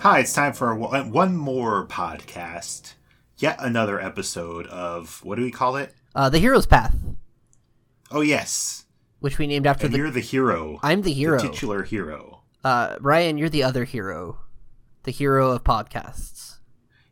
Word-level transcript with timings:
Hi, 0.00 0.20
it's 0.20 0.32
time 0.32 0.52
for 0.54 0.74
one 0.74 1.36
more 1.36 1.86
podcast. 1.86 2.94
Yet 3.36 3.56
another 3.60 4.00
episode 4.00 4.66
of 4.66 5.20
what 5.24 5.36
do 5.36 5.42
we 5.42 5.50
call 5.50 5.76
it? 5.76 5.94
Uh, 6.14 6.28
the 6.28 6.38
Hero's 6.38 6.66
Path, 6.66 6.96
Oh 8.10 8.20
yes, 8.22 8.86
which 9.20 9.38
we 9.38 9.46
named 9.46 9.66
after 9.66 9.86
and 9.86 9.94
the. 9.94 9.98
you're 9.98 10.10
the 10.10 10.20
hero, 10.20 10.78
I'm 10.82 11.02
the 11.02 11.12
hero. 11.12 11.38
the 11.40 11.48
titular 11.48 11.84
hero. 11.84 12.42
uh, 12.64 12.96
Ryan, 13.00 13.38
you're 13.38 13.48
the 13.48 13.62
other 13.62 13.84
hero, 13.84 14.38
the 15.04 15.10
hero 15.12 15.52
of 15.52 15.64
podcasts. 15.64 16.58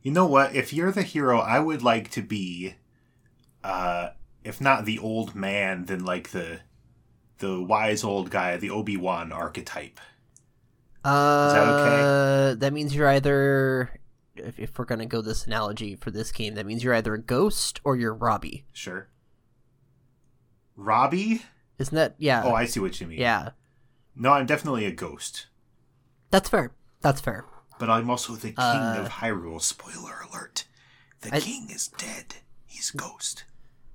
You 0.03 0.11
know 0.13 0.27
what? 0.27 0.55
If 0.55 0.73
you're 0.73 0.93
the 0.93 1.03
hero, 1.03 1.39
I 1.39 1.61
would 1.61 1.83
like 1.83 2.11
to 2.13 2.23
be, 2.23 2.75
uh, 3.63 4.11
if 4.45 4.61
not 4.61 4.85
the 4.87 4.99
old 4.99 5.35
man, 5.35 5.85
then 5.85 6.05
like 6.05 6.31
the 6.31 6.61
the 7.39 7.63
wise 7.63 8.03
old 8.03 8.31
guy, 8.31 8.57
the 8.57 8.71
Obi 8.71 8.97
Wan 8.97 9.31
archetype. 9.33 10.01
Uh, 11.05 11.53
that 11.53 11.69
okay? 11.69 12.59
That 12.61 12.73
means 12.73 12.95
you're 12.95 13.09
either, 13.09 13.91
if, 14.37 14.59
if 14.59 14.79
we're 14.79 14.85
gonna 14.85 15.07
go 15.07 15.21
this 15.23 15.47
analogy 15.47 15.95
for 15.97 16.11
this 16.11 16.33
game, 16.33 16.55
that 16.55 16.67
means 16.67 16.83
you're 16.85 16.95
either 16.95 17.15
a 17.15 17.21
ghost 17.21 17.81
or 17.85 17.97
you're 17.97 18.15
Robbie. 18.15 18.65
Sure. 18.73 19.09
Robbie? 20.77 21.43
Isn't 21.79 21.95
that? 21.95 22.15
Yeah. 22.19 22.43
Oh, 22.45 22.55
I 22.55 22.65
see 22.67 22.81
what 22.81 23.01
you 23.01 23.07
mean. 23.07 23.19
yeah. 23.19 23.51
No, 24.21 24.33
I'm 24.33 24.47
definitely 24.47 24.85
a 24.85 24.91
ghost, 24.91 25.47
That's 26.31 26.49
fair. 26.49 26.73
That's 27.03 27.21
fair. 27.21 27.45
but 27.79 27.89
I'm 27.89 28.11
also 28.11 28.33
the 28.35 28.49
king 28.49 28.55
Uh, 28.59 28.97
of 29.05 29.09
Hyrule. 29.13 29.63
Spoiler 29.63 30.25
alert: 30.29 30.65
the 31.21 31.37
I- 31.37 31.41
king 31.41 31.69
is 31.71 31.87
dead. 31.89 32.35
He's 32.67 32.93
a 32.93 32.97
ghost. 32.97 33.45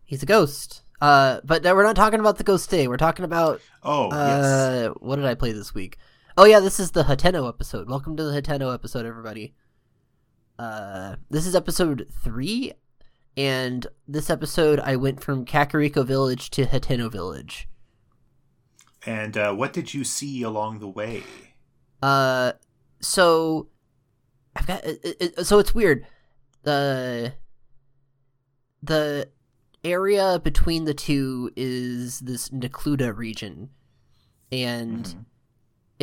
He's 0.06 0.24
a 0.24 0.26
ghost. 0.26 0.82
Uh, 1.02 1.42
but 1.44 1.64
we're 1.64 1.84
not 1.84 1.98
talking 1.98 2.22
about 2.22 2.38
the 2.38 2.46
ghost 2.46 2.70
today. 2.70 2.88
We're 2.88 2.96
talking 2.96 3.26
about 3.26 3.60
Oh 3.84 4.10
yes. 4.12 4.44
Uh, 4.46 4.94
what 5.02 5.18
did 5.18 5.26
I 5.26 5.36
play 5.36 5.52
this 5.52 5.74
week? 5.74 5.98
Oh 6.38 6.46
yeah, 6.46 6.60
this 6.60 6.80
is 6.80 6.92
the 6.92 7.04
Hateno 7.04 7.48
episode. 7.48 7.88
Welcome 7.90 8.18
to 8.18 8.24
the 8.24 8.42
Hateno 8.42 8.74
episode, 8.74 9.06
everybody. 9.06 9.54
Uh, 10.58 11.18
this 11.30 11.46
is 11.46 11.56
episode 11.56 12.08
three, 12.24 12.74
and 13.38 13.86
this 14.08 14.30
episode 14.30 14.80
I 14.80 14.96
went 14.96 15.22
from 15.22 15.46
Kakariko 15.46 16.06
Village 16.06 16.50
to 16.52 16.66
Hateno 16.66 17.12
Village. 17.12 17.68
And 19.06 19.38
uh, 19.38 19.54
what 19.54 19.74
did 19.74 19.94
you 19.94 20.04
see 20.04 20.42
along 20.42 20.80
the 20.80 20.88
way? 20.88 21.24
Uh, 22.02 22.54
so 23.00 23.68
I've 24.56 24.66
got 24.68 24.84
it, 24.86 25.18
it, 25.38 25.46
so 25.46 25.60
it's 25.60 25.76
weird. 25.76 26.08
The 26.64 27.34
the 28.82 29.30
area 29.84 30.40
between 30.44 30.86
the 30.86 30.94
two 30.94 31.52
is 31.56 32.22
this 32.22 32.50
Necluda 32.50 33.16
region, 33.16 33.70
and 34.52 35.06
Mhm. 35.06 35.26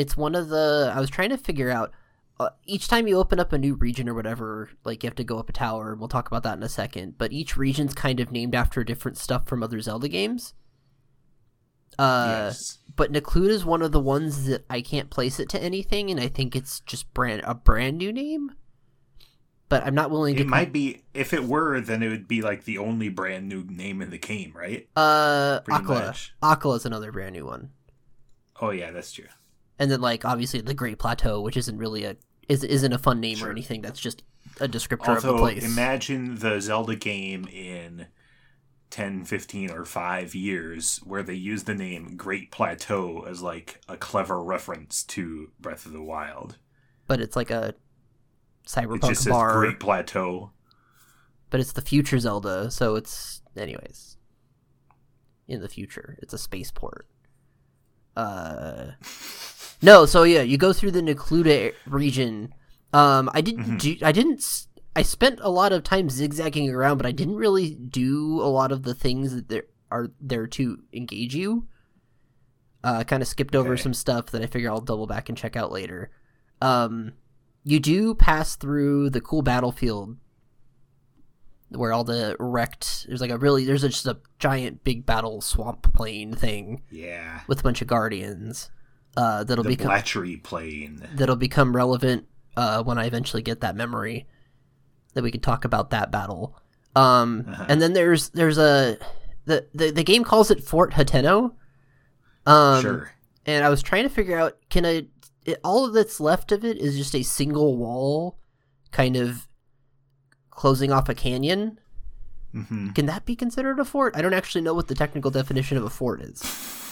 It's 0.00 0.16
one 0.16 0.34
of 0.34 0.48
the 0.48 0.92
I 0.94 0.98
was 1.00 1.10
trying 1.10 1.30
to 1.30 1.36
figure 1.36 1.70
out. 1.70 1.92
Uh, 2.38 2.48
each 2.64 2.88
time 2.88 3.06
you 3.06 3.18
open 3.18 3.38
up 3.38 3.52
a 3.52 3.58
new 3.58 3.74
region 3.74 4.08
or 4.08 4.14
whatever, 4.14 4.70
like 4.82 5.02
you 5.02 5.08
have 5.08 5.14
to 5.14 5.24
go 5.24 5.38
up 5.38 5.50
a 5.50 5.52
tower. 5.52 5.90
and 5.92 6.00
We'll 6.00 6.08
talk 6.08 6.26
about 6.26 6.42
that 6.44 6.56
in 6.56 6.62
a 6.62 6.70
second. 6.70 7.18
But 7.18 7.32
each 7.32 7.54
region's 7.58 7.92
kind 7.92 8.18
of 8.18 8.32
named 8.32 8.54
after 8.54 8.82
different 8.82 9.18
stuff 9.18 9.46
from 9.46 9.62
other 9.62 9.78
Zelda 9.82 10.08
games. 10.08 10.54
Uh, 11.98 12.46
yes. 12.46 12.78
but 12.96 13.12
Necluda 13.12 13.50
is 13.50 13.64
one 13.66 13.82
of 13.82 13.92
the 13.92 14.00
ones 14.00 14.46
that 14.46 14.64
I 14.70 14.80
can't 14.80 15.10
place 15.10 15.38
it 15.38 15.50
to 15.50 15.62
anything, 15.62 16.10
and 16.10 16.18
I 16.18 16.28
think 16.28 16.56
it's 16.56 16.80
just 16.80 17.12
brand 17.12 17.42
a 17.44 17.54
brand 17.54 17.98
new 17.98 18.10
name. 18.10 18.52
But 19.68 19.84
I'm 19.86 19.94
not 19.94 20.10
willing 20.10 20.34
to. 20.36 20.40
It 20.40 20.48
might 20.48 20.72
be. 20.72 21.02
If 21.12 21.34
it 21.34 21.44
were, 21.44 21.78
then 21.80 22.02
it 22.02 22.08
would 22.08 22.26
be 22.26 22.40
like 22.40 22.64
the 22.64 22.78
only 22.78 23.10
brand 23.10 23.50
new 23.50 23.64
name 23.68 24.00
in 24.00 24.08
the 24.08 24.18
game, 24.18 24.52
right? 24.56 24.88
uh, 24.96 25.60
Pretty 25.60 25.84
much. 25.84 26.32
Akkala 26.42 26.76
is 26.76 26.86
another 26.86 27.12
brand 27.12 27.34
new 27.34 27.44
one, 27.44 27.70
Oh 28.62 28.70
yeah, 28.70 28.90
that's 28.92 29.12
true. 29.12 29.26
And 29.80 29.90
then 29.90 30.00
like 30.00 30.24
obviously 30.24 30.60
the 30.60 30.74
Great 30.74 30.98
Plateau, 31.00 31.40
which 31.40 31.56
isn't 31.56 31.76
really 31.78 32.04
a 32.04 32.16
is 32.48 32.62
isn't 32.62 32.92
a 32.92 32.98
fun 32.98 33.18
name 33.20 33.38
Sure. 33.38 33.48
or 33.48 33.50
anything. 33.50 33.80
That's 33.82 33.98
just 34.00 34.22
a 34.60 34.68
descriptor 34.68 35.16
of 35.16 35.22
the 35.22 35.28
Although, 35.30 35.38
place. 35.38 35.64
imagine 35.64 36.36
the 36.38 36.60
Zelda 36.60 36.94
game 36.96 37.46
in 37.48 38.06
10, 38.90 39.24
15, 39.24 39.70
or 39.70 39.84
5 39.84 40.34
years 40.34 40.98
where 41.04 41.22
they 41.22 41.34
use 41.34 41.62
the 41.64 41.74
name 41.74 42.16
Great 42.16 42.50
Plateau 42.50 43.24
as 43.28 43.40
like 43.42 43.80
a 43.88 43.96
clever 43.96 44.42
reference 44.42 45.04
to 45.04 45.50
Breath 45.60 45.86
of 45.86 45.92
the 45.92 46.02
Wild. 46.02 46.56
but 47.06 47.20
it's 47.20 47.36
like 47.36 47.50
a 47.50 47.68
It 47.68 47.78
cyberpunk 48.66 49.08
just 49.08 49.22
says 49.24 49.30
bar, 49.32 49.58
Great 49.60 49.78
Plateau. 49.80 50.50
but 51.50 51.60
it's 51.60 51.72
the 51.72 51.82
future 51.82 52.18
Zelda, 52.18 52.70
so 52.70 52.96
it's 52.96 53.42
anyways 53.56 54.16
in 55.48 55.60
the 55.60 55.68
future. 55.68 56.16
It's 56.22 56.32
a 56.34 56.38
spaceport. 56.38 57.06
Uh, 58.16 58.92
no, 59.82 60.06
so 60.06 60.22
yeah, 60.24 60.42
you 60.42 60.58
go 60.58 60.72
through 60.72 60.90
the 60.92 61.00
Necluda 61.02 61.72
region. 61.86 62.52
Um, 62.92 63.30
I 63.32 63.40
didn't 63.40 63.64
Mhm. 63.64 63.78
do. 63.80 63.96
I 64.02 64.12
didn't. 64.12 64.66
I 64.96 65.02
spent 65.02 65.38
a 65.42 65.50
lot 65.50 65.72
of 65.72 65.84
time 65.84 66.10
zigzagging 66.10 66.68
around, 66.70 66.96
but 66.96 67.06
I 67.06 67.12
didn't 67.12 67.36
really 67.36 67.74
do 67.76 68.40
a 68.42 68.50
lot 68.50 68.72
of 68.72 68.82
the 68.82 68.94
things 68.94 69.34
that 69.34 69.48
there 69.48 69.64
are 69.90 70.08
there 70.20 70.46
to 70.48 70.78
engage 70.92 71.34
you. 71.34 71.66
Uh, 72.82 73.04
kind 73.04 73.22
of 73.22 73.28
skipped 73.28 73.54
over 73.54 73.74
Okay. 73.74 73.82
some 73.82 73.94
stuff 73.94 74.26
that 74.30 74.42
I 74.42 74.46
figure 74.46 74.70
I'll 74.70 74.80
double 74.80 75.06
back 75.06 75.28
and 75.28 75.36
check 75.38 75.54
out 75.54 75.70
later. 75.70 76.10
Um, 76.62 77.12
you 77.62 77.78
do 77.78 78.14
pass 78.14 78.56
through 78.56 79.10
the 79.10 79.20
cool 79.20 79.42
battlefield 79.42 80.16
where 81.70 81.92
all 81.92 82.04
the 82.04 82.36
wrecked 82.40 83.06
there's 83.06 83.20
like 83.20 83.30
a 83.30 83.38
really 83.38 83.64
there's 83.64 83.82
just 83.82 84.06
a 84.06 84.18
giant 84.40 84.82
big 84.82 85.06
battle 85.06 85.40
swamp 85.40 85.92
plane 85.94 86.34
thing 86.34 86.82
Yeah. 86.90 87.42
with 87.46 87.60
a 87.60 87.62
bunch 87.62 87.80
of 87.80 87.86
guardians 87.86 88.70
uh 89.16 89.44
that'll 89.44 89.64
The 89.64 89.70
become 89.70 89.90
Blatchery 89.90 90.42
Plain. 90.42 91.06
that'll 91.14 91.36
become 91.36 91.74
relevant 91.74 92.26
uh 92.56 92.82
when 92.82 92.98
I 92.98 93.06
eventually 93.06 93.42
get 93.42 93.60
that 93.60 93.76
memory 93.76 94.26
that 95.14 95.22
we 95.24 95.30
can 95.30 95.40
talk 95.40 95.64
about 95.64 95.90
that 95.90 96.10
battle 96.10 96.56
um 96.96 97.44
Uh-huh. 97.48 97.66
and 97.68 97.80
then 97.82 97.92
there's 97.92 98.30
there's 98.30 98.58
a 98.58 98.98
the, 99.46 99.66
the 99.74 99.90
the 99.90 100.04
game 100.04 100.22
calls 100.24 100.50
it 100.50 100.62
Fort 100.62 100.92
Hateno 100.92 101.54
um 102.46 102.80
sure. 102.82 103.12
and 103.46 103.64
I 103.64 103.68
was 103.68 103.82
trying 103.82 104.04
to 104.04 104.08
figure 104.08 104.38
out 104.38 104.56
can 104.70 104.84
I 104.86 105.06
it, 105.44 105.58
all 105.64 105.90
that's 105.90 106.20
left 106.20 106.52
of 106.52 106.64
it 106.64 106.76
is 106.78 106.96
just 106.96 107.14
a 107.14 107.22
single 107.22 107.76
wall 107.76 108.38
kind 108.92 109.16
of 109.16 109.48
closing 110.50 110.92
off 110.92 111.08
a 111.08 111.14
canyon 111.14 111.78
hmm 112.52 112.90
can 112.90 113.06
that 113.06 113.24
be 113.24 113.36
considered 113.36 113.78
a 113.78 113.84
fort? 113.84 114.16
I 114.16 114.22
don't 114.22 114.34
actually 114.34 114.62
know 114.62 114.74
what 114.74 114.88
the 114.88 114.94
technical 114.94 115.30
definition 115.30 115.76
of 115.76 115.84
a 115.84 115.90
fort 115.90 116.20
is. 116.20 116.42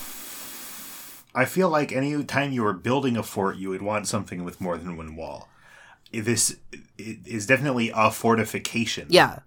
I 1.39 1.45
feel 1.45 1.69
like 1.69 1.93
any 1.93 2.25
time 2.25 2.51
you 2.53 2.65
were 2.65 2.73
building 2.73 3.17
a 3.17 3.23
fort, 3.23 3.57
you 3.57 3.71
would 3.71 3.83
want 3.83 4.09
something 4.09 4.43
with 4.45 4.61
more 4.61 4.77
than 4.77 4.97
one 4.97 5.15
wall. 5.15 5.49
This 6.13 6.57
is 6.99 7.47
definitely 7.47 7.93
a 7.95 8.11
fortification. 8.11 9.07
Yeah, 9.11 9.41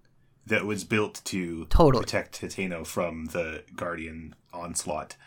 that 0.45 0.65
was 0.65 0.83
built 0.85 1.21
to 1.25 1.65
Totally. 1.65 2.03
protect 2.03 2.41
Hateno 2.41 2.85
from 2.85 3.25
the 3.27 3.63
Guardian 3.75 4.35
onslaught. 4.53 5.17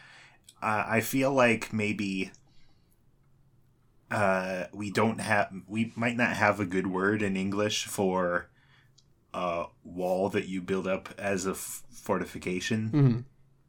Uh, 0.62 0.84
I 0.86 1.00
feel 1.00 1.32
like 1.32 1.72
maybe 1.72 2.30
uh, 4.10 4.64
we 4.72 4.90
don't 4.90 5.20
have, 5.20 5.52
we 5.68 5.92
might 5.96 6.16
not 6.16 6.30
have 6.36 6.60
a 6.60 6.64
good 6.66 6.86
word 6.86 7.20
in 7.22 7.36
English 7.36 7.84
for 7.84 8.48
a 9.34 9.66
wall 9.82 10.28
that 10.30 10.48
you 10.48 10.62
build 10.62 10.86
up 10.86 11.10
as 11.18 11.46
a 11.46 11.50
f- 11.50 11.82
fortification, 11.90 12.88
hmm 12.88 13.18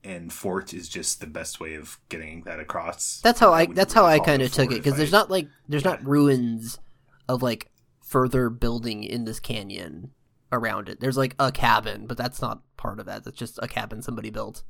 and 0.06 0.32
fort 0.32 0.74
is 0.74 0.88
just 0.88 1.20
the 1.20 1.28
best 1.28 1.60
way 1.60 1.74
of 1.74 2.00
getting 2.10 2.44
that 2.44 2.60
across. 2.60 3.20
that's 3.22 3.40
how 3.40 3.52
I. 3.52 3.66
That's 3.66 3.94
how 3.94 4.06
I 4.06 4.20
kind 4.20 4.42
of 4.42 4.54
took 4.54 4.72
it 4.72 4.76
because 4.76 4.96
there's 4.96 5.12
not 5.12 5.32
like 5.32 5.48
there's 5.68 5.84
yeah. 5.84 5.92
not 5.92 6.06
ruins 6.06 6.80
of 7.28 7.42
like 7.42 7.72
further 8.04 8.50
building 8.50 9.04
in 9.04 9.26
this 9.26 9.40
canyon 9.40 10.12
around 10.52 10.88
it. 10.88 11.00
There's 11.00 11.18
like 11.18 11.36
a 11.40 11.52
cabin, 11.52 12.06
but 12.06 12.18
that's 12.18 12.42
not 12.42 12.62
part 12.78 13.00
of 13.00 13.08
that. 13.08 13.24
That's 13.24 13.38
just 13.38 13.60
a 13.62 13.68
cabin 13.68 14.02
somebody 14.02 14.30
built. 14.30 14.64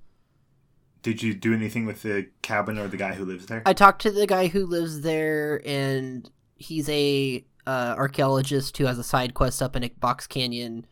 Did 1.01 1.21
you 1.21 1.35
do 1.35 1.53
anything 1.53 1.85
with 1.85 2.01
the 2.01 2.29
cabin 2.41 2.79
or 2.79 2.87
the 2.87 2.97
guy 2.97 3.13
who 3.13 3.25
lives 3.25 3.45
there? 3.45 3.61
I 3.65 3.73
talked 3.73 4.01
to 4.03 4.11
the 4.11 4.25
guy 4.25 4.47
who 4.47 4.65
lives 4.65 5.01
there, 5.01 5.61
and 5.63 6.27
he's 6.55 6.89
a 6.89 7.45
uh, 7.67 7.95
archaeologist 7.97 8.77
who 8.77 8.85
has 8.85 8.97
a 8.97 9.03
side 9.03 9.33
quest 9.33 9.61
up 9.61 9.75
in 9.75 9.83
a 9.83 9.89
box 9.89 10.25
canyon 10.25 10.87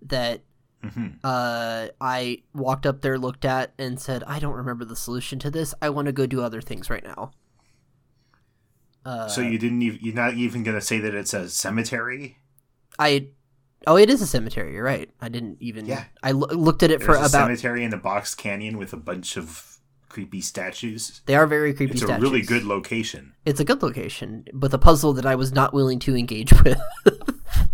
that 0.00 0.42
hmm 0.82 1.06
uh, 1.24 1.88
I 2.00 2.42
walked 2.54 2.86
up 2.86 3.00
there, 3.02 3.18
looked 3.18 3.44
at, 3.44 3.72
and 3.78 4.00
said, 4.00 4.22
"I 4.26 4.38
don't 4.38 4.54
remember 4.54 4.84
the 4.84 4.96
solution 4.96 5.38
to 5.40 5.50
this. 5.50 5.74
I 5.82 5.90
want 5.90 6.06
to 6.06 6.12
go 6.12 6.26
do 6.26 6.42
other 6.42 6.60
things 6.60 6.88
right 6.88 7.02
now." 7.04 7.32
Uh, 9.04 9.26
so 9.28 9.40
you 9.40 9.58
didn't 9.58 9.80
even, 9.82 9.98
you're 10.02 10.14
not 10.14 10.34
even 10.34 10.62
going 10.62 10.76
to 10.76 10.80
say 10.84 10.98
that 10.98 11.14
it's 11.14 11.32
a 11.32 11.48
cemetery? 11.48 12.36
I, 12.98 13.28
oh, 13.86 13.96
it 13.96 14.10
is 14.10 14.20
a 14.20 14.26
cemetery. 14.26 14.74
You're 14.74 14.84
right. 14.84 15.08
I 15.20 15.28
didn't 15.28 15.56
even. 15.60 15.86
Yeah. 15.86 16.04
I 16.22 16.32
loo- 16.32 16.46
looked 16.48 16.82
at 16.82 16.90
it 16.90 17.00
for 17.02 17.14
There's 17.14 17.16
a 17.16 17.20
about. 17.36 17.46
cemetery 17.46 17.84
in 17.84 17.90
the 17.90 17.96
box 17.96 18.34
canyon 18.34 18.76
with 18.76 18.92
a 18.92 18.96
bunch 18.98 19.36
of 19.36 19.78
creepy 20.08 20.40
statues. 20.40 21.22
They 21.26 21.36
are 21.36 21.46
very 21.46 21.72
creepy 21.74 21.96
statues. 21.96 22.02
It's 22.02 22.08
statues. 22.10 22.28
a 22.28 22.32
really 22.32 22.42
good 22.44 22.64
location. 22.64 23.34
It's 23.46 23.60
a 23.60 23.64
good 23.64 23.82
location, 23.82 24.44
but 24.52 24.72
a 24.74 24.78
puzzle 24.78 25.12
that 25.14 25.24
I 25.26 25.34
was 25.36 25.52
not 25.52 25.72
willing 25.72 25.98
to 26.00 26.16
engage 26.16 26.52
with. 26.62 26.78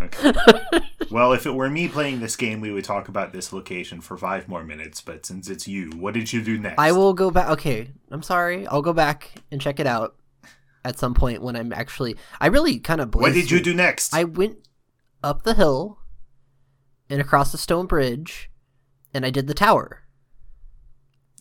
Okay. 0.00 0.32
well, 1.10 1.32
if 1.32 1.46
it 1.46 1.54
were 1.54 1.70
me 1.70 1.88
playing 1.88 2.20
this 2.20 2.36
game, 2.36 2.60
we 2.60 2.70
would 2.70 2.84
talk 2.84 3.08
about 3.08 3.32
this 3.32 3.52
location 3.52 4.00
for 4.00 4.16
five 4.16 4.48
more 4.48 4.64
minutes. 4.64 5.00
But 5.00 5.24
since 5.26 5.48
it's 5.48 5.66
you, 5.68 5.90
what 5.90 6.14
did 6.14 6.32
you 6.32 6.42
do 6.42 6.58
next? 6.58 6.78
I 6.78 6.92
will 6.92 7.12
go 7.14 7.30
back. 7.30 7.48
Okay, 7.50 7.90
I'm 8.10 8.22
sorry. 8.22 8.66
I'll 8.66 8.82
go 8.82 8.92
back 8.92 9.30
and 9.50 9.60
check 9.60 9.80
it 9.80 9.86
out. 9.86 10.16
at 10.84 10.98
some 10.98 11.14
point 11.14 11.42
when 11.42 11.56
I'm 11.56 11.72
actually. 11.72 12.16
I 12.40 12.46
really 12.48 12.78
kind 12.78 13.00
of. 13.00 13.14
What 13.14 13.32
did 13.32 13.50
you 13.50 13.60
do 13.60 13.74
next? 13.74 14.14
I 14.14 14.24
went 14.24 14.58
up 15.22 15.42
the 15.42 15.54
hill 15.54 15.98
and 17.08 17.20
across 17.20 17.52
the 17.52 17.58
stone 17.58 17.86
bridge, 17.86 18.50
and 19.12 19.24
I 19.24 19.30
did 19.30 19.46
the 19.46 19.54
tower. 19.54 20.02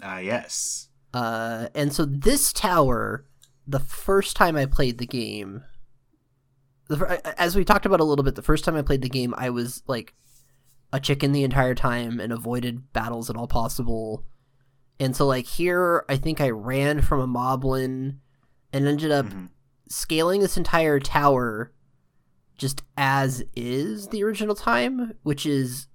Ah, 0.02 0.20
yes. 0.20 0.90
Uh, 1.14 1.68
and 1.76 1.94
so 1.94 2.06
this 2.06 2.52
tower, 2.52 3.26
the 3.68 3.80
first 3.80 4.36
time 4.36 4.56
I 4.56 4.66
played 4.66 4.98
the 4.98 5.06
game, 5.06 5.64
the, 6.90 7.22
as 7.42 7.56
we 7.56 7.64
talked 7.64 7.86
about 7.86 8.00
a 8.00 8.04
little 8.04 8.24
bit, 8.24 8.36
the 8.36 8.42
first 8.42 8.66
time 8.66 8.76
I 8.76 8.82
played 8.82 9.02
the 9.02 9.10
game, 9.10 9.34
I 9.38 9.50
was 9.50 9.84
like 9.88 10.14
a 10.92 11.00
chicken 11.00 11.32
the 11.32 11.44
entire 11.44 11.76
time 11.76 12.20
and 12.20 12.32
avoided 12.32 12.92
battles 12.94 13.30
at 13.30 13.36
all 13.36 13.48
possible. 13.48 14.26
And 15.00 15.16
so, 15.16 15.26
like 15.26 15.46
here, 15.46 16.06
I 16.08 16.18
think 16.18 16.40
I 16.40 16.50
ran 16.50 17.02
from 17.02 17.20
a 17.20 17.28
moblin 17.28 18.18
and 18.72 18.88
ended 18.88 19.12
up 19.12 19.26
Mhm. 19.26 19.50
scaling 19.90 20.42
this 20.42 20.58
entire 20.58 21.00
tower 21.00 21.72
just 22.58 22.84
as 22.96 23.44
is 23.56 24.10
the 24.10 24.24
original 24.24 24.56
time, 24.56 25.14
which 25.24 25.46
is 25.46 25.88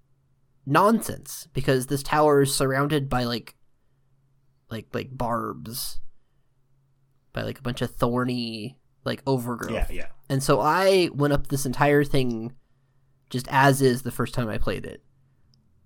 nonsense 0.67 1.49
because 1.52 1.87
this 1.87 2.02
tower 2.02 2.43
is 2.43 2.55
surrounded 2.55 3.08
by 3.08 3.25
like 3.25 3.55
like 4.70 4.87
like 4.93 5.17
barbs 5.17 6.00
by 7.32 7.43
like 7.43 7.58
a 7.58 7.62
bunch 7.62 7.81
of 7.81 7.94
thorny 7.94 8.77
like 9.08 9.22
overgrowth. 9.26 9.72
Yeah, 9.72 9.87
yeah. 9.90 10.06
And 10.28 10.43
so 10.43 10.60
I 10.60 11.08
went 11.12 11.32
up 11.32 11.49
this 11.49 11.66
entire 11.66 12.05
thing 12.05 12.52
just 13.31 13.49
as 13.50 13.82
is 13.82 14.02
the 14.02 14.10
first 14.12 14.34
time 14.34 14.49
I 14.49 14.58
played 14.58 14.87
it, 14.87 15.02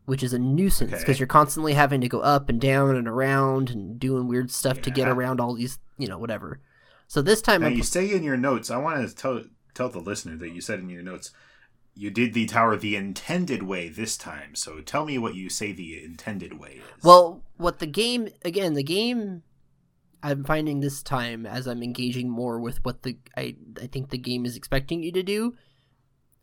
which 0.04 0.22
is 0.22 0.32
a 0.32 0.38
nuisance 0.38 0.90
because 0.90 1.04
Okay. 1.04 1.18
you're 1.18 1.26
constantly 1.26 1.72
having 1.74 2.00
to 2.02 2.08
go 2.08 2.20
up 2.20 2.48
and 2.48 2.60
down 2.60 2.94
and 2.96 3.08
around 3.08 3.70
and 3.70 3.98
doing 3.98 4.28
weird 4.28 4.50
stuff 4.50 4.82
to 4.82 4.90
get 4.90 5.08
around 5.08 5.40
all 5.40 5.54
these, 5.54 5.78
you 5.98 6.06
know, 6.08 6.18
whatever. 6.18 6.60
So 7.08 7.22
this 7.22 7.40
time 7.42 7.62
Now 7.62 7.68
I 7.68 7.70
you 7.70 7.82
say 7.82 8.10
in 8.10 8.22
your 8.22 8.36
notes. 8.36 8.70
I 8.70 8.76
want 8.76 9.08
to 9.08 9.14
tell 9.14 9.42
tell 9.74 9.88
the 9.88 10.00
listener 10.00 10.36
that 10.36 10.50
you 10.50 10.60
said 10.60 10.80
in 10.80 10.90
your 10.90 11.02
notes 11.02 11.30
you 11.94 12.10
did 12.10 12.32
the 12.32 12.46
tower 12.46 12.74
the 12.76 12.96
intended 12.96 13.62
way 13.62 13.88
this 13.88 14.16
time. 14.16 14.54
So 14.54 14.80
tell 14.80 15.04
me 15.04 15.18
what 15.18 15.34
you 15.34 15.50
say 15.50 15.72
the 15.72 16.02
intended 16.02 16.58
way 16.58 16.80
is. 16.96 17.04
Well, 17.04 17.42
what 17.58 17.80
the 17.80 17.86
game 17.86 18.28
again, 18.44 18.72
the 18.74 18.82
game 18.82 19.42
I'm 20.22 20.44
finding 20.44 20.80
this 20.80 21.02
time 21.02 21.46
as 21.46 21.66
I'm 21.66 21.82
engaging 21.82 22.30
more 22.30 22.60
with 22.60 22.84
what 22.84 23.02
the 23.02 23.18
I 23.36 23.56
I 23.80 23.86
think 23.86 24.10
the 24.10 24.18
game 24.18 24.44
is 24.44 24.56
expecting 24.56 25.02
you 25.02 25.12
to 25.12 25.22
do, 25.22 25.54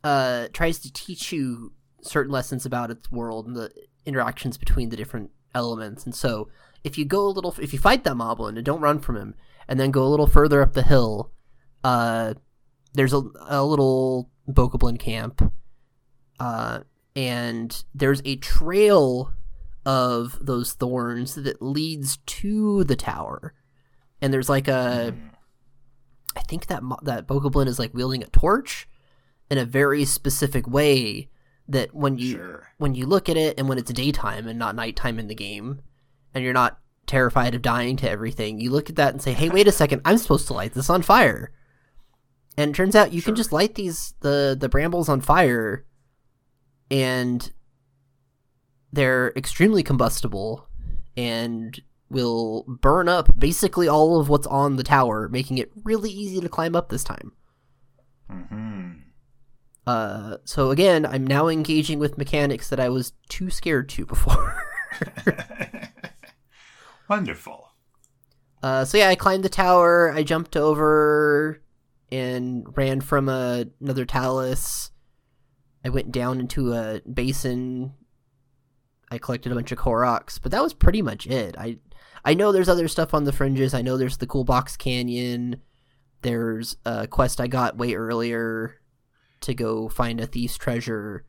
uh 0.04 0.48
tries 0.54 0.80
to 0.80 0.92
teach 0.92 1.32
you 1.32 1.74
certain 2.02 2.32
lessons 2.32 2.66
about 2.66 2.92
its 2.92 3.12
world 3.12 3.48
and 3.48 3.56
the 3.56 3.72
interactions 4.06 4.58
between 4.58 4.90
the 4.90 4.98
different 4.98 5.32
elements. 5.54 6.06
And 6.06 6.16
so, 6.16 6.50
if 6.84 6.98
you 6.98 7.06
go 7.06 7.26
a 7.26 7.30
little 7.30 7.56
if 7.62 7.74
you 7.74 7.80
fight 7.80 8.04
that 8.04 8.16
moblin 8.16 8.58
and 8.58 8.66
don't 8.66 8.82
run 8.82 9.00
from 9.00 9.16
him 9.18 9.36
and 9.68 9.80
then 9.80 9.92
go 9.92 10.04
a 10.04 10.10
little 10.10 10.28
further 10.28 10.62
up 10.62 10.74
the 10.74 10.84
hill, 10.84 11.32
uh 11.84 12.34
there's 12.94 13.14
a, 13.14 13.22
a 13.48 13.64
little 13.64 14.30
bokoblin 14.48 15.00
camp. 15.00 15.54
Uh 16.40 16.82
and 17.16 17.84
there's 17.94 18.22
a 18.26 18.36
trail 18.38 19.34
of 19.86 20.38
those 20.46 20.74
thorns 20.74 21.36
that 21.36 21.62
leads 21.62 22.18
to 22.26 22.84
the 22.84 22.96
tower. 22.96 23.54
And 24.22 24.34
there's 24.34 24.50
like 24.50 24.68
a, 24.68 25.14
Mm. 25.16 25.30
I 26.36 26.42
think 26.42 26.68
that 26.68 26.84
mo- 26.84 27.00
that 27.04 27.28
Bokoblin 27.28 27.68
is 27.68 27.80
like 27.80 27.94
wielding 27.94 28.24
a 28.24 28.28
torch 28.28 28.88
in 29.50 29.58
a 29.58 29.66
very 29.66 30.06
specific 30.06 30.68
way. 30.68 31.30
That 31.68 31.94
when 31.94 32.18
you 32.18 32.32
sure. 32.32 32.68
when 32.78 32.96
you 32.96 33.06
look 33.06 33.30
at 33.30 33.38
it, 33.38 33.60
and 33.60 33.68
when 33.68 33.78
it's 33.78 33.92
daytime 33.92 34.48
and 34.48 34.58
not 34.58 34.76
nighttime 34.76 35.20
in 35.20 35.28
the 35.28 35.36
game, 35.36 35.82
and 36.34 36.44
you're 36.44 36.54
not 36.54 36.80
terrified 37.06 37.56
of 37.56 37.62
dying 37.62 37.96
to 37.98 38.10
everything, 38.10 38.60
you 38.60 38.72
look 38.72 38.90
at 38.90 38.96
that 38.96 39.14
and 39.14 39.22
say, 39.22 39.34
"Hey, 39.34 39.50
wait 39.50 39.68
a 39.68 39.72
second! 39.72 40.02
I'm 40.06 40.18
supposed 40.18 40.48
to 40.48 40.54
light 40.54 40.74
this 40.74 40.90
on 40.90 41.02
fire." 41.02 41.52
And 42.58 42.72
it 42.72 42.76
turns 42.76 42.96
out 42.96 43.14
you 43.14 43.22
can 43.22 43.36
just 43.36 43.52
light 43.52 43.76
these 43.76 44.14
the 44.22 44.56
the 44.60 44.70
brambles 44.70 45.10
on 45.10 45.22
fire, 45.22 45.86
and 46.90 47.52
they're 48.92 49.32
extremely 49.36 49.84
combustible 49.84 50.68
and 51.16 51.80
will 52.10 52.64
burn 52.68 53.08
up 53.08 53.38
basically 53.38 53.88
all 53.88 54.20
of 54.20 54.30
what's 54.30 54.48
on 54.48 54.76
the 54.76 54.84
tower, 54.84 55.30
making 55.30 55.58
it 55.58 55.72
really 55.84 56.10
easy 56.10 56.40
to 56.42 56.50
climb 56.50 56.76
up 56.76 56.90
this 56.90 57.04
time. 57.04 57.34
hmm 58.30 58.92
Uh, 59.88 60.38
so 60.44 60.72
again, 60.72 61.06
I'm 61.06 61.26
now 61.26 61.48
engaging 61.48 62.00
with 62.00 62.18
mechanics 62.18 62.70
that 62.70 62.80
I 62.80 62.90
was 62.90 63.14
too 63.30 63.50
scared 63.50 63.90
to 63.90 64.06
before. 64.06 64.56
Wonderful. 67.10 67.72
uh, 68.62 68.86
so 68.86 68.98
yeah, 68.98 69.10
I 69.10 69.16
climbed 69.16 69.44
the 69.44 69.50
tower, 69.50 70.12
I 70.12 70.24
jumped 70.24 70.56
over 70.56 71.62
and 72.12 72.66
ran 72.78 73.02
from 73.02 73.30
a, 73.30 73.66
another 73.82 74.06
talus. 74.06 74.92
I 75.86 75.90
went 75.90 76.12
down 76.12 76.40
into 76.40 76.74
a 76.74 77.02
basin. 77.02 77.94
I 79.12 79.18
collected 79.18 79.52
a 79.52 79.56
bunch 79.56 79.72
of 79.72 79.78
Koroks, 79.78 80.40
but 80.42 80.52
that 80.52 80.62
was 80.62 80.74
pretty 80.74 81.02
much 81.02 81.26
it. 81.26 81.56
I 81.58 81.78
I 82.24 82.34
know 82.34 82.52
there's 82.52 82.70
other 82.70 82.88
stuff 82.88 83.14
on 83.14 83.24
the 83.24 83.32
fringes. 83.32 83.74
I 83.74 83.82
know 83.82 83.98
there's 83.98 84.18
the 84.18 84.28
Cool 84.28 84.44
Box 84.44 84.76
Canyon. 84.76 85.62
There's 86.22 86.78
a 86.86 87.08
quest 87.08 87.40
I 87.40 87.48
got 87.48 87.78
way 87.78 87.94
earlier 87.94 88.80
to 89.42 89.54
go 89.54 89.90
find 89.90 90.20
a 90.20 90.28
thief's 90.28 90.58
treasure. 90.58 91.26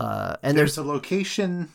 Uh, 0.00 0.36
and 0.42 0.56
there's 0.56 0.76
there's 0.76 0.86
a 0.86 0.88
location 0.88 1.70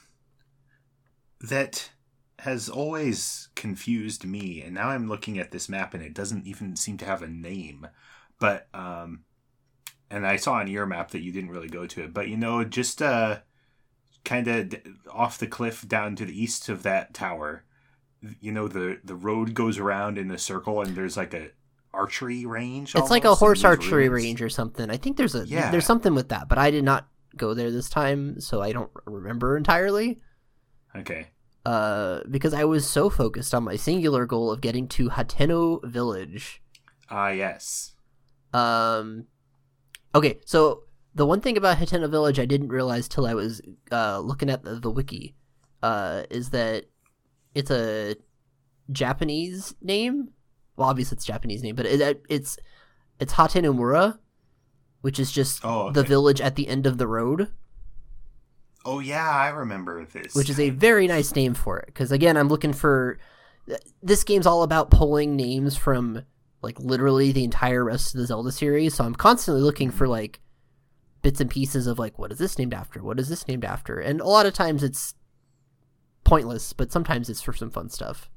that 1.41 1.91
has 2.39 2.67
always 2.67 3.49
confused 3.55 4.25
me 4.25 4.61
and 4.61 4.73
now 4.73 4.89
i'm 4.89 5.07
looking 5.07 5.37
at 5.37 5.51
this 5.51 5.69
map 5.69 5.93
and 5.93 6.03
it 6.03 6.13
doesn't 6.13 6.45
even 6.45 6.75
seem 6.75 6.97
to 6.97 7.05
have 7.05 7.21
a 7.21 7.27
name 7.27 7.87
but 8.39 8.67
um 8.73 9.23
and 10.09 10.27
i 10.27 10.35
saw 10.35 10.55
on 10.55 10.67
your 10.67 10.85
map 10.85 11.11
that 11.11 11.21
you 11.21 11.31
didn't 11.31 11.51
really 11.51 11.69
go 11.69 11.85
to 11.85 12.03
it 12.03 12.13
but 12.13 12.27
you 12.27 12.35
know 12.35 12.63
just 12.63 13.01
uh 13.01 13.39
kind 14.25 14.47
of 14.47 14.73
off 15.09 15.37
the 15.37 15.47
cliff 15.47 15.87
down 15.87 16.15
to 16.15 16.25
the 16.25 16.41
east 16.41 16.67
of 16.69 16.83
that 16.83 17.13
tower 17.13 17.63
you 18.39 18.51
know 18.51 18.67
the 18.67 18.99
the 19.03 19.15
road 19.15 19.53
goes 19.53 19.77
around 19.79 20.17
in 20.17 20.31
a 20.31 20.37
circle 20.37 20.81
and 20.81 20.95
there's 20.95 21.17
like 21.17 21.33
a 21.33 21.49
archery 21.93 22.45
range 22.45 22.95
it's 22.95 23.11
like 23.11 23.23
a 23.25 23.35
horse 23.35 23.63
archery 23.63 24.09
ruins. 24.09 24.23
range 24.23 24.41
or 24.41 24.49
something. 24.49 24.89
I 24.89 24.97
think 24.97 25.17
there's 25.17 25.35
a 25.35 25.45
Yeah. 25.47 25.69
there's 25.69 25.85
something 25.85 26.15
with 26.15 26.29
that, 26.29 26.47
but 26.49 26.57
I 26.57 26.71
did 26.71 26.83
not 26.83 27.07
go 27.37 27.53
there 27.53 27.69
this 27.71 27.89
time, 27.89 28.39
so 28.39 28.61
I 28.61 28.71
don't 28.71 28.89
remember 29.05 29.55
entirely. 29.57 30.19
okay 30.95 31.27
Uh, 31.65 32.21
because 32.29 32.53
I 32.53 32.63
was 32.65 32.89
so 32.89 33.09
focused 33.09 33.53
on 33.53 33.63
my 33.63 33.75
singular 33.75 34.25
goal 34.25 34.51
of 34.51 34.59
getting 34.62 34.88
to 34.89 35.09
Hateno 35.09 35.83
Village. 35.83 36.62
ah 37.09 37.29
yes 37.29 37.93
Um, 38.53 39.25
okay, 40.15 40.39
so 40.45 40.83
the 41.15 41.25
one 41.25 41.41
thing 41.41 41.57
about 41.57 41.77
Hateno 41.77 42.09
Village 42.09 42.39
I 42.39 42.45
didn't 42.45 42.69
realize 42.69 43.07
till 43.07 43.25
I 43.25 43.33
was 43.33 43.62
uh, 43.91 44.19
looking 44.19 44.50
at 44.50 44.63
the, 44.63 44.75
the 44.79 44.89
wiki 44.91 45.36
uh, 45.83 46.24
is 46.29 46.50
that 46.51 46.86
it's 47.55 47.72
a 47.72 48.15
Japanese 48.91 49.75
name. 49.81 50.29
Well, 50.75 50.89
obviously 50.89 51.15
it's 51.15 51.25
a 51.25 51.27
Japanese 51.27 51.63
name, 51.63 51.75
but 51.75 51.86
it, 51.86 52.24
it's 52.29 52.57
it's 53.19 53.33
Hatenomura, 53.33 54.17
which 55.01 55.19
is 55.19 55.31
just 55.31 55.63
Oh, 55.63 55.91
the 55.91 56.03
village 56.03 56.41
at 56.41 56.55
the 56.55 56.67
end 56.67 56.86
of 56.86 56.98
the 56.98 57.07
road, 57.07 57.50
oh 58.86 59.00
yeah 59.00 59.29
i 59.29 59.50
remember 59.50 60.05
this 60.05 60.36
which 60.36 60.50
is 60.50 60.60
a 60.60 60.69
very 60.72 61.07
nice 61.07 61.36
name 61.36 61.53
for 61.53 61.79
it. 61.79 61.88
Because 61.88 62.12
again, 62.12 62.38
I'm 62.38 62.50
looking 62.50 62.74
for 62.74 63.19
this 64.01 64.24
game's 64.24 64.45
all 64.45 64.63
about 64.63 64.91
pulling 64.91 65.36
names 65.36 65.77
from 65.77 66.24
like 66.62 66.79
literally 66.79 67.31
the 67.31 67.43
entire 67.43 67.83
rest 67.83 68.13
of 68.13 68.19
the 68.19 68.27
Zelda 68.27 68.51
series. 68.51 68.93
So 68.95 69.05
I'm 69.05 69.15
constantly 69.15 69.62
looking 69.62 69.91
for 69.91 70.05
mm-hmm. 70.05 70.12
like 70.12 70.39
bits 71.22 71.39
and 71.39 71.50
pieces 71.50 71.88
of 71.88 72.00
like 72.00 72.19
what 72.19 72.31
is 72.31 72.39
this 72.39 72.57
named 72.57 72.74
after? 72.74 73.01
What 73.01 73.19
is 73.19 73.29
this 73.29 73.48
named 73.48 73.63
after? 73.63 74.00
And 74.00 74.19
a 74.19 74.27
lot 74.27 74.45
of 74.45 74.53
times 74.53 74.83
it's 74.83 75.15
pointless, 76.24 76.74
but 76.74 76.92
sometimes 76.92 77.30
it's 77.30 77.42
for 77.42 77.53
some 77.53 77.70
fun 77.72 77.89
stuff. 77.89 78.30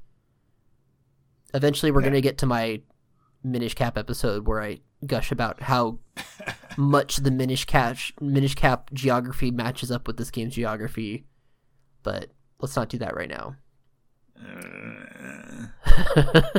Eventually, 1.53 1.91
we're 1.91 2.01
Yeah. 2.01 2.07
gonna 2.09 2.21
get 2.21 2.37
to 2.39 2.45
my 2.45 2.81
Minish 3.43 3.73
Cap 3.75 3.97
episode 3.97 4.47
where 4.47 4.61
I 4.61 4.81
gush 5.05 5.31
about 5.31 5.61
how 5.61 5.99
much 6.77 7.17
the 7.17 7.31
Minish 7.31 7.65
Cap 7.65 7.97
Minish 8.19 8.55
Cap 8.55 8.89
geography 8.93 9.51
matches 9.51 9.91
up 9.91 10.07
with 10.07 10.17
this 10.17 10.31
game's 10.31 10.55
geography, 10.55 11.25
but 12.03 12.31
let's 12.59 12.75
not 12.75 12.89
do 12.89 12.97
that 12.97 13.15
right 13.15 13.29
now. 13.29 13.55
Uh, 14.37 15.67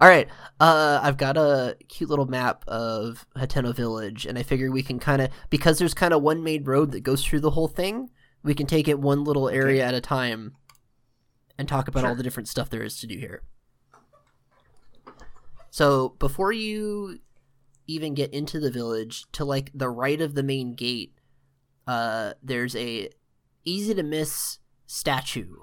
All 0.00 0.08
right. 0.08 0.28
Uh, 0.60 0.98
I've 1.02 1.16
got 1.16 1.36
a 1.36 1.76
cute 1.88 2.10
little 2.10 2.26
map 2.26 2.64
of 2.66 3.26
Hateno 3.36 3.74
Village, 3.74 4.26
and 4.26 4.38
I 4.38 4.42
figure 4.42 4.70
we 4.70 4.82
can 4.82 4.98
kind 4.98 5.22
of 5.22 5.28
because 5.50 5.78
there's 5.78 5.94
kind 5.94 6.12
of 6.14 6.22
one 6.22 6.42
main 6.42 6.64
road 6.64 6.90
that 6.92 7.00
goes 7.00 7.24
through 7.24 7.40
the 7.40 7.50
whole 7.50 7.68
thing. 7.68 8.10
We 8.48 8.54
can 8.54 8.66
take 8.66 8.88
it 8.88 8.98
one 8.98 9.24
little 9.24 9.50
area 9.50 9.84
at 9.84 9.92
a 9.92 10.00
time 10.00 10.54
and 11.58 11.68
talk 11.68 11.86
about 11.86 12.06
all 12.06 12.14
the 12.14 12.22
different 12.22 12.48
stuff 12.48 12.70
there 12.70 12.82
is 12.82 12.98
to 13.00 13.06
do 13.06 13.18
here. 13.18 13.42
So 15.68 16.14
before 16.18 16.50
you 16.50 17.18
even 17.86 18.14
get 18.14 18.32
into 18.32 18.58
the 18.58 18.70
village, 18.70 19.30
to 19.32 19.44
like 19.44 19.70
the 19.74 19.90
right 19.90 20.18
of 20.22 20.34
the 20.34 20.42
main 20.42 20.72
gate, 20.72 21.12
uh, 21.86 22.32
there's 22.42 22.74
a 22.74 23.10
easy 23.66 23.92
to 23.92 24.02
miss 24.02 24.60
statue 24.86 25.56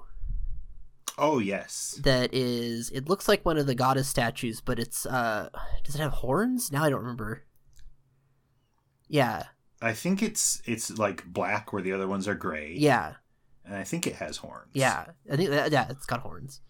Oh 1.17 1.39
yes. 1.39 1.99
that 2.03 2.35
is 2.35 2.91
it 2.91 3.09
looks 3.09 3.27
like 3.27 3.43
one 3.43 3.57
of 3.57 3.65
the 3.65 3.73
goddess 3.73 4.07
statues, 4.07 4.61
but 4.61 4.77
it's 4.77 5.07
uh 5.07 5.49
does 5.83 5.95
it 5.95 6.01
have 6.01 6.11
horns? 6.11 6.71
Now 6.71 6.83
I 6.83 6.91
don't 6.91 7.01
remember. 7.01 7.45
Yeah, 9.07 9.45
I 9.85 9.93
think 9.93 10.23
it's 10.23 10.61
it's 10.65 10.97
like 10.97 11.25
black 11.25 11.71
where 11.71 11.81
the 11.81 11.93
other 11.93 12.07
ones 12.07 12.27
are 12.27 12.33
gray. 12.33 12.73
yeah, 12.75 13.13
And 13.63 13.75
I 13.75 13.83
think 13.83 14.07
it 14.07 14.15
has 14.15 14.37
horns. 14.37 14.71
yeah. 14.73 15.05
I 15.31 15.35
think 15.35 15.51
yeah, 15.51 15.87
it's 15.89 16.07
got 16.07 16.21
horns. 16.21 16.61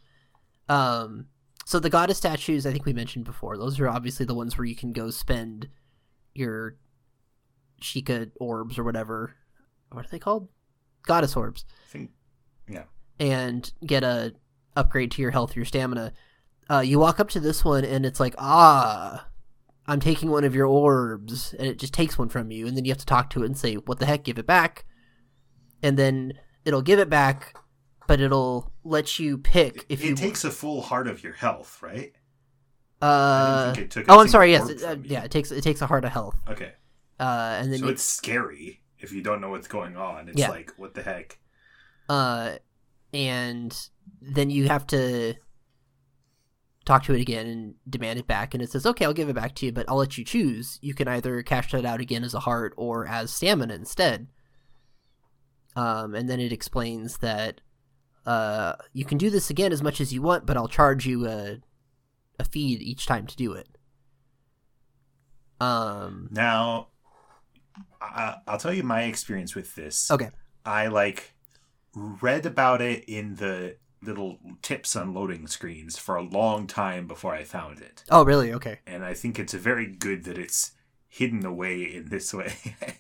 Um, 0.68 1.28
so 1.66 1.80
the 1.80 1.90
goddess 1.90 2.18
statues, 2.18 2.66
I 2.66 2.72
think 2.74 2.86
we 2.86 2.92
mentioned 2.92 3.24
before. 3.24 3.58
Those 3.58 3.80
are 3.80 3.88
obviously 3.88 4.26
the 4.26 4.36
ones 4.36 4.58
where 4.58 4.66
you 4.66 4.76
can 4.76 4.92
go 4.92 5.12
spend 5.12 5.70
your 6.34 6.76
Sheikah 7.82 8.32
orbs 8.40 8.78
or 8.78 8.84
whatever. 8.84 9.36
What 9.92 10.06
are 10.06 10.10
they 10.10 10.20
called? 10.20 10.50
Goddess 11.08 11.38
orbs. 11.38 11.64
I 11.88 11.92
think 11.92 12.12
yeah. 12.68 12.84
and 13.18 13.72
get 13.86 14.04
a 14.04 14.34
upgrade 14.76 15.12
to 15.12 15.22
your 15.22 15.32
health, 15.32 15.56
your 15.56 15.64
stamina. 15.64 16.12
Uh, 16.70 16.80
you 16.80 17.00
walk 17.00 17.22
up 17.22 17.30
to 17.30 17.40
this 17.40 17.64
one 17.64 17.86
and 17.86 18.06
it's 18.06 18.20
like, 18.20 18.36
ah, 18.38 19.28
I'm 19.88 20.00
taking 20.00 20.30
one 20.32 20.44
of 20.44 20.56
your 20.56 20.66
orbs, 20.66 21.54
and 21.58 21.68
it 21.68 21.78
just 21.78 21.94
takes 21.94 22.18
one 22.18 22.30
from 22.30 22.52
you, 22.52 22.68
and 22.68 22.76
then 22.76 22.86
you 22.86 22.92
have 22.92 22.98
to 23.00 23.06
talk 23.06 23.30
to 23.32 23.44
it 23.44 23.46
and 23.46 23.58
say, 23.58 23.76
what 23.76 24.00
the 24.00 24.06
heck, 24.06 24.24
give 24.24 24.40
it 24.40 24.48
back, 24.48 24.86
and 25.84 25.98
then 25.98 26.34
it'll 26.66 26.82
give 26.82 26.98
it 27.00 27.10
back, 27.10 27.56
but 28.08 28.20
it'll 28.20 28.72
let 28.84 29.20
you 29.20 29.38
pick 29.38 29.86
if 29.90 30.04
it 30.04 30.08
you 30.10 30.16
takes 30.16 30.44
a 30.44 30.50
full 30.52 30.82
heart 30.82 31.08
of 31.08 31.24
your 31.24 31.34
health, 31.34 31.82
right? 31.82 32.14
Uh, 33.02 33.66
didn't 33.66 33.76
think 33.76 33.86
it 33.86 33.92
took 33.92 34.08
a 34.08 34.12
oh, 34.12 34.20
I'm 34.22 34.28
sorry. 34.28 34.52
Yes, 34.52 34.70
it, 34.70 34.84
uh, 34.84 34.96
yeah. 35.04 35.24
It 35.24 35.32
takes 35.32 35.52
it 35.52 35.62
takes 35.62 35.82
a 35.82 35.86
heart 35.88 36.06
of 36.06 36.12
health, 36.12 36.36
Okay. 36.50 36.72
uh, 37.20 37.58
and 37.60 37.72
then 37.72 37.80
so 37.80 37.86
you, 37.86 37.92
it's 37.92 38.02
scary 38.04 38.82
if 38.98 39.12
you 39.12 39.22
don't 39.22 39.42
know 39.42 39.50
what's 39.50 39.68
going 39.68 39.98
on. 39.98 40.30
It's 40.30 40.40
Yeah. 40.40 40.50
like, 40.50 40.72
what 40.78 40.94
the 40.96 41.04
heck? 41.04 41.38
uh, 42.10 42.54
and 43.14 43.78
then 44.22 44.50
you 44.50 44.68
have 44.68 44.88
to 44.88 45.36
talk 46.86 47.04
to 47.04 47.14
it 47.14 47.22
again 47.22 47.48
and 47.48 47.76
demand 47.90 48.20
it 48.20 48.28
back 48.28 48.54
and 48.54 48.62
it 48.62 48.72
says 48.72 48.86
okay 48.86 49.06
i'll 49.06 49.14
give 49.14 49.28
it 49.28 49.36
back 49.36 49.56
to 49.56 49.66
you 49.66 49.72
but 49.72 49.86
i'll 49.90 49.98
let 49.98 50.18
you 50.18 50.24
choose. 50.24 50.78
You 50.82 50.94
can 50.94 51.08
either 51.08 51.42
cash 51.44 51.72
that 51.72 51.86
out 51.86 52.00
again 52.00 52.24
as 52.24 52.34
a 52.34 52.40
heart 52.42 52.74
or 52.78 53.08
as 53.08 53.32
stamina 53.32 53.74
instead. 53.74 54.28
Um, 55.76 56.16
and 56.16 56.30
then 56.30 56.40
it 56.40 56.54
explains 56.54 57.18
that 57.18 57.60
uh, 58.26 58.76
you 58.94 59.04
can 59.04 59.18
do 59.18 59.30
this 59.30 59.50
again 59.50 59.74
as 59.74 59.84
much 59.84 60.00
as 60.00 60.14
you 60.14 60.22
want 60.22 60.46
but 60.46 60.56
i'll 60.58 60.68
charge 60.68 61.06
you 61.06 61.28
a, 61.28 61.58
a 62.40 62.46
fee 62.46 62.78
each 62.80 63.06
time 63.06 63.28
to 63.28 63.36
do 63.36 63.54
it. 63.54 63.68
Um 65.60 66.28
Now, 66.32 66.90
I, 68.02 68.38
I'll 68.48 68.58
tell 68.58 68.74
you 68.74 68.84
my 68.84 69.04
experience 69.04 69.56
with 69.56 69.76
this. 69.76 70.12
okay. 70.12 70.30
I 70.66 70.88
like 70.88 71.34
read 71.96 72.46
about 72.46 72.82
it 72.82 73.06
in 73.06 73.36
the 73.36 73.78
little 74.06 74.38
tips 74.62 74.96
on 74.96 75.14
loading 75.14 75.48
screens 75.48 75.98
for 75.98 76.16
a 76.16 76.22
long 76.22 76.68
time 76.68 77.08
before 77.08 77.34
I 77.34 77.44
found 77.44 77.80
it. 77.80 78.04
oh 78.12 78.24
really 78.24 78.54
okay 78.54 78.80
And 78.88 79.04
I 79.04 79.14
think 79.14 79.40
it's 79.40 79.54
very 79.54 79.88
good 79.88 80.24
that 80.26 80.38
it's 80.38 80.72
hidden 81.08 81.46
away 81.46 81.84
in 81.84 82.10
this 82.10 82.34
way. 82.34 82.54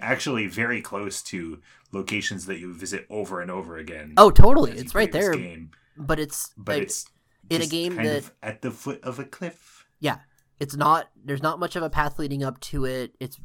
Actually, 0.00 0.46
very 0.48 0.80
close 0.80 1.22
to 1.24 1.60
locations 1.92 2.46
that 2.46 2.58
you 2.58 2.72
visit 2.74 3.06
over 3.10 3.40
and 3.40 3.50
over 3.50 3.76
again. 3.76 4.14
oh 4.16 4.30
totally 4.30 4.72
it's 4.72 4.94
right 4.94 5.12
there 5.12 5.32
Game. 5.34 5.70
but 5.96 6.18
it's 6.18 6.50
But 6.56 6.78
it- 6.78 6.82
it's 6.84 7.06
in 7.50 7.62
a 7.62 7.66
game 7.66 7.94
kind 7.94 8.08
that- 8.08 8.16
of 8.18 8.32
at 8.42 8.62
the 8.62 8.70
foot 8.72 9.00
of 9.04 9.18
a 9.20 9.24
cliff. 9.24 9.86
Yeah, 10.00 10.18
it's 10.58 10.74
not 10.74 11.10
there's 11.24 11.42
not 11.42 11.60
much 11.60 11.76
of 11.76 11.82
a 11.82 11.90
path 11.90 12.18
leading 12.18 12.42
up 12.42 12.58
to 12.60 12.84
it 12.84 13.14
it's 13.20 13.38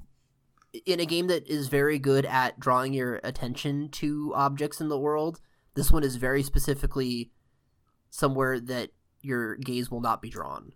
in 0.86 1.00
a 1.01 1.06
game 1.06 1.27
that 1.27 1.46
is 1.48 1.68
very 1.68 2.00
good 2.00 2.25
at 2.25 2.60
drawing 2.60 2.94
your 2.94 3.20
attention 3.24 3.89
to 3.89 4.32
objects 4.36 4.80
in 4.82 4.88
the 4.89 4.98
world 4.98 5.39
this 5.75 5.92
one 5.92 6.04
is 6.04 6.16
very 6.16 6.44
specifically 6.44 7.32
somewhere 8.10 8.60
that 8.60 8.90
your 9.22 9.56
gaze 9.58 9.90
will 9.90 10.01
not 10.01 10.22
be 10.22 10.30
drawn 10.30 10.74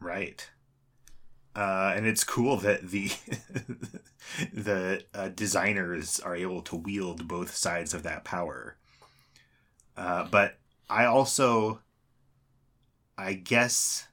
Right. 0.00 0.48
Uh, 1.56 1.92
and 1.96 2.06
it's 2.06 2.22
cool 2.22 2.56
that 2.58 2.88
the 2.90 3.10
the 4.52 5.04
uh, 5.12 5.28
designers 5.30 6.20
are 6.20 6.36
able 6.36 6.62
to 6.62 6.76
wield 6.76 7.26
both 7.26 7.54
sides 7.54 7.94
of 7.94 8.04
that 8.04 8.24
power. 8.24 8.76
Uh, 9.96 10.24
but 10.30 10.58
I 10.88 11.06
also, 11.06 11.80
I 13.16 13.32
guess, 13.32 14.06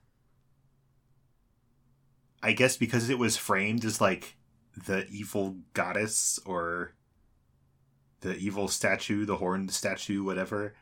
I 2.42 2.54
guess 2.54 2.78
because 2.78 3.10
it 3.10 3.20
was 3.20 3.38
framed 3.38 3.86
as 3.86 4.02
like 4.02 4.38
the 4.88 5.06
evil 5.08 5.58
goddess 5.74 6.40
or 6.46 6.95
the 8.25 8.36
evil 8.38 8.67
statue, 8.67 9.25
the 9.25 9.38
horned 9.38 9.72
statue, 9.72 10.24
whatever. 10.24 10.74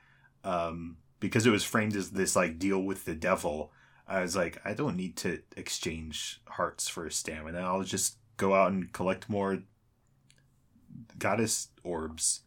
Um, 0.43 0.97
because 1.19 1.45
it 1.45 1.51
was 1.51 1.63
framed 1.63 1.95
as 1.95 2.12
this 2.12 2.35
like 2.35 2.57
deal 2.59 2.79
with 2.81 3.05
the 3.05 3.15
devil. 3.15 3.71
I 4.07 4.21
was 4.21 4.35
like, 4.35 4.59
I 4.65 4.73
don't 4.73 4.97
need 4.97 5.15
to 5.17 5.41
exchange 5.55 6.41
hearts 6.47 6.88
for 6.89 7.09
stamina. 7.09 7.59
I'll 7.59 7.83
just 7.83 8.17
go 8.38 8.53
out 8.53 8.71
and 8.71 8.91
collect 8.91 9.29
more 9.29 9.63
goddess 11.17 11.69
orbs. 11.83 12.41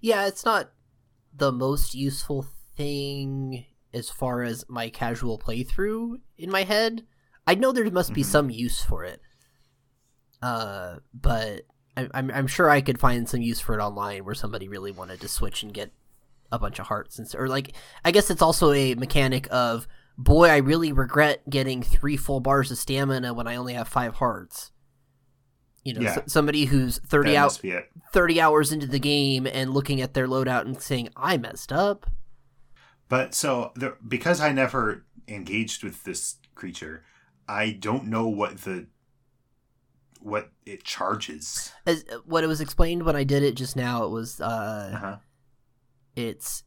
yeah 0.00 0.26
it's 0.26 0.44
not 0.44 0.70
the 1.34 1.50
most 1.52 1.94
useful 1.94 2.46
thing 2.76 3.64
as 3.92 4.10
far 4.10 4.42
as 4.42 4.64
my 4.68 4.88
casual 4.90 5.38
playthrough 5.38 6.16
in 6.36 6.50
my 6.50 6.62
head 6.64 7.06
i 7.46 7.54
know 7.54 7.72
there 7.72 7.90
must 7.90 8.12
be 8.12 8.22
Mhm. 8.22 8.26
some 8.26 8.50
use 8.50 8.82
for 8.82 9.02
it 9.04 9.20
uh 10.42 10.96
but 11.14 11.62
I, 11.96 12.08
I'm, 12.14 12.30
I'm 12.30 12.46
sure 12.46 12.68
i 12.70 12.80
could 12.80 12.98
find 12.98 13.28
some 13.28 13.40
use 13.42 13.60
for 13.60 13.78
it 13.78 13.82
online 13.82 14.24
where 14.24 14.34
somebody 14.34 14.68
really 14.68 14.92
wanted 14.92 15.20
to 15.20 15.28
switch 15.28 15.62
and 15.62 15.72
get 15.72 15.92
a 16.52 16.58
bunch 16.58 16.78
of 16.78 16.86
hearts 16.86 17.18
and 17.18 17.32
or 17.36 17.48
like 17.48 17.74
i 18.04 18.10
guess 18.10 18.30
it's 18.30 18.42
also 18.42 18.72
a 18.72 18.94
mechanic 18.94 19.46
of 19.50 19.86
boy 20.18 20.48
i 20.48 20.56
really 20.58 20.92
regret 20.92 21.48
getting 21.48 21.82
three 21.82 22.16
full 22.16 22.40
bars 22.40 22.70
of 22.70 22.78
stamina 22.78 23.32
when 23.34 23.46
i 23.46 23.56
only 23.56 23.74
have 23.74 23.88
five 23.88 24.14
hearts 24.14 24.70
you 25.82 25.92
know 25.94 26.00
Yeah. 26.00 26.18
s- 26.24 26.32
somebody 26.32 26.64
who's 26.66 26.98
30 26.98 27.36
out 27.36 27.44
must 27.46 27.62
be 27.62 27.70
it. 27.70 27.90
30 28.12 28.40
hours 28.40 28.72
into 28.72 28.86
the 28.86 28.98
game 29.00 29.46
and 29.46 29.72
looking 29.74 30.00
at 30.00 30.14
their 30.14 30.26
loadout 30.28 30.62
and 30.62 30.80
saying 30.80 31.08
i 31.16 31.36
messed 31.36 31.72
up 31.72 32.06
But 33.08 33.34
so 33.34 33.72
the, 33.76 33.96
because 34.06 34.40
I 34.40 34.50
never 34.52 35.04
engaged 35.28 35.84
with 35.84 36.04
this 36.04 36.36
creature, 36.54 37.04
I 37.48 37.70
don't 37.70 38.06
know 38.06 38.26
what 38.28 38.62
the 38.62 38.86
what 40.24 40.50
it 40.64 40.82
charges. 40.84 41.70
as 41.86 42.04
what 42.24 42.42
it 42.42 42.46
was 42.46 42.60
explained 42.60 43.02
when 43.04 43.14
i 43.14 43.22
did 43.24 43.42
it 43.42 43.54
just 43.54 43.76
now 43.76 44.04
it 44.04 44.10
was 44.10 44.40
uh 44.40 44.90
Uh-huh. 44.94 45.16
it's 46.16 46.64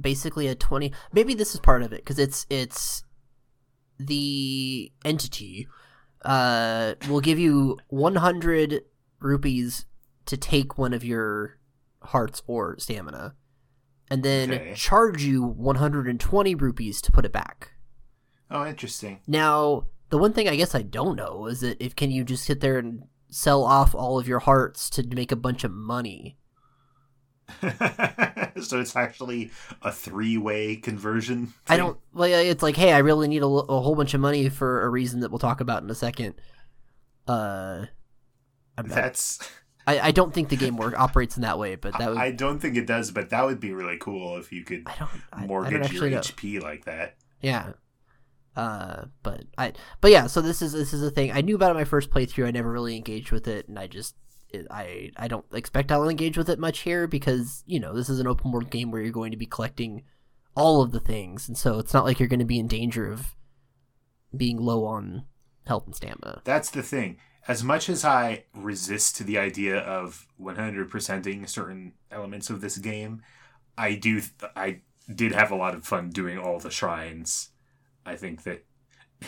basically 0.00 0.46
a 0.46 0.54
20 0.54 0.92
maybe 1.12 1.34
this 1.34 1.54
is 1.54 1.60
part 1.60 1.82
of 1.82 1.92
it 1.92 2.02
because 2.04 2.18
it's 2.18 2.46
it's 2.48 3.04
the 3.98 4.90
entity 5.04 5.66
uh 6.24 6.94
will 7.08 7.20
give 7.20 7.38
you 7.38 7.76
100 7.88 8.82
rupees 9.20 9.84
to 10.26 10.36
take 10.36 10.78
one 10.78 10.92
of 10.94 11.04
your 11.04 11.58
hearts 12.04 12.42
or 12.46 12.78
stamina 12.78 13.34
and 14.10 14.22
then 14.22 14.52
Okay. 14.52 14.74
charge 14.74 15.22
you 15.22 15.42
120 15.42 16.54
rupees 16.54 17.00
to 17.02 17.12
put 17.12 17.24
it 17.24 17.32
back 17.32 17.72
Oh, 18.52 18.66
interesting. 18.66 19.20
now 19.28 19.86
the 20.10 20.18
one 20.18 20.32
thing 20.32 20.48
i 20.48 20.56
guess 20.56 20.74
i 20.74 20.82
don't 20.82 21.16
know 21.16 21.46
is 21.46 21.60
that 21.60 21.80
if 21.82 21.96
can 21.96 22.10
you 22.10 22.24
just 22.24 22.44
sit 22.44 22.60
there 22.60 22.78
and 22.78 23.02
sell 23.30 23.64
off 23.64 23.94
all 23.94 24.18
of 24.18 24.28
your 24.28 24.40
hearts 24.40 24.90
to 24.90 25.06
make 25.06 25.32
a 25.32 25.36
bunch 25.36 25.64
of 25.64 25.70
money 25.70 26.36
so 28.60 28.80
it's 28.80 28.94
actually 28.96 29.50
a 29.82 29.90
three-way 29.92 30.76
conversion. 30.76 31.52
I 31.68 31.76
don't. 31.76 31.98
Well, 32.12 32.28
it's 32.28 32.62
like, 32.62 32.76
hey, 32.76 32.92
I 32.92 32.98
really 32.98 33.28
need 33.28 33.42
a 33.42 33.48
whole 33.48 33.94
bunch 33.94 34.14
of 34.14 34.20
money 34.20 34.48
for 34.48 34.82
a 34.82 34.88
reason 34.88 35.20
that 35.20 35.30
we'll 35.30 35.38
talk 35.38 35.60
about 35.60 35.82
in 35.82 35.90
a 35.90 35.94
second. 35.94 36.34
Uh, 37.26 37.86
I'm 38.76 38.88
That's. 38.88 39.38
I, 39.86 39.98
I 40.00 40.10
don't 40.10 40.32
think 40.32 40.50
the 40.50 40.56
game 40.56 40.76
work 40.76 40.98
operates 40.98 41.36
in 41.36 41.42
that 41.42 41.58
way, 41.58 41.74
but 41.74 41.98
that 41.98 42.10
would. 42.10 42.18
I 42.18 42.26
I, 42.26 42.30
don't 42.32 42.60
think 42.60 42.76
it 42.76 42.86
does, 42.86 43.10
but 43.10 43.30
that 43.30 43.44
would 43.44 43.60
be 43.60 43.72
really 43.72 43.96
cool 43.98 44.36
if 44.36 44.52
you 44.52 44.62
could 44.62 44.84
don't. 44.84 45.10
I, 45.32 45.44
I 45.44 45.46
mortgage 45.46 45.72
don't 45.72 45.82
actually 45.84 46.10
your 46.10 46.18
know. 46.18 46.20
HP 46.20 46.62
like 46.62 46.84
that. 46.84 47.16
Yeah. 47.40 47.72
Uh, 48.56 49.04
but 49.22 49.44
I. 49.56 49.72
But 50.00 50.10
yeah, 50.10 50.26
so 50.26 50.40
this 50.40 50.60
is 50.62 50.72
this 50.72 50.92
is 50.92 51.02
a 51.02 51.10
thing. 51.10 51.32
I 51.32 51.40
knew 51.40 51.54
about 51.54 51.70
it 51.70 51.74
my 51.74 51.84
first 51.84 52.10
playthrough. 52.10 52.46
I 52.46 52.50
never 52.50 52.70
really 52.70 52.96
engaged 52.96 53.32
with 53.32 53.48
it, 53.48 53.68
and 53.68 53.78
I 53.78 53.86
just. 53.86 54.16
I 54.68 55.12
I 55.16 55.28
don't 55.28 55.44
expect 55.52 55.92
I'll 55.92 56.08
engage 56.08 56.36
with 56.36 56.48
it 56.48 56.58
much 56.58 56.80
here 56.80 57.06
because 57.06 57.62
you 57.66 57.78
know 57.78 57.94
this 57.94 58.08
is 58.08 58.18
an 58.18 58.26
open 58.26 58.50
world 58.50 58.68
game 58.68 58.90
where 58.90 59.00
you're 59.00 59.12
going 59.12 59.30
to 59.30 59.36
be 59.36 59.46
collecting 59.46 60.02
all 60.56 60.82
of 60.82 60.90
the 60.90 60.98
things, 60.98 61.46
and 61.46 61.56
so 61.56 61.78
it's 61.78 61.94
not 61.94 62.04
like 62.04 62.18
you're 62.18 62.28
going 62.28 62.40
to 62.40 62.44
be 62.44 62.58
in 62.58 62.66
danger 62.66 63.10
of 63.10 63.36
being 64.36 64.56
low 64.56 64.84
on 64.84 65.24
health 65.66 65.86
and 65.86 65.94
stamina. 65.94 66.42
That's 66.44 66.70
the 66.70 66.82
thing. 66.82 67.18
As 67.48 67.64
much 67.64 67.88
as 67.88 68.04
I 68.04 68.44
resist 68.54 69.16
to 69.16 69.24
the 69.24 69.38
idea 69.38 69.78
of 69.78 70.26
100%ing 70.40 71.46
certain 71.46 71.92
elements 72.10 72.50
of 72.50 72.60
this 72.60 72.78
game, 72.78 73.22
I 73.78 73.94
do. 73.94 74.20
I 74.54 74.80
did 75.12 75.32
have 75.32 75.50
a 75.50 75.56
lot 75.56 75.74
of 75.74 75.84
fun 75.84 76.10
doing 76.10 76.38
all 76.38 76.58
the 76.58 76.70
shrines. 76.70 77.50
I 78.04 78.16
think 78.16 78.42
that 78.44 78.64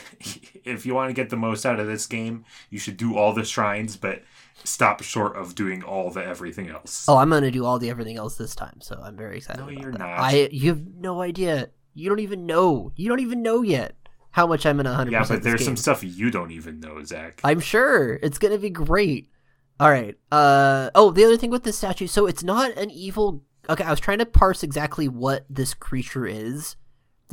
if 0.65 0.87
you 0.87 0.95
want 0.95 1.11
to 1.11 1.15
get 1.15 1.31
the 1.31 1.37
most 1.37 1.67
out 1.67 1.81
of 1.81 1.87
this 1.87 2.07
game, 2.07 2.45
you 2.71 2.79
should 2.79 2.97
do 2.97 3.17
all 3.17 3.33
the 3.33 3.45
shrines, 3.45 3.97
but 3.97 4.23
stop 4.65 5.03
short 5.03 5.37
of 5.37 5.55
doing 5.55 5.83
all 5.83 6.11
the 6.11 6.25
everything 6.25 6.69
else. 6.69 7.07
Oh, 7.09 7.17
I'm 7.17 7.31
gonna 7.31 7.51
do 7.51 7.65
all 7.65 7.79
the 7.79 7.91
everything 7.91 8.17
else 8.17 8.37
this 8.37 8.55
time, 8.55 8.81
so 8.81 9.01
I'm 9.03 9.17
very 9.17 9.39
excited. 9.39 9.61
No, 9.61 9.69
you're 9.69 9.93
that. 9.93 9.99
not. 9.99 10.19
I 10.19 10.49
you 10.51 10.71
have 10.71 10.87
no 10.99 11.21
idea. 11.21 11.71
You 11.95 12.09
don't 12.09 12.21
even 12.21 12.47
know. 12.47 12.93
You 12.97 13.09
don't 13.09 13.21
even 13.21 13.43
know 13.43 13.63
yet 13.63 13.97
how 14.31 14.47
much 14.47 14.65
I'm 14.65 14.77
gonna 14.77 14.91
100. 14.91 15.13
yeah, 15.13 15.25
but 15.29 15.43
there's 15.43 15.61
this 15.61 15.67
some 15.67 15.77
stuff 15.77 16.03
you 16.03 16.31
don't 16.31 16.53
even 16.53 16.81
know, 16.81 17.03
Zach. 17.05 17.41
I'm 17.45 17.61
sure 17.61 18.15
it's 18.23 18.39
gonna 18.39 18.59
be 18.59 18.71
great. 18.71 19.31
All 19.79 19.91
right. 19.91 20.17
Uh 20.31 20.91
oh, 20.95 21.11
the 21.11 21.25
other 21.25 21.37
thing 21.37 21.51
with 21.51 21.65
this 21.65 21.79
statue, 21.79 22.07
so 22.07 22.27
it's 22.27 22.43
not 22.43 22.77
an 22.77 22.91
evil. 22.91 23.43
Okay, 23.69 23.85
I 23.85 23.91
was 23.91 24.01
trying 24.01 24.19
to 24.19 24.27
parse 24.27 24.63
exactly 24.63 25.07
what 25.07 25.45
this 25.49 25.73
creature 25.75 26.27
is 26.27 26.77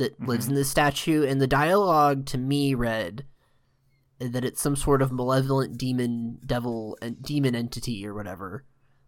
that 0.00 0.20
lives 0.20 0.46
Mhm. 0.46 0.50
in 0.50 0.54
this 0.56 0.70
statue, 0.70 1.24
and 1.24 1.40
the 1.40 1.46
dialogue 1.46 2.26
to 2.26 2.38
me 2.38 2.74
read 2.74 3.24
that 4.18 4.44
it's 4.44 4.60
some 4.60 4.76
sort 4.76 5.00
of 5.00 5.12
malevolent 5.12 5.78
demon, 5.78 6.40
devil, 6.44 6.98
and 7.00 7.22
demon 7.22 7.54
entity 7.54 8.06
or 8.06 8.12
whatever 8.12 8.64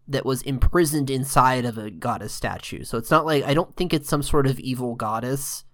that 0.07 0.25
was 0.25 0.41
imprisoned 0.41 1.09
inside 1.09 1.65
of 1.65 1.77
a 1.77 1.91
goddess 1.91 2.33
statue. 2.33 2.83
So 2.83 2.97
it's 2.97 3.11
not 3.11 3.25
like 3.25 3.43
I 3.43 3.53
don't 3.53 3.75
think 3.75 3.93
it's 3.93 4.09
some 4.09 4.23
sort 4.23 4.47
of 4.47 4.59
evil 4.59 4.95
goddess. 4.95 5.65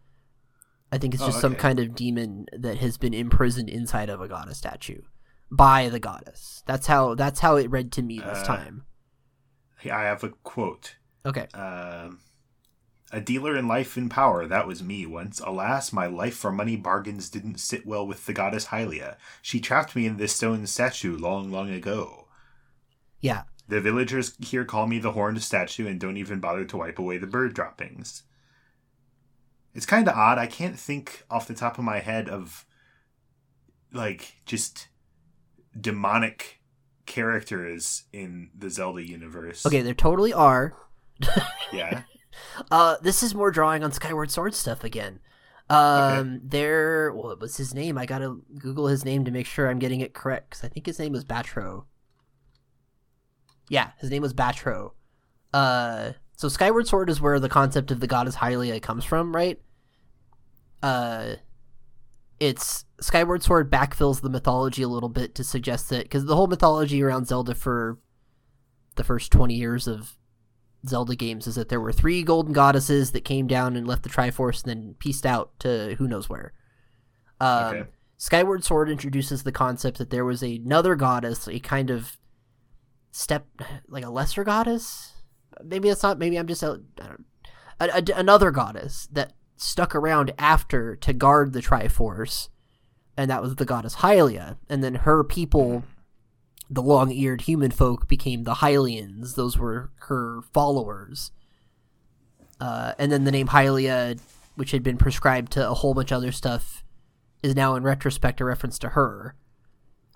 I 0.91 0.97
think 0.97 1.13
it's 1.13 1.23
Oh, 1.23 1.27
just 1.27 1.39
some 1.39 1.55
kind 1.55 1.79
of 1.79 1.95
demon 1.95 2.47
that 2.51 2.79
has 2.79 2.97
been 2.97 3.13
imprisoned 3.13 3.69
inside 3.69 4.09
of 4.09 4.19
a 4.21 4.27
goddess 4.27 4.57
statue 4.57 5.01
by 5.51 5.88
the 5.89 5.99
goddess. 5.99 6.63
That's 6.65 6.88
how 6.88 7.15
that's 7.15 7.39
how 7.39 7.55
it 7.55 7.69
read 7.71 7.91
to 7.93 8.01
me 8.01 8.19
this 8.19 8.39
Uh, 8.39 8.45
time. 8.45 8.83
I 9.85 10.01
have 10.03 10.23
a 10.23 10.29
quote. 10.43 10.95
Okay. 11.25 11.47
Um, 11.53 12.19
a 13.11 13.19
dealer 13.19 13.57
in 13.57 13.67
life 13.67 13.97
and 13.97 14.09
power, 14.09 14.45
that 14.47 14.67
was 14.67 14.83
me 14.83 15.05
once. 15.05 15.39
Alas, 15.39 15.91
my 15.91 16.07
life 16.07 16.35
for 16.35 16.51
money 16.51 16.75
bargains 16.75 17.29
didn't 17.29 17.59
sit 17.59 17.85
well 17.85 18.05
with 18.05 18.25
the 18.25 18.33
goddess 18.33 18.67
Hylia. 18.67 19.15
She 19.41 19.59
trapped 19.59 19.95
me 19.95 20.05
in 20.05 20.17
this 20.17 20.35
stone 20.35 20.67
statue 20.67 21.17
long, 21.17 21.51
long 21.51 21.71
ago. 21.71 22.27
Yeah. 23.19 23.43
The 23.67 23.81
villagers 23.81 24.33
here 24.39 24.65
call 24.65 24.87
me 24.87 24.99
the 24.99 25.11
horned 25.11 25.41
statue 25.41 25.87
and 25.87 25.99
don't 25.99 26.17
even 26.17 26.39
bother 26.39 26.65
to 26.65 26.77
wipe 26.77 26.99
away 26.99 27.17
the 27.17 27.27
bird 27.27 27.53
droppings. 27.53 28.23
It's 29.73 29.85
kind 29.85 30.07
of 30.07 30.15
odd. 30.15 30.37
I 30.37 30.47
can't 30.47 30.77
think 30.77 31.23
off 31.29 31.47
the 31.47 31.53
top 31.53 31.77
of 31.77 31.83
my 31.83 31.99
head 31.99 32.29
of 32.29 32.65
like 33.91 34.35
just 34.45 34.87
demonic 35.79 36.61
characters 37.05 38.03
in 38.13 38.49
the 38.57 38.69
Zelda 38.69 39.07
universe. 39.07 39.65
Okay, 39.65 39.81
there 39.81 39.93
totally 39.93 40.33
are. 40.33 40.75
Yeah. 41.71 42.03
Uh, 42.71 42.95
this 43.01 43.24
is 43.24 43.33
more 43.36 43.51
drawing 43.51 43.83
on 43.83 43.91
Skyward 43.91 44.31
Sword 44.31 44.53
stuff 44.53 44.83
again. 44.83 45.19
Um, 45.69 46.41
there. 46.43 47.13
What 47.13 47.39
was 47.39 47.57
his 47.57 47.74
name? 47.74 47.98
I 47.98 48.05
gotta 48.05 48.38
Google 48.57 48.88
his 48.88 49.05
name 49.05 49.25
to 49.25 49.31
make 49.31 49.45
sure 49.45 49.69
I'm 49.69 49.79
getting 49.79 50.00
it 50.01 50.13
correct. 50.13 50.51
'cause 50.51 50.63
I 50.63 50.67
think 50.67 50.86
his 50.86 50.98
name 51.00 51.12
was 51.12 51.24
Batreaux. 51.25 51.86
Yeah, 53.69 53.91
his 54.00 54.09
name 54.09 54.21
was 54.24 54.33
Batreaux. 54.33 54.93
Uh, 55.53 56.13
so 56.36 56.48
Skyward 56.48 56.88
Sword 56.88 57.09
is 57.09 57.21
where 57.21 57.39
the 57.39 57.50
concept 57.50 57.91
of 57.91 58.00
the 58.00 58.07
God 58.07 58.21
goddess 58.25 58.36
Hylia 58.38 58.81
comes 58.81 59.03
from, 59.05 59.36
right? 59.36 59.62
Uh, 60.81 61.36
it's 62.39 62.86
Skyward 63.01 63.43
Sword 63.43 63.71
backfills 63.71 64.21
the 64.21 64.29
mythology 64.29 64.81
a 64.81 64.88
little 64.88 65.09
bit 65.09 65.36
to 65.36 65.43
suggest 65.43 65.89
that 65.89 66.03
because 66.03 66.25
the 66.25 66.36
whole 66.36 66.48
mythology 66.48 67.03
around 67.03 67.27
Zelda 67.27 67.53
for 67.53 68.00
the 68.95 69.03
first 69.03 69.31
twenty 69.31 69.55
years 69.55 69.88
of 69.88 70.15
Zelda 70.88 71.15
games 71.15 71.45
is 71.48 71.55
that 71.55 71.69
there 71.69 71.81
were 71.81 71.91
three 71.91 72.24
golden 72.24 72.53
goddesses 72.53 73.12
that 73.12 73.25
came 73.25 73.48
down 73.48 73.75
and 73.75 73.88
left 73.88 74.03
the 74.03 74.09
Triforce 74.09 74.63
and 74.63 74.69
then 74.69 74.95
pieced 75.00 75.25
out 75.25 75.51
to 75.59 75.95
who 75.98 76.07
knows 76.07 76.29
where. 76.29 76.53
Um, 77.41 77.75
Okay. 77.75 77.89
Skyward 78.17 78.63
Sword 78.65 78.89
introduces 78.89 79.43
the 79.43 79.51
concept 79.51 79.98
that 79.98 80.09
there 80.09 80.25
was 80.25 80.41
another 80.43 80.95
goddess, 80.95 81.48
a 81.48 81.59
kind 81.59 81.89
of 81.89 82.17
step, 83.12 83.48
like 83.88 84.03
a 84.03 84.09
lesser 84.09 84.43
goddess. 84.43 85.13
Maybe 85.63 85.88
that's 85.89 86.03
not. 86.03 86.19
Maybe 86.19 86.38
I'm 86.38 86.48
just 86.48 86.62
a, 86.63 86.81
I 87.01 87.07
don't, 87.07 87.25
a, 87.79 88.13
a- 88.13 88.19
another 88.19 88.51
goddess 88.51 89.07
that 89.13 89.33
stuck 89.55 89.95
around 89.95 90.34
after 90.38 90.95
to 90.97 91.13
guard 91.13 91.53
the 91.53 91.62
Triforce, 91.62 92.49
and 93.15 93.30
that 93.32 93.41
was 93.41 93.56
the 93.56 93.65
goddess 93.65 93.95
Hylia. 93.97 94.58
And 94.69 94.84
then 94.84 94.95
her 94.95 95.23
people 95.23 95.84
the 96.69 96.82
long-eared 96.82 97.41
human 97.41 97.71
folk 97.71 98.08
became 98.08 98.43
the 98.43 98.55
Hylians. 98.55 99.36
Those 99.36 99.58
were 99.58 99.91
her 100.01 100.41
followers. 100.53 101.32
Uh, 102.60 102.93
and 102.99 103.12
then 103.12 103.23
the 103.23 103.32
name 103.32 103.47
Hylia, 103.47 104.19
which 104.55 104.71
had 104.71 104.84
been 104.84 104.97
prescribed 104.97 105.51
to 105.53 105.69
a 105.69 105.73
whole 105.73 105.93
bunch 105.93 106.12
of 106.12 106.17
other 106.17 106.32
stuff, 106.32 106.84
is 107.41 107.55
now 107.55 107.75
in 107.75 107.84
retrospect 107.84 108.41
a 108.41 108.45
reference 108.45 108.77
to 108.79 108.89
her. 108.89 109.36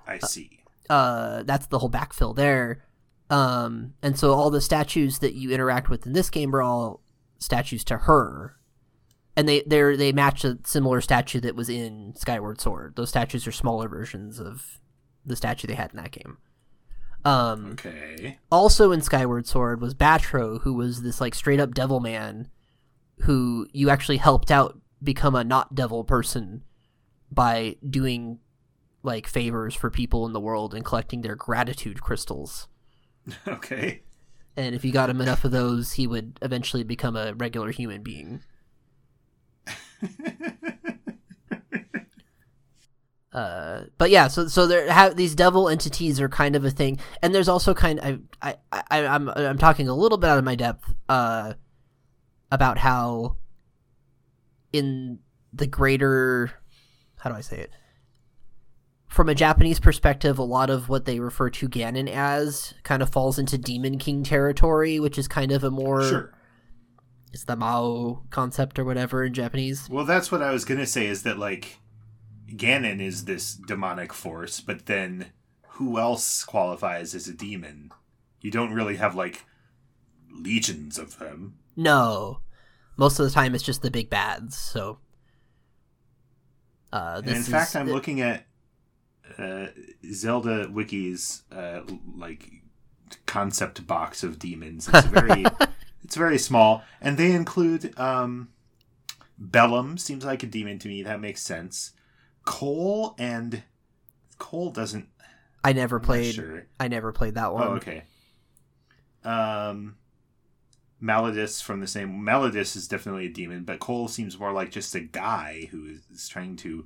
I 0.05 0.19
see. 0.19 0.59
Uh, 0.89 1.43
that's 1.43 1.67
the 1.67 1.79
whole 1.79 1.89
backfill 1.89 2.35
there. 2.35 2.83
Um, 3.29 3.93
and 4.03 4.19
so 4.19 4.33
all 4.33 4.49
the 4.49 4.61
statues 4.61 5.19
that 5.19 5.33
you 5.33 5.51
interact 5.51 5.89
with 5.89 6.05
in 6.05 6.13
this 6.13 6.29
game 6.29 6.55
are 6.55 6.61
all 6.61 7.01
statues 7.39 7.83
to 7.85 7.97
her. 7.99 8.57
And 9.35 9.47
they 9.49 9.63
they 9.65 9.95
they 9.95 10.11
match 10.11 10.43
a 10.43 10.59
similar 10.63 11.01
statue 11.01 11.39
that 11.39 11.55
was 11.55 11.67
in 11.67 12.13
Skyward 12.15 12.61
Sword. 12.61 12.95
Those 12.95 13.09
statues 13.09 13.47
are 13.47 13.51
smaller 13.51 13.87
versions 13.87 14.39
of 14.39 14.79
the 15.25 15.35
statue 15.35 15.67
they 15.67 15.75
had 15.75 15.91
in 15.91 15.97
that 15.97 16.11
game. 16.11 16.37
Um, 17.25 17.71
Okay. 17.73 18.37
also 18.51 18.91
in 18.91 19.01
Skyward 19.01 19.47
Sword 19.47 19.79
was 19.81 19.93
Batreaux, 19.93 20.61
who 20.61 20.73
was 20.73 21.01
this 21.03 21.21
like 21.21 21.33
straight 21.35 21.59
up 21.59 21.73
devil 21.73 21.99
man, 21.99 22.49
who 23.21 23.67
you 23.71 23.89
actually 23.89 24.17
helped 24.17 24.51
out 24.51 24.79
become 25.01 25.33
a 25.35 25.43
not 25.43 25.73
devil 25.75 26.03
person 26.03 26.63
by 27.31 27.77
doing 27.89 28.39
like 29.03 29.27
favors 29.27 29.73
for 29.75 29.89
people 29.89 30.25
in 30.25 30.33
the 30.33 30.39
world 30.39 30.73
and 30.73 30.83
collecting 30.85 31.21
their 31.21 31.35
gratitude 31.35 32.01
crystals. 32.01 32.67
Okay. 33.47 34.01
And 34.57 34.75
if 34.75 34.83
you 34.85 34.91
got 34.91 35.09
him 35.09 35.19
enough 35.21 35.45
of 35.45 35.51
those, 35.51 35.93
he 35.93 36.05
would 36.05 36.37
eventually 36.41 36.83
become 36.83 37.15
a 37.15 37.33
regular 37.33 37.71
human 37.71 38.03
being. 38.03 38.41
Uh, 43.33 43.85
but 43.97 44.11
yeah, 44.11 44.27
so 44.27 44.47
so 44.47 44.67
there 44.67 44.91
have 44.91 45.15
these 45.15 45.33
devil 45.33 45.67
entities 45.67 46.21
are 46.21 46.29
kind 46.29 46.55
of 46.55 46.63
a 46.63 46.69
thing, 46.71 46.99
and 47.21 47.33
there's 47.33 47.49
also 47.49 47.73
kind 47.73 47.99
of 47.99 48.21
I 48.41 48.57
I, 48.71 48.83
I 48.91 49.05
I'm 49.07 49.27
I'm 49.29 49.57
talking 49.57 49.87
a 49.87 49.95
little 49.95 50.19
bit 50.19 50.29
out 50.29 50.37
of 50.37 50.43
my 50.43 50.55
depth 50.55 50.93
uh 51.09 51.53
about 52.51 52.77
how 52.77 53.37
in 54.71 55.19
the 55.51 55.65
greater 55.65 56.51
how 57.17 57.31
do 57.31 57.35
I 57.35 57.41
say 57.41 57.57
it 57.57 57.71
from 59.13 59.29
a 59.29 59.35
Japanese 59.35 59.79
perspective, 59.79 60.39
a 60.39 60.43
lot 60.43 60.71
of 60.71 60.89
what 60.89 61.05
they 61.05 61.19
refer 61.19 61.47
to 61.51 61.69
Ganon 61.69 62.09
as 62.09 62.73
kind 62.81 63.03
of 63.03 63.11
falls 63.11 63.37
into 63.37 63.59
Demon 63.59 63.99
King 63.99 64.23
territory, 64.23 64.99
which 64.99 65.19
is 65.19 65.27
kind 65.27 65.51
of 65.51 65.63
a 65.63 65.69
more 65.69 66.03
Sure. 66.03 66.33
it's 67.31 67.43
the 67.45 67.55
Mao 67.55 68.23
concept 68.31 68.79
or 68.79 68.85
whatever 68.85 69.23
in 69.23 69.33
Japanese. 69.33 69.87
Well, 69.87 70.05
that's 70.05 70.31
what 70.31 70.41
I 70.41 70.51
was 70.51 70.65
gonna 70.65 70.87
say. 70.87 71.05
Is 71.05 71.21
that 71.23 71.37
like 71.37 71.77
Ganon 72.55 73.01
is 73.01 73.25
this 73.25 73.53
demonic 73.55 74.13
force, 74.13 74.59
but 74.61 74.85
then 74.85 75.27
who 75.69 75.97
else 75.97 76.43
qualifies 76.43 77.15
as 77.15 77.27
a 77.27 77.33
demon? 77.33 77.91
You 78.41 78.51
don't 78.51 78.73
really 78.73 78.97
have 78.97 79.15
like 79.15 79.45
legions 80.31 80.97
of 80.97 81.17
them. 81.19 81.55
No, 81.75 82.41
most 82.97 83.19
of 83.19 83.25
the 83.25 83.31
time 83.31 83.55
it's 83.55 83.63
just 83.63 83.81
the 83.81 83.89
big 83.91 84.09
bads. 84.09 84.55
So, 84.57 84.99
uh, 86.91 87.21
And 87.23 87.27
in 87.31 87.37
is- 87.37 87.47
fact, 87.49 87.75
I'm 87.75 87.89
looking 87.89 88.21
at 88.21 88.45
uh, 89.37 89.67
Zelda 90.11 90.69
Wiki's 90.71 91.43
uh, 91.51 91.81
like 92.15 92.49
concept 93.25 93.85
box 93.87 94.23
of 94.23 94.37
demons. 94.39 94.89
It's 94.93 95.07
very 95.07 95.45
it's 96.03 96.15
very 96.15 96.37
small, 96.37 96.83
and 97.01 97.17
they 97.17 97.31
include 97.31 97.97
um, 97.99 98.49
Bellum. 99.39 99.97
Seems 99.97 100.23
like 100.25 100.43
a 100.43 100.47
demon 100.47 100.77
to 100.79 100.87
me. 100.87 101.01
That 101.03 101.19
makes 101.21 101.41
sense. 101.41 101.93
Cole 102.45 103.15
and 103.17 103.63
Cole 104.37 104.71
doesn't. 104.71 105.07
I 105.63 105.73
never 105.73 105.97
I'm 105.97 106.01
played. 106.01 106.35
Sure. 106.35 106.65
I 106.79 106.87
never 106.87 107.11
played 107.11 107.35
that 107.35 107.53
one. 107.53 107.67
Oh, 107.67 107.71
okay. 107.75 108.03
Um, 109.23 109.95
Malladus 110.99 111.61
from 111.61 111.79
the 111.79 111.87
same. 111.87 112.23
Malladus 112.23 112.75
is 112.75 112.87
definitely 112.87 113.27
a 113.27 113.29
demon, 113.29 113.63
but 113.63 113.79
Cole 113.79 114.07
seems 114.07 114.37
more 114.37 114.51
like 114.51 114.71
just 114.71 114.93
a 114.95 114.99
guy 114.99 115.69
who 115.71 115.95
is 116.11 116.27
trying 116.27 116.55
to 116.57 116.85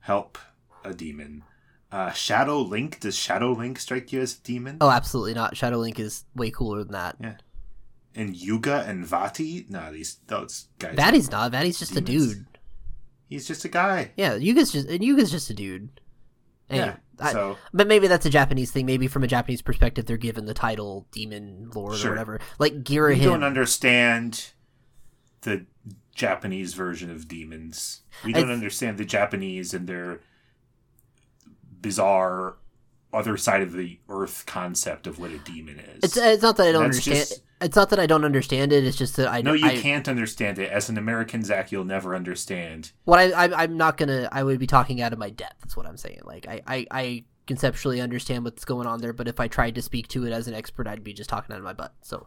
help 0.00 0.38
a 0.84 0.94
demon. 0.94 1.44
Uh, 1.90 2.10
Shadow 2.12 2.60
Link. 2.60 3.00
Does 3.00 3.16
Shadow 3.16 3.52
Link 3.52 3.78
strike 3.78 4.12
you 4.12 4.20
as 4.20 4.38
a 4.38 4.40
demon? 4.42 4.78
Oh, 4.80 4.90
absolutely 4.90 5.34
not. 5.34 5.56
Shadow 5.56 5.78
Link 5.78 5.98
is 6.00 6.24
way 6.34 6.50
cooler 6.50 6.82
than 6.84 6.92
that. 6.92 7.16
Yeah. 7.20 7.34
And 8.14 8.36
Yuga 8.36 8.84
and 8.86 9.04
Vaati? 9.04 9.68
No, 9.70 9.92
these 9.92 10.18
those 10.26 10.68
guys. 10.78 10.96
Vaati's 10.96 11.30
not. 11.30 11.52
Vaati's 11.52 11.78
just 11.78 11.96
a 11.96 12.00
dude. 12.00 12.46
He's 13.32 13.46
just 13.46 13.64
a 13.64 13.68
guy. 13.68 14.12
Yeah, 14.16 14.34
Yuga's 14.36 14.70
just 14.72 14.88
and 14.88 15.02
Yuga's 15.02 15.30
just 15.30 15.48
a 15.50 15.54
dude. 15.54 15.88
Anyway, 16.68 16.86
yeah. 16.86 16.96
I- 17.26 17.32
So 17.32 17.56
but 17.72 17.86
maybe 17.88 18.06
that's 18.08 18.26
a 18.26 18.30
Japanese 18.30 18.70
thing. 18.70 18.84
Maybe 18.86 19.06
from 19.08 19.22
a 19.24 19.26
Japanese 19.26 19.62
perspective, 19.62 20.04
they're 20.06 20.16
given 20.18 20.44
the 20.46 20.54
title 20.54 21.06
Demon 21.12 21.70
Lord 21.74 21.96
Sure. 21.98 22.10
or 22.10 22.12
whatever. 22.14 22.40
Like 22.58 22.72
we 22.74 22.80
Girahim. 22.80 23.22
don't 23.22 23.42
understand 23.44 24.50
the 25.42 25.64
Japanese 26.14 26.74
version 26.74 27.10
of 27.10 27.26
demons. 27.26 28.02
We 28.24 28.32
don't 28.34 28.50
I- 28.50 28.52
understand 28.54 28.98
the 28.98 29.04
Japanese 29.06 29.72
and 29.72 29.86
their 29.88 30.20
bizarre 31.80 32.56
other 33.12 33.36
side 33.36 33.62
of 33.62 33.72
the 33.72 33.98
earth 34.08 34.44
concept 34.46 35.06
of 35.06 35.18
what 35.18 35.30
a 35.30 35.38
demon 35.38 35.78
is. 35.78 36.00
It's 36.04 36.16
it's 36.16 36.42
not 36.42 36.56
that 36.56 36.68
I 36.68 36.72
don't 36.72 36.84
understand. 36.84 37.18
just- 37.18 37.42
It's 37.60 37.76
not 37.76 37.90
that 37.90 38.00
I 38.00 38.06
don't 38.06 38.24
understand 38.24 38.72
it. 38.72 38.84
It's 38.84 38.96
just 38.96 39.16
that 39.16 39.28
I 39.28 39.40
no, 39.42 39.52
you 39.52 39.66
I, 39.66 39.76
can't 39.76 40.08
understand 40.08 40.58
it. 40.58 40.70
As 40.70 40.88
an 40.88 40.98
American, 40.98 41.44
Zach, 41.44 41.70
you'll 41.70 41.84
never 41.84 42.14
understand. 42.16 42.90
What 43.04 43.20
I, 43.20 43.30
I 43.44 43.62
I'm 43.62 43.76
not 43.76 43.96
gonna. 43.96 44.28
I 44.32 44.42
would 44.42 44.58
be 44.58 44.66
talking 44.66 45.00
out 45.00 45.12
of 45.12 45.18
my 45.18 45.30
depth. 45.30 45.60
That's 45.60 45.76
what 45.76 45.86
I'm 45.86 45.96
saying. 45.96 46.22
Like 46.24 46.46
I, 46.48 46.60
I 46.66 46.86
I 46.90 47.24
conceptually 47.46 48.00
understand 48.00 48.44
what's 48.44 48.64
going 48.64 48.86
on 48.86 49.00
there, 49.00 49.12
but 49.12 49.28
if 49.28 49.38
I 49.40 49.46
tried 49.48 49.74
to 49.76 49.82
speak 49.82 50.08
to 50.08 50.26
it 50.26 50.32
as 50.32 50.48
an 50.48 50.54
expert, 50.54 50.86
I'd 50.88 51.04
be 51.04 51.12
just 51.12 51.28
talking 51.30 51.52
out 51.52 51.58
of 51.58 51.64
my 51.64 51.72
butt. 51.72 51.92
So 52.00 52.26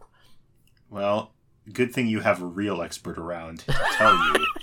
Well, 0.88 1.32
good 1.72 1.92
thing 1.92 2.06
you 2.06 2.20
have 2.20 2.40
a 2.40 2.46
real 2.46 2.80
expert 2.80 3.18
around 3.18 3.58
to 3.60 3.72
tell 3.92 4.14
you. 4.14 4.46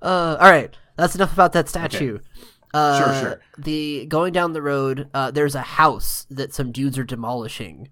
Uh, 0.00 0.36
all 0.40 0.50
right, 0.50 0.76
that's 0.96 1.14
enough 1.14 1.32
about 1.32 1.52
that 1.52 1.68
statue. 1.68 2.18
Uh, 2.74 2.98
Sure, 2.98 3.20
sure. 3.20 3.40
The 3.58 4.06
going 4.06 4.32
down 4.32 4.52
the 4.52 4.62
road, 4.62 5.08
uh, 5.12 5.30
there's 5.30 5.54
a 5.54 5.62
house 5.62 6.26
that 6.30 6.54
some 6.54 6.72
dudes 6.72 6.98
are 6.98 7.04
demolishing. 7.04 7.88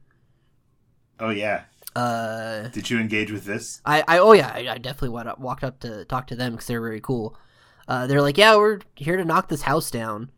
Oh 1.18 1.30
yeah. 1.30 1.64
Uh, 1.94 2.68
Did 2.68 2.88
you 2.88 2.98
engage 2.98 3.30
with 3.32 3.44
this? 3.44 3.82
I, 3.84 4.02
I 4.06 4.18
oh 4.18 4.32
yeah, 4.32 4.52
I, 4.54 4.68
I 4.68 4.78
definitely 4.78 5.10
went 5.10 5.28
up, 5.28 5.38
walked 5.38 5.64
up 5.64 5.80
to 5.80 6.04
talk 6.04 6.28
to 6.28 6.36
them 6.36 6.52
because 6.52 6.66
they're 6.66 6.80
very 6.80 7.00
cool. 7.00 7.36
Uh, 7.88 8.06
they're 8.06 8.22
like, 8.22 8.38
yeah, 8.38 8.56
we're 8.56 8.78
here 8.94 9.16
to 9.16 9.24
knock 9.24 9.48
this 9.48 9.62
house 9.62 9.90
down, 9.90 10.30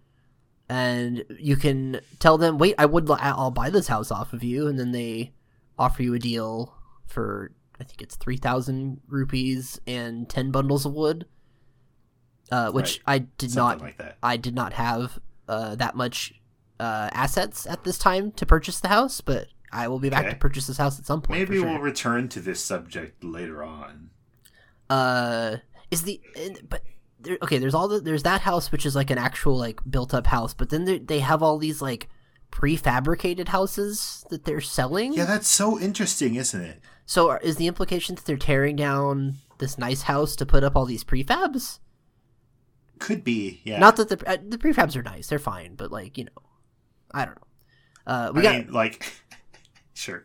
and 0.69 1.25
you 1.39 1.55
can 1.57 2.01
tell 2.19 2.39
them, 2.39 2.57
wait, 2.57 2.75
I 2.79 2.87
would, 2.87 3.11
I'll 3.11 3.51
buy 3.51 3.69
this 3.69 3.89
house 3.89 4.11
off 4.11 4.33
of 4.33 4.43
you, 4.43 4.67
and 4.67 4.79
then 4.79 4.93
they 4.93 5.33
offer 5.79 6.03
you 6.03 6.15
a 6.15 6.19
deal 6.19 6.75
for 7.07 7.53
I 7.79 7.85
think 7.85 8.01
it's 8.01 8.17
three 8.17 8.39
thousand 8.39 9.03
rupees 9.07 9.81
and 9.87 10.29
ten 10.29 10.51
bundles 10.51 10.87
of 10.87 10.95
wood, 10.95 11.27
uh, 12.53 12.71
which 12.71 13.01
I 13.07 13.19
did 13.19 13.51
Something 13.51 13.89
not 13.97 13.99
like. 13.99 14.17
I 14.23 14.37
did 14.37 14.55
not 14.55 14.75
have 14.75 15.19
uh, 15.49 15.75
that 15.77 15.97
much 15.97 16.35
uh, 16.79 17.09
assets 17.13 17.67
at 17.67 17.83
this 17.85 17.99
time 17.99 18.31
to 18.33 18.45
purchase 18.47 18.79
the 18.81 18.89
house, 18.89 19.21
but 19.21 19.49
I 19.73 19.89
will 19.89 19.99
be 19.99 20.11
back 20.11 20.25
Okay. 20.27 20.31
to 20.35 20.37
purchase 20.37 20.67
this 20.67 20.77
house 20.77 20.99
at 20.99 21.07
some 21.07 21.23
point. 21.23 21.41
Maybe 21.41 21.57
sure. 21.59 21.67
we'll 21.69 21.79
return 21.81 22.29
to 22.29 22.41
this 22.41 22.61
subject 22.63 23.25
later 23.25 23.63
on. 23.63 24.11
Uh, 24.91 25.57
is 25.91 26.03
the 26.03 26.21
but 26.69 26.83
there, 27.21 27.39
okay? 27.43 27.59
There's 27.59 27.75
all 27.75 27.89
the 27.89 28.01
there's 28.01 28.25
that 28.25 28.43
house 28.43 28.71
which 28.71 28.85
is 28.85 28.95
like 28.95 29.11
an 29.11 29.19
actual 29.19 29.57
like 29.57 29.81
built 29.89 30.13
up 30.13 30.27
house, 30.27 30.53
but 30.53 30.69
then 30.71 30.85
there, 30.85 30.99
they 30.99 31.21
have 31.21 31.43
all 31.43 31.57
these 31.59 31.81
like 31.81 32.09
prefabricated 32.51 33.49
houses 33.49 34.25
that 34.29 34.45
they're 34.45 34.61
selling. 34.61 35.15
Yeah, 35.15 35.25
that's 35.25 35.49
so 35.49 35.81
interesting, 35.81 36.35
isn't 36.35 36.61
it? 36.61 36.81
So 37.07 37.31
are- 37.31 37.41
is 37.41 37.57
the 37.57 37.67
implication 37.67 38.15
that 38.15 38.27
they're 38.27 38.37
tearing 38.37 38.77
down 38.77 39.37
this 39.59 39.79
nice 39.79 40.03
house 40.03 40.37
to 40.37 40.45
put 40.45 40.63
up 40.65 40.77
all 40.77 40.85
these 40.85 41.05
prefabs? 41.05 41.79
Could 43.03 43.25
be. 43.25 43.61
Yeah. 43.65 43.79
Not 43.81 43.97
that 43.97 44.09
the 44.09 44.29
uh, 44.31 44.37
the 44.49 44.59
prefabs 44.59 44.95
are 44.97 45.03
nice, 45.03 45.27
they're 45.27 45.39
fine, 45.41 45.75
but 45.75 45.91
like 45.91 46.17
you 46.17 46.25
know, 46.25 46.43
I 47.13 47.25
don't 47.25 47.35
know. 47.37 47.47
Uh, 48.13 48.33
we 48.35 48.41
I 48.41 48.43
got 48.43 48.55
mean, 48.67 48.73
like, 48.73 49.13
sure. 49.95 50.25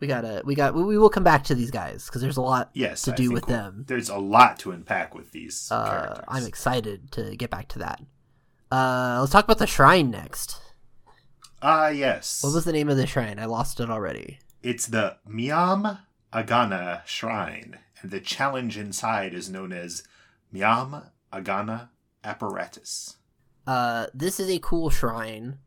we 0.00 0.06
got 0.06 0.20
to 0.20 0.42
we 0.44 0.54
got 0.54 0.74
we, 0.74 0.98
will 0.98 1.08
come 1.10 1.24
back 1.24 1.44
to 1.44 1.54
these 1.54 1.70
guys 1.70 2.06
because 2.06 2.20
there's 2.22 2.36
a 2.36 2.42
lot 2.42 2.70
Yes. 2.74 3.02
to 3.02 3.12
do 3.12 3.30
with 3.30 3.46
we'll- 3.48 3.56
them. 3.56 3.84
There's 3.88 4.08
a 4.10 4.18
lot 4.18 4.58
to 4.60 4.70
unpack 4.72 5.14
with 5.14 5.32
these 5.32 5.68
Uh, 5.70 5.88
characters. 5.90 6.24
I'm 6.28 6.44
excited 6.44 7.10
to 7.12 7.34
get 7.36 7.50
back 7.50 7.68
to 7.68 7.78
that. 7.80 8.00
Uh, 8.70 9.18
let's 9.20 9.32
talk 9.32 9.44
about 9.44 9.58
the 9.58 9.66
shrine 9.66 10.10
next. 10.10 10.60
Ah, 11.62 11.88
yes. 11.88 12.42
What 12.42 12.52
was 12.54 12.64
the 12.66 12.72
name 12.72 12.88
of 12.90 12.96
the 12.98 13.06
shrine? 13.06 13.38
I 13.38 13.46
lost 13.46 13.80
it 13.80 13.88
already. 13.90 14.38
It's 14.62 14.86
the 14.86 15.16
Myahm 15.28 16.00
Agana 16.32 17.04
Shrine, 17.06 17.78
and 18.02 18.10
the 18.10 18.20
challenge 18.20 18.76
inside 18.76 19.32
is 19.32 19.48
known 19.48 19.72
as 19.72 20.02
Myahm 20.52 21.10
Agana 21.40 21.88
Apparatus. 22.24 23.16
Uh, 23.66 24.06
this 24.14 24.40
is 24.40 24.48
a 24.48 24.58
cool 24.58 24.90
shrine. 24.90 25.58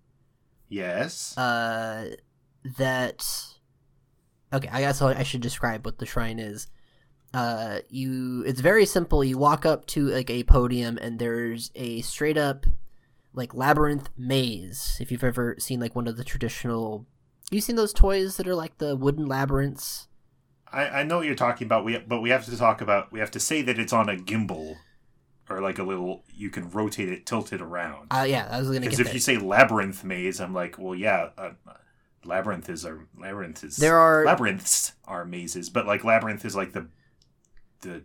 Yes. 0.67 1.37
Uh, 1.37 2.15
that. 2.77 3.25
Okay, 4.51 4.69
I 4.71 4.81
guess 4.81 5.01
I 5.01 5.23
should 5.23 5.41
describe 5.41 5.85
what 5.85 5.99
the 5.99 6.05
shrine 6.05 6.39
is. 6.39 6.67
Uh, 7.33 7.79
you. 7.89 8.43
It's 8.45 8.61
very 8.61 8.85
simple. 8.85 9.23
You 9.23 9.37
walk 9.37 9.65
up 9.65 9.85
to 9.87 10.07
like 10.07 10.29
a 10.29 10.43
podium, 10.43 10.97
and 10.97 11.19
there's 11.19 11.71
a 11.75 12.01
straight 12.01 12.37
up, 12.37 12.65
like 13.33 13.53
labyrinth 13.53 14.09
maze. 14.17 14.97
If 14.99 15.11
you've 15.11 15.23
ever 15.23 15.55
seen 15.59 15.79
like 15.79 15.95
one 15.95 16.07
of 16.07 16.17
the 16.17 16.23
traditional, 16.23 17.05
you 17.51 17.61
seen 17.61 17.75
those 17.75 17.93
toys 17.93 18.37
that 18.37 18.47
are 18.47 18.55
like 18.55 18.77
the 18.79 18.95
wooden 18.95 19.27
labyrinths? 19.27 20.07
I, 20.71 20.99
I 20.99 21.03
know 21.03 21.17
what 21.17 21.25
you're 21.25 21.35
talking 21.35 21.65
about, 21.65 21.83
we, 21.83 21.97
but 21.97 22.21
we 22.21 22.29
have 22.29 22.45
to 22.45 22.55
talk 22.55 22.81
about, 22.81 23.11
we 23.11 23.19
have 23.19 23.31
to 23.31 23.39
say 23.39 23.61
that 23.63 23.79
it's 23.79 23.93
on 23.93 24.07
a 24.07 24.15
gimbal, 24.15 24.75
or 25.49 25.61
like 25.61 25.79
a 25.79 25.83
little, 25.83 26.23
you 26.33 26.49
can 26.49 26.69
rotate 26.69 27.09
it, 27.09 27.25
tilt 27.25 27.51
it 27.53 27.61
around. 27.61 28.07
Uh, 28.11 28.25
yeah, 28.27 28.47
I 28.51 28.59
was 28.59 28.67
gonna 28.67 28.81
Because 28.81 28.99
if 28.99 29.07
there. 29.07 29.13
you 29.15 29.19
say 29.19 29.37
labyrinth 29.37 30.03
maze, 30.03 30.39
I'm 30.39 30.53
like, 30.53 30.77
well, 30.77 30.93
yeah, 30.95 31.29
uh, 31.37 31.51
labyrinth 32.23 32.69
is 32.69 32.85
a 32.85 32.99
labyrinth 33.17 33.63
is 33.63 33.77
There 33.77 33.97
are- 33.97 34.25
labyrinths 34.25 34.93
are 35.05 35.25
mazes, 35.25 35.69
but 35.69 35.87
like 35.87 36.03
labyrinth 36.03 36.45
is 36.45 36.55
like 36.55 36.73
the 36.73 36.87
the 37.81 38.03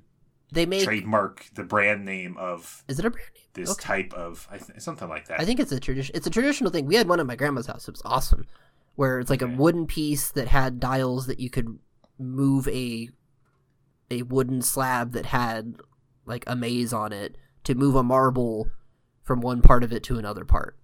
They 0.52 0.66
made. 0.66 0.84
trademark, 0.84 1.46
the 1.54 1.64
brand 1.64 2.04
name 2.04 2.36
of 2.36 2.84
Is 2.88 2.98
it 3.00 3.04
a 3.04 3.10
brand 3.10 3.28
name? 3.34 3.42
this 3.54 3.70
Okay. 3.70 3.82
type 3.82 4.12
of 4.14 4.46
I 4.50 4.58
th- 4.58 4.80
something 4.80 5.08
like 5.08 5.26
that. 5.28 5.40
I 5.40 5.44
think 5.44 5.58
it's 5.60 5.72
a 5.72 5.80
tradition. 5.80 6.14
It's 6.14 6.26
a 6.26 6.30
traditional 6.30 6.70
thing. 6.70 6.86
We 6.86 6.94
had 6.94 7.08
one 7.08 7.18
at 7.20 7.26
my 7.26 7.36
grandma's 7.36 7.66
house. 7.66 7.88
It 7.88 7.92
was 7.92 8.02
awesome, 8.04 8.46
where 8.94 9.18
it's 9.20 9.30
like 9.30 9.42
Okay. 9.42 9.52
a 9.52 9.56
wooden 9.56 9.86
piece 9.86 10.30
that 10.30 10.48
had 10.48 10.78
dials 10.80 11.26
that 11.26 11.40
you 11.40 11.50
could 11.50 11.78
move 12.18 12.68
a 12.68 13.10
a 14.10 14.22
wooden 14.22 14.62
slab 14.62 15.12
that 15.12 15.26
had 15.26 15.74
like 16.26 16.44
a 16.46 16.56
maze 16.56 16.92
on 16.92 17.12
it 17.12 17.36
to 17.64 17.74
move 17.74 17.94
a 17.94 18.02
marble 18.02 18.68
from 19.22 19.40
one 19.40 19.62
part 19.62 19.82
of 19.82 19.92
it 19.92 20.02
to 20.04 20.18
another 20.18 20.44
part. 20.44 20.76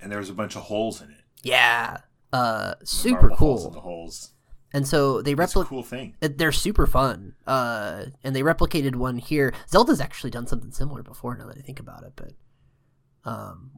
and 0.00 0.10
there 0.10 0.18
was 0.18 0.30
a 0.30 0.34
bunch 0.34 0.56
of 0.56 0.62
holes 0.62 1.02
in 1.02 1.10
it. 1.10 1.24
Yeah, 1.42 1.98
uh, 2.32 2.74
super 2.84 3.28
Marble 3.28 3.36
holes 3.36 3.64
the 3.64 3.70
cool. 3.70 3.80
holes. 3.80 4.32
And 4.72 4.86
so 4.86 5.20
they 5.20 5.34
replicate. 5.34 5.68
cool 5.68 5.82
thing. 5.82 6.14
They're 6.20 6.52
super 6.52 6.86
fun. 6.86 7.34
Uh, 7.46 8.04
and 8.22 8.36
they 8.36 8.42
replicated 8.42 8.94
one 8.94 9.18
here. 9.18 9.52
Zelda's 9.68 10.00
actually 10.00 10.30
done 10.30 10.46
something 10.46 10.70
similar 10.70 11.02
before. 11.02 11.36
Now 11.36 11.46
that 11.48 11.58
I 11.58 11.60
think 11.60 11.80
about 11.80 12.04
it, 12.04 12.12
but 12.14 12.32
um, 13.24 13.70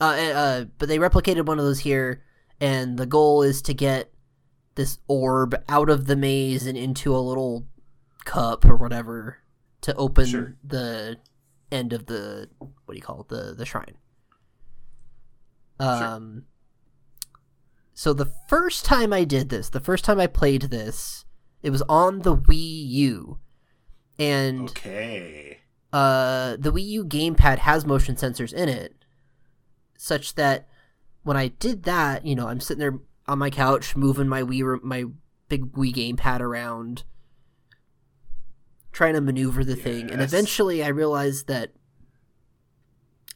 uh, 0.00 0.04
uh, 0.04 0.64
but 0.78 0.88
they 0.88 0.98
replicated 0.98 1.44
one 1.46 1.58
of 1.58 1.64
those 1.64 1.80
here, 1.80 2.22
and 2.60 2.98
the 2.98 3.06
goal 3.06 3.42
is 3.42 3.60
to 3.62 3.74
get 3.74 4.12
this 4.76 4.98
orb 5.08 5.60
out 5.68 5.90
of 5.90 6.06
the 6.06 6.16
maze 6.16 6.66
and 6.66 6.78
into 6.78 7.14
a 7.14 7.18
little 7.18 7.66
cup 8.24 8.64
or 8.64 8.76
whatever 8.76 9.38
to 9.86 9.94
open 9.96 10.26
Sure. 10.26 10.56
the 10.62 11.16
end 11.72 11.92
of 11.92 12.06
the 12.06 12.48
what 12.58 12.92
do 12.92 12.94
you 12.94 13.02
call 13.02 13.22
it 13.22 13.28
the 13.28 13.54
the 13.56 13.64
shrine. 13.66 13.96
Um. 15.78 16.44
So 17.94 18.12
the 18.12 18.30
first 18.48 18.84
time 18.84 19.12
I 19.12 19.24
did 19.24 19.48
this, 19.48 19.70
the 19.70 19.80
first 19.80 20.04
time 20.04 20.20
I 20.20 20.26
played 20.26 20.62
this, 20.62 21.24
it 21.62 21.70
was 21.70 21.82
on 21.88 22.20
the 22.20 22.36
Wii 22.36 22.88
U, 22.88 23.38
and 24.18 24.68
Okay. 24.70 25.60
uh, 25.94 26.56
the 26.58 26.70
Wii 26.72 26.84
U 26.88 27.04
gamepad 27.06 27.58
has 27.58 27.86
motion 27.86 28.14
sensors 28.14 28.52
in 28.52 28.68
it, 28.68 28.94
such 29.96 30.34
that 30.34 30.68
when 31.22 31.38
I 31.38 31.48
did 31.48 31.84
that, 31.84 32.26
you 32.26 32.34
know, 32.34 32.48
I'm 32.48 32.60
sitting 32.60 32.80
there 32.80 32.98
on 33.26 33.38
my 33.38 33.48
couch 33.50 33.96
moving 33.96 34.28
my 34.28 34.42
Wii 34.42 34.82
my 34.82 35.04
big 35.48 35.72
Wii 35.72 35.94
gamepad 35.94 36.40
around, 36.40 37.04
trying 38.96 39.12
to 39.12 39.20
maneuver 39.20 39.62
the 39.62 39.76
thing, 39.76 40.10
and 40.10 40.22
eventually 40.22 40.82
I 40.82 40.88
realized 40.88 41.48
that 41.48 41.72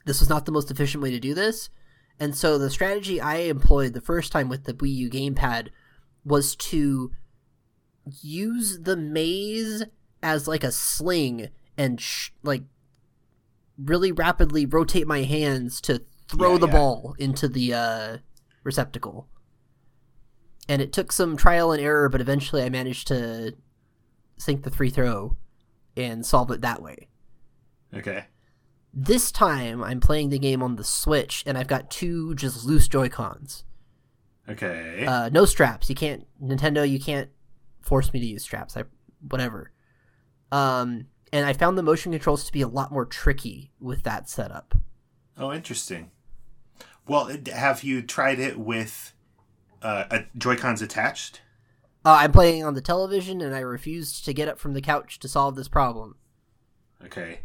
this 0.07 0.18
was 0.20 0.31
not 0.31 0.46
the 0.46 0.53
most 0.53 0.70
efficient 0.70 1.03
way 1.03 1.11
to 1.11 1.20
do 1.20 1.35
this, 1.35 1.68
and 2.18 2.35
so 2.35 2.57
the 2.57 2.70
strategy 2.70 3.20
I 3.20 3.37
employed 3.40 3.92
the 3.92 4.01
first 4.01 4.33
time 4.33 4.49
with 4.49 4.64
the 4.64 4.73
Wii 4.73 4.94
U 4.94 5.11
gamepad 5.11 5.68
was 6.25 6.57
to 6.57 7.12
use 8.23 8.79
the 8.81 8.96
maze 8.96 9.85
as 10.23 10.49
like 10.49 10.64
a 10.64 10.73
sling 10.73 11.49
and 11.77 12.01
sh- 12.01 12.31
like 12.42 12.62
really 13.77 14.12
rapidly 14.12 14.64
rotate 14.64 15.07
my 15.07 15.25
hands 15.25 15.79
to 15.83 16.03
throw 16.27 16.53
Yeah, 16.53 16.59
the 16.61 16.66
yeah. 16.68 16.73
ball 16.73 17.14
into 17.18 17.49
the 17.49 17.75
uh, 17.75 18.16
receptacle. 18.64 19.29
And 20.68 20.81
it 20.81 20.92
took 20.92 21.12
some 21.12 21.37
trial 21.37 21.70
and 21.70 21.83
error, 21.83 22.09
but 22.09 22.20
eventually 22.23 22.62
I 22.62 22.70
managed 22.70 23.09
to 23.09 23.57
sink 24.38 24.62
the 24.62 24.70
free 24.70 24.90
throw 24.90 25.37
and 26.05 26.25
solve 26.25 26.51
it 26.51 26.61
that 26.61 26.83
way. 26.83 27.09
Okay. 27.95 28.25
This 28.93 29.31
time 29.31 29.83
I'm 29.83 30.01
playing 30.01 30.31
the 30.31 30.39
game 30.39 30.63
on 30.63 30.77
the 30.77 30.85
Switch 30.85 31.45
and 31.47 31.57
I've 31.57 31.69
got 31.69 31.91
two 31.91 32.35
just 32.35 32.65
loose 32.65 32.89
Joy-Cons. 32.89 33.65
Okay. 34.49 35.07
Uh, 35.07 35.29
no 35.29 35.45
straps. 35.45 35.89
You 35.89 35.95
can't 35.95 36.27
Nintendo. 36.43 36.89
You 36.89 36.99
can't 36.99 37.31
force 37.81 38.13
me 38.13 38.21
to 38.21 38.27
use 38.27 38.43
straps. 38.43 38.77
I 38.77 38.85
whatever. 39.29 39.71
Um, 40.51 41.07
and 41.33 41.47
I 41.47 41.53
found 41.53 41.79
the 41.79 41.83
motion 41.83 42.11
controls 42.13 42.45
to 42.45 42.53
be 42.53 42.63
a 42.63 42.69
lot 42.69 42.91
more 42.91 43.05
tricky 43.05 43.71
with 43.81 44.03
that 44.03 44.29
setup. 44.29 44.75
oh, 45.39 45.53
interesting. 45.53 46.11
Well, 47.07 47.31
have 47.53 47.83
you 47.83 48.03
tried 48.03 48.41
it 48.41 48.59
with 48.59 49.15
uh, 49.83 50.05
a 50.11 50.25
Joy-Cons 50.37 50.83
attached? 50.83 51.41
Uh, 52.05 52.17
I'm 52.21 52.33
playing 52.33 52.65
on 52.65 52.75
the 52.75 52.81
television, 52.81 53.41
and 53.41 53.55
I 53.55 53.61
refused 53.61 54.25
to 54.25 54.33
get 54.33 54.49
up 54.49 54.59
from 54.59 54.73
the 54.73 54.81
couch 54.81 55.19
to 55.19 55.29
solve 55.29 55.55
this 55.57 55.69
problem. 55.69 56.17
Okay. 57.05 57.41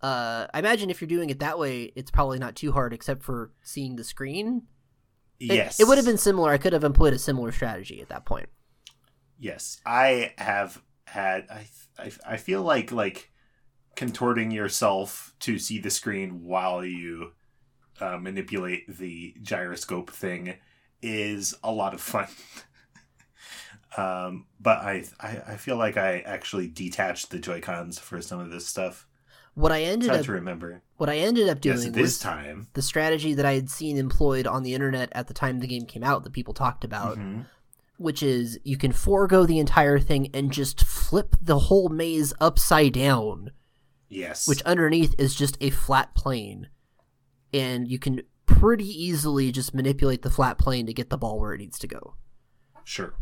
Uh, 0.00 0.46
I 0.54 0.58
imagine 0.60 0.90
if 0.90 1.00
you're 1.00 1.08
doing 1.08 1.28
it 1.30 1.40
that 1.40 1.58
way, 1.58 1.92
it's 1.96 2.10
probably 2.10 2.38
not 2.38 2.54
too 2.56 2.72
hard, 2.72 2.92
except 2.92 3.22
for 3.22 3.50
seeing 3.62 3.96
the 3.96 4.04
screen. 4.04 4.62
It- 5.40 5.46
Yes. 5.54 5.78
it, 5.80 5.86
would 5.86 5.98
have 5.98 6.06
been 6.06 6.18
similar. 6.18 6.50
I 6.50 6.58
could 6.58 6.72
have 6.72 6.84
employed 6.84 7.12
a 7.12 7.18
similar 7.18 7.52
strategy 7.52 8.00
at 8.00 8.08
that 8.08 8.24
point. 8.24 8.48
Yes, 9.38 9.80
I 9.86 10.32
have 10.38 10.82
had. 11.06 11.46
I 11.48 11.66
I, 11.98 12.12
I 12.26 12.36
feel 12.38 12.62
like 12.62 12.90
like 12.90 13.30
contorting 13.94 14.50
yourself 14.50 15.34
to 15.40 15.58
see 15.60 15.78
the 15.78 15.90
screen 15.90 16.44
while 16.44 16.84
you 16.84 17.32
uh, 18.00 18.16
manipulate 18.18 18.98
the 18.98 19.34
gyroscope 19.42 20.10
thing 20.10 20.54
is 21.02 21.54
a 21.62 21.70
lot 21.72 21.94
of 21.94 22.00
fun. 22.00 22.26
um, 23.96 24.46
but 24.60 24.78
I, 24.78 25.04
I 25.20 25.42
I 25.52 25.56
feel 25.56 25.76
like 25.76 25.96
I 25.96 26.20
actually 26.20 26.68
detached 26.68 27.30
the 27.30 27.38
Joy 27.38 27.60
Cons 27.60 27.98
for 27.98 28.20
some 28.20 28.40
of 28.40 28.50
this 28.50 28.66
stuff. 28.66 29.06
What 29.54 29.72
I 29.72 29.82
ended 29.82 30.10
up 30.10 30.24
to 30.26 30.32
remember. 30.32 30.82
what 30.98 31.08
I 31.08 31.16
ended 31.16 31.48
up 31.48 31.60
doing 31.60 31.78
Yes, 31.78 31.86
was 31.86 31.94
this 31.94 32.18
time. 32.18 32.68
the 32.74 32.82
strategy 32.82 33.34
that 33.34 33.44
I 33.46 33.54
had 33.54 33.68
seen 33.70 33.96
employed 33.96 34.46
on 34.46 34.62
the 34.62 34.72
internet 34.74 35.08
at 35.12 35.26
the 35.26 35.34
time 35.34 35.58
the 35.58 35.66
game 35.66 35.84
came 35.86 36.04
out 36.04 36.22
that 36.24 36.32
people 36.32 36.54
talked 36.54 36.84
about, 36.84 37.18
Mhm. 37.18 37.46
which 37.96 38.22
is 38.22 38.60
you 38.62 38.76
can 38.76 38.92
forego 38.92 39.46
the 39.46 39.58
entire 39.58 39.98
thing 39.98 40.28
and 40.32 40.52
just 40.52 40.84
flip 40.84 41.34
the 41.42 41.58
whole 41.58 41.88
maze 41.88 42.32
upside 42.40 42.92
down, 42.92 43.50
Yes. 44.08 44.46
which 44.46 44.62
underneath 44.62 45.14
is 45.18 45.34
just 45.34 45.56
a 45.60 45.70
flat 45.70 46.14
plane. 46.14 46.68
And 47.52 47.88
you 47.88 47.98
can 47.98 48.22
pretty 48.46 48.86
easily 48.86 49.50
just 49.50 49.74
manipulate 49.74 50.22
the 50.22 50.30
flat 50.30 50.56
plane 50.58 50.86
to 50.86 50.92
get 50.92 51.10
the 51.10 51.18
ball 51.18 51.40
where 51.40 51.52
it 51.54 51.58
needs 51.58 51.78
to 51.80 51.86
go. 51.88 52.14
sure. 52.84 53.14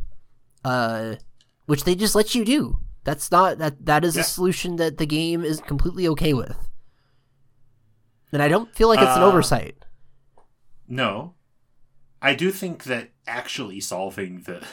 Uh 0.66 1.16
which 1.66 1.84
they 1.84 1.94
just 1.94 2.14
let 2.14 2.34
you 2.34 2.44
do. 2.44 2.78
That's 3.04 3.30
not 3.30 3.58
that 3.58 3.86
that 3.86 4.04
is 4.04 4.16
Yeah. 4.16 4.22
a 4.22 4.24
solution 4.24 4.76
that 4.76 4.98
the 4.98 5.06
game 5.06 5.44
is 5.44 5.60
completely 5.60 6.06
okay 6.08 6.32
with. 6.34 6.68
And 8.32 8.42
I 8.42 8.48
don't 8.48 8.74
feel 8.74 8.88
like 8.88 9.00
it's 9.00 9.16
an 9.16 9.22
Uh, 9.22 9.26
oversight. 9.26 9.76
No, 10.88 11.34
I 12.20 12.34
do 12.34 12.50
think 12.50 12.84
that 12.84 13.10
actually 13.26 13.80
solving 13.80 14.42
the 14.42 14.66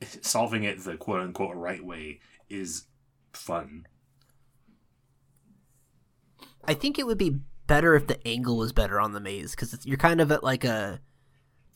solving 0.20 0.64
it 0.64 0.84
the 0.84 0.96
quote 0.96 1.20
unquote 1.20 1.56
right 1.56 1.84
way 1.84 2.20
is 2.48 2.86
fun. 3.32 3.86
I 6.64 6.74
think 6.74 6.98
it 6.98 7.06
would 7.06 7.18
be 7.18 7.40
better 7.66 7.94
if 7.94 8.06
the 8.06 8.24
angle 8.26 8.56
was 8.56 8.72
better 8.72 9.00
on 9.00 9.12
the 9.12 9.20
maze 9.20 9.52
because 9.52 9.84
you're 9.86 9.96
kind 9.96 10.20
of 10.20 10.30
at 10.30 10.44
like 10.44 10.64
a. 10.64 11.00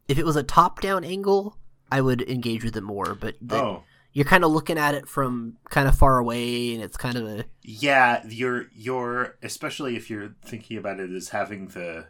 If 0.09 0.19
it 0.19 0.25
was 0.25 0.37
a 0.37 0.43
top-down 0.45 1.03
angle, 1.03 1.57
I 1.91 2.01
would 2.01 2.23
engage 2.23 2.65
with 2.65 2.77
it 2.77 2.83
more. 2.83 3.15
But 3.15 3.37
the, 3.41 3.57
oh, 3.57 3.85
you're 4.13 4.25
kind 4.25 4.45
of 4.45 4.51
looking 4.51 4.79
at 4.79 4.95
it 4.95 5.07
from 5.07 5.59
kind 5.69 5.87
of 5.87 5.97
far 5.97 6.19
away, 6.19 6.75
and 6.75 6.83
it's 6.83 6.97
kind 6.97 7.17
of 7.17 7.27
a. 7.27 7.45
yeah, 7.63 8.23
you're 8.27 8.67
you're 8.75 9.37
especially 9.43 9.95
if 9.95 10.09
you're 10.09 10.35
thinking 10.45 10.79
about 10.79 11.01
it 11.01 11.11
as 11.11 11.29
having 11.29 11.69
the 11.69 12.07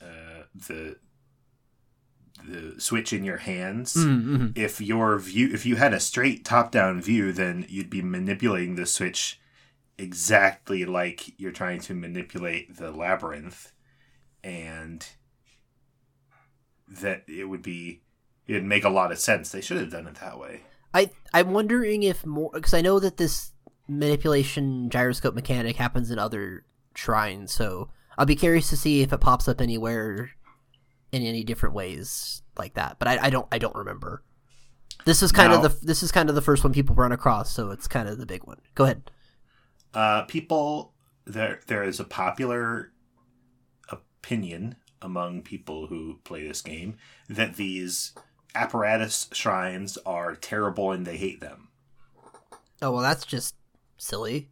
uh, 0.00 0.44
the 0.54 0.96
the 2.46 2.80
switch 2.80 3.12
in 3.12 3.24
your 3.24 3.38
hands. 3.38 3.94
Mm-hmm. 3.94 4.48
If 4.54 4.80
your 4.80 5.18
view, 5.18 5.50
if 5.52 5.66
you 5.66 5.76
had 5.76 5.92
a 5.92 5.98
straight 5.98 6.44
top-down 6.44 7.00
view, 7.00 7.32
then 7.32 7.66
you'd 7.68 7.90
be 7.90 8.02
manipulating 8.02 8.76
the 8.76 8.86
switch 8.86 9.40
exactly 9.98 10.84
like 10.84 11.38
you're 11.38 11.52
trying 11.52 11.80
to 11.80 11.94
manipulate 11.94 12.76
the 12.76 12.90
labyrinth, 12.92 13.72
and 14.42 15.04
that 16.86 17.24
it 17.26 17.44
would 17.46 17.62
be 17.62 18.02
it'd 18.46 18.64
make 18.64 18.84
a 18.84 18.88
lot 18.90 19.12
of 19.12 19.18
sense. 19.18 19.50
They 19.50 19.60
should 19.60 19.78
have 19.78 19.90
done 19.90 20.06
it 20.06 20.16
that 20.16 20.38
way. 20.38 20.62
I 20.92 21.10
I'm 21.32 21.52
wondering 21.52 22.02
if 22.02 22.24
more 22.26 22.50
because 22.52 22.74
I 22.74 22.80
know 22.80 23.00
that 23.00 23.16
this 23.16 23.52
manipulation 23.88 24.88
gyroscope 24.90 25.34
mechanic 25.34 25.76
happens 25.76 26.10
in 26.10 26.18
other 26.18 26.64
shrines, 26.94 27.52
so 27.52 27.90
I'll 28.16 28.26
be 28.26 28.36
curious 28.36 28.68
to 28.70 28.76
see 28.76 29.02
if 29.02 29.12
it 29.12 29.18
pops 29.18 29.48
up 29.48 29.60
anywhere 29.60 30.30
in 31.12 31.22
any 31.22 31.42
different 31.44 31.74
ways 31.74 32.42
like 32.58 32.74
that. 32.74 32.98
But 32.98 33.08
I, 33.08 33.18
I 33.26 33.30
don't 33.30 33.46
I 33.50 33.58
don't 33.58 33.74
remember. 33.74 34.22
This 35.04 35.22
is 35.22 35.32
kind 35.32 35.50
Now- 35.52 35.62
of 35.64 35.80
the 35.80 35.86
this 35.86 36.02
is 36.02 36.12
kind 36.12 36.28
of 36.28 36.34
the 36.34 36.42
first 36.42 36.62
one 36.64 36.72
people 36.72 36.94
run 36.94 37.12
across, 37.12 37.50
so 37.52 37.70
it's 37.70 37.88
kind 37.88 38.08
of 38.08 38.18
the 38.18 38.26
big 38.26 38.44
one. 38.44 38.60
Go 38.74 38.84
ahead. 38.84 39.10
Uh, 39.92 40.22
people 40.22 40.92
there 41.26 41.60
there 41.66 41.82
is 41.84 41.98
a 42.00 42.04
popular 42.04 42.92
opinion 43.90 44.76
among 45.02 45.42
people 45.42 45.86
who 45.88 46.18
play 46.24 46.46
this 46.46 46.62
game 46.62 46.96
that 47.28 47.56
these 47.56 48.12
apparatus 48.54 49.28
shrines 49.32 49.98
are 50.06 50.34
terrible 50.36 50.92
and 50.92 51.06
they 51.06 51.16
hate 51.16 51.40
them. 51.40 51.68
Oh 52.82 52.92
well, 52.92 53.02
that's 53.02 53.24
just 53.24 53.56
silly. 53.98 54.50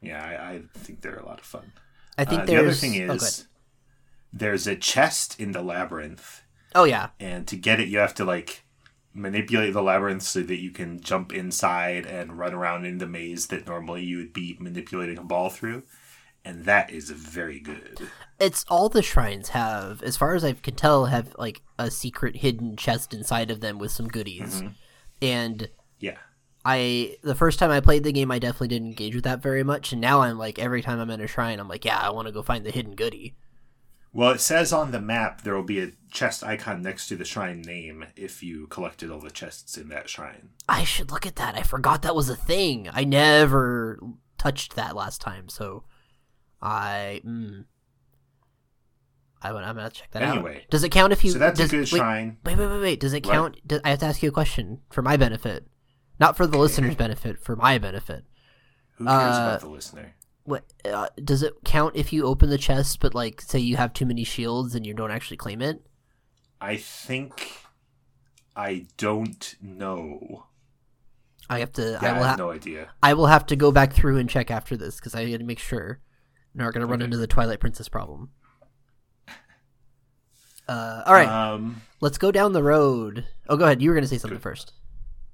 Yeah, 0.00 0.22
I, 0.24 0.52
I 0.52 0.62
think 0.74 1.00
they're 1.00 1.16
a 1.18 1.26
lot 1.26 1.40
of 1.40 1.46
fun. 1.46 1.72
I 2.18 2.24
think 2.24 2.42
Uh, 2.42 2.46
the 2.46 2.56
other 2.56 2.72
thing 2.72 2.94
oh, 3.08 3.14
is 3.14 3.22
ahead. 3.22 3.48
there's 4.32 4.66
a 4.66 4.76
chest 4.76 5.38
in 5.40 5.52
the 5.52 5.62
labyrinth, 5.62 6.42
oh 6.74 6.84
yeah, 6.84 7.10
and 7.20 7.46
to 7.48 7.56
get 7.56 7.80
it, 7.80 7.88
you 7.88 7.98
have 7.98 8.14
to 8.16 8.24
like 8.24 8.64
manipulate 9.14 9.72
the 9.74 9.82
labyrinth 9.82 10.22
so 10.22 10.42
that 10.42 10.60
you 10.60 10.70
can 10.70 11.00
jump 11.00 11.32
inside 11.32 12.06
and 12.06 12.38
run 12.38 12.54
around 12.54 12.84
in 12.86 12.98
the 12.98 13.06
maze 13.06 13.48
that 13.48 13.66
normally 13.66 14.04
you 14.04 14.18
would 14.18 14.32
be 14.32 14.56
manipulating 14.60 15.18
a 15.18 15.24
ball 15.24 15.50
through, 15.50 15.84
and 16.44 16.64
that 16.66 16.90
is 16.90 17.10
very 17.10 17.60
good. 17.60 18.00
It's 18.40 18.64
all 18.68 18.88
the 18.88 19.02
shrines 19.02 19.50
have, 19.50 20.02
as 20.02 20.16
far 20.16 20.34
as 20.34 20.44
I 20.44 20.52
can 20.52 20.74
tell, 20.74 21.06
have 21.06 21.34
like 21.38 21.62
a 21.78 21.90
secret 21.90 22.36
hidden 22.36 22.76
chest 22.76 23.14
inside 23.14 23.50
of 23.50 23.60
them 23.60 23.78
with 23.78 23.90
some 23.92 24.08
goodies, 24.08 24.62
Mhm. 24.62 24.74
and 25.22 25.68
Yeah. 26.00 26.18
I 26.64 27.16
the 27.22 27.34
first 27.34 27.58
time 27.58 27.70
I 27.70 27.80
played 27.80 28.04
the 28.04 28.12
game, 28.12 28.30
I 28.30 28.38
definitely 28.38 28.68
didn't 28.68 28.88
engage 28.88 29.14
with 29.14 29.24
that 29.24 29.42
very 29.42 29.62
much, 29.62 29.92
and 29.92 30.00
now 30.00 30.20
I'm 30.22 30.38
like 30.38 30.58
every 30.58 30.82
time 30.82 30.98
I'm 30.98 31.10
in 31.10 31.20
a 31.20 31.26
shrine, 31.26 31.60
I'm 31.60 31.68
like, 31.68 31.84
yeah, 31.84 31.98
I 31.98 32.10
want 32.10 32.26
to 32.26 32.32
go 32.32 32.42
find 32.42 32.64
the 32.64 32.70
hidden 32.70 32.94
goodie. 32.94 33.34
Well, 34.12 34.30
it 34.30 34.40
says 34.40 34.72
on 34.72 34.92
the 34.92 35.00
map 35.00 35.42
there 35.42 35.54
will 35.56 35.64
be 35.64 35.80
a 35.82 35.90
chest 36.10 36.44
icon 36.44 36.82
next 36.82 37.08
to 37.08 37.16
the 37.16 37.24
shrine 37.24 37.60
name 37.62 38.06
if 38.16 38.42
you 38.44 38.68
collected 38.68 39.10
all 39.10 39.18
the 39.20 39.30
chests 39.30 39.76
in 39.76 39.88
that 39.88 40.08
shrine. 40.08 40.50
I 40.68 40.84
should 40.84 41.10
look 41.10 41.26
at 41.26 41.34
that. 41.36 41.56
I 41.56 41.62
forgot 41.62 42.02
that 42.02 42.14
was 42.14 42.28
a 42.28 42.36
thing. 42.36 42.88
I 42.92 43.02
never 43.04 43.98
touched 44.38 44.76
that 44.76 44.94
last 44.96 45.20
time, 45.20 45.48
so 45.48 45.84
I. 46.62 47.20
Mm, 47.26 47.64
I 49.44 49.50
I'm 49.50 49.76
gonna 49.76 49.90
check 49.90 50.10
that 50.12 50.22
out. 50.22 50.36
Anyway, 50.36 50.64
does 50.70 50.82
it 50.84 50.88
count 50.88 51.12
if 51.12 51.22
you? 51.22 51.30
so 51.32 51.38
that's 51.38 51.58
does, 51.58 51.68
a 51.68 51.70
good 51.70 51.80
wait, 51.80 51.88
shrine. 51.88 52.38
Wait, 52.44 52.56
wait, 52.56 52.66
wait, 52.66 52.80
wait. 52.80 53.00
Does 53.00 53.12
it 53.12 53.26
What? 53.26 53.32
count? 53.32 53.60
Do, 53.66 53.78
I 53.84 53.90
have 53.90 53.98
to 53.98 54.06
ask 54.06 54.22
you 54.22 54.30
a 54.30 54.32
question 54.32 54.80
for 54.90 55.02
my 55.02 55.18
benefit, 55.18 55.66
not 56.18 56.36
for 56.36 56.46
the 56.46 56.56
listener's 56.56 56.94
benefit, 56.96 57.38
for 57.38 57.54
my 57.54 57.76
benefit. 57.76 58.24
Who 58.94 59.04
cares 59.04 59.36
uh, 59.36 59.40
about 59.48 59.60
the 59.60 59.68
listener? 59.68 60.14
What 60.44 60.64
uh, 60.84 61.08
does 61.22 61.42
it 61.42 61.52
count 61.64 61.94
if 61.94 62.12
you 62.12 62.24
open 62.24 62.48
the 62.48 62.58
chest, 62.58 63.00
but 63.00 63.14
like 63.14 63.42
say 63.42 63.58
you 63.58 63.76
have 63.76 63.92
too 63.92 64.06
many 64.06 64.24
shields 64.24 64.74
and 64.74 64.86
you 64.86 64.94
don't 64.94 65.10
actually 65.10 65.36
claim 65.36 65.60
it? 65.60 65.82
I 66.60 66.78
think 66.78 67.52
I 68.56 68.86
don't 68.96 69.56
know. 69.60 70.46
I 71.50 71.58
have 71.58 71.72
to. 71.74 71.98
Yeah, 72.02 72.14
I 72.14 72.20
I, 72.20 72.28
have 72.28 72.38
no 72.38 72.50
idea. 72.50 72.88
I 73.02 73.12
will 73.12 73.26
have 73.26 73.44
to 73.46 73.56
go 73.56 73.70
back 73.70 73.92
through 73.92 74.16
and 74.16 74.30
check 74.30 74.50
after 74.50 74.74
this 74.74 74.96
because 74.96 75.14
I 75.14 75.28
got 75.30 75.38
to 75.38 75.44
make 75.44 75.58
sure. 75.58 76.00
We're 76.54 76.70
gonna 76.70 76.86
run 76.86 77.02
into 77.02 77.16
the 77.16 77.26
Twilight 77.26 77.58
Princess 77.58 77.88
problem. 77.88 78.30
Uh, 80.68 81.02
all 81.06 81.12
right, 81.14 81.28
Um, 81.28 81.82
let's 82.00 82.18
go 82.18 82.30
down 82.32 82.52
the 82.52 82.62
road. 82.62 83.26
Oh, 83.48 83.56
go 83.56 83.64
ahead. 83.64 83.82
You 83.82 83.90
were 83.90 83.94
gonna 83.94 84.06
say 84.06 84.18
something 84.18 84.38
first. 84.38 84.72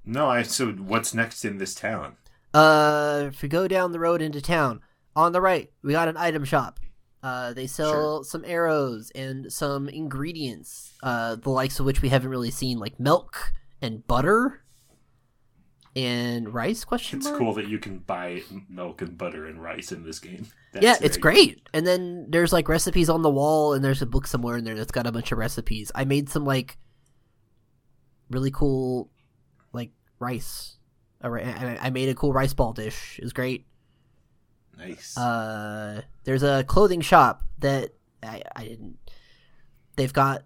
no, 0.05 0.29
I. 0.29 0.43
So 0.43 0.71
what's 0.71 1.13
next 1.13 1.45
in 1.45 1.57
this 1.57 1.73
town? 1.75 2.15
Uh, 2.53 3.25
if 3.27 3.41
we 3.41 3.47
go 3.49 3.67
down 3.67 3.91
the 3.93 3.99
road 3.99 4.21
into 4.21 4.41
town, 4.41 4.81
on 5.15 5.31
the 5.31 5.39
right, 5.41 5.71
we 5.83 5.93
got 5.93 6.07
an 6.09 6.17
item 6.17 6.43
shop. 6.43 6.79
Uh, 7.23 7.53
they 7.53 7.67
sell 7.67 8.23
some 8.23 8.43
arrows 8.45 9.11
and 9.13 9.53
some 9.53 9.87
ingredients, 9.87 10.93
uh, 11.03 11.35
the 11.35 11.49
likes 11.51 11.79
of 11.79 11.85
which 11.85 12.01
we 12.01 12.09
haven't 12.09 12.29
really 12.31 12.49
seen, 12.51 12.77
like 12.79 12.99
milk 12.99 13.53
and 13.81 14.05
butter 14.07 14.60
and 15.95 16.53
rice. 16.53 16.83
Question 16.83 17.19
It's 17.19 17.27
mark? 17.27 17.39
cool 17.39 17.53
that 17.55 17.67
you 17.67 17.79
can 17.79 17.99
buy 17.99 18.43
milk 18.69 19.01
and 19.01 19.17
butter 19.17 19.45
and 19.45 19.61
rice 19.61 19.91
in 19.91 20.03
this 20.03 20.19
game. 20.19 20.47
That's 20.71 20.83
yeah, 20.83 20.95
it's 21.01 21.17
great. 21.17 21.67
And 21.73 21.85
then 21.85 22.27
there's 22.29 22.53
like 22.53 22.69
recipes 22.69 23.09
on 23.09 23.21
the 23.21 23.29
wall, 23.29 23.73
and 23.73 23.83
there's 23.83 24.01
a 24.01 24.05
book 24.05 24.25
somewhere 24.25 24.57
in 24.57 24.63
there 24.63 24.75
that's 24.75 24.91
got 24.91 25.05
a 25.05 25.11
bunch 25.11 25.31
of 25.33 25.37
recipes. 25.37 25.91
I 25.93 26.05
made 26.05 26.29
some 26.29 26.45
like 26.45 26.77
really 28.29 28.51
cool, 28.51 29.09
like 29.73 29.91
rice. 30.19 30.77
I 31.21 31.77
I 31.81 31.89
made 31.89 32.07
a 32.07 32.15
cool 32.15 32.31
rice 32.31 32.53
ball 32.53 32.71
dish. 32.71 33.19
It 33.19 33.25
was 33.25 33.33
great. 33.33 33.65
Nice. 34.77 35.17
Uh, 35.17 36.01
there's 36.23 36.41
a 36.43 36.63
clothing 36.63 37.01
shop 37.01 37.43
that 37.59 37.91
I, 38.23 38.41
I 38.55 38.63
didn't. 38.63 38.97
They've 39.97 40.13
got 40.13 40.43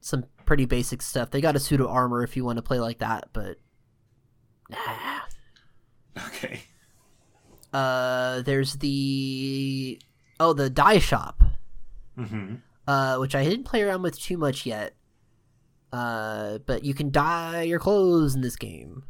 some 0.00 0.26
pretty 0.46 0.64
basic 0.64 1.02
stuff. 1.02 1.30
They 1.30 1.40
got 1.40 1.56
a 1.56 1.60
suit 1.60 1.80
of 1.80 1.88
armor 1.88 2.22
if 2.22 2.36
you 2.36 2.44
want 2.44 2.56
to 2.58 2.62
play 2.62 2.78
like 2.78 2.98
that, 2.98 3.30
but 3.32 3.58
nah. 4.70 6.26
okay. 6.28 6.60
Uh, 7.72 8.42
there's 8.42 8.74
the 8.74 10.00
oh 10.40 10.52
the 10.52 10.70
dye 10.70 10.98
shop, 10.98 11.42
hmm 12.16 12.56
uh, 12.88 13.16
which 13.18 13.34
I 13.34 13.44
didn't 13.44 13.64
play 13.64 13.82
around 13.82 14.02
with 14.02 14.18
too 14.18 14.38
much 14.38 14.64
yet. 14.64 14.94
Uh, 15.92 16.58
but 16.58 16.84
you 16.84 16.94
can 16.94 17.10
dye 17.10 17.62
your 17.62 17.78
clothes 17.78 18.34
in 18.34 18.40
this 18.42 18.56
game. 18.56 19.04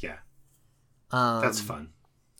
Yeah, 0.00 0.16
Um, 1.10 1.42
that's 1.42 1.60
fun. 1.60 1.90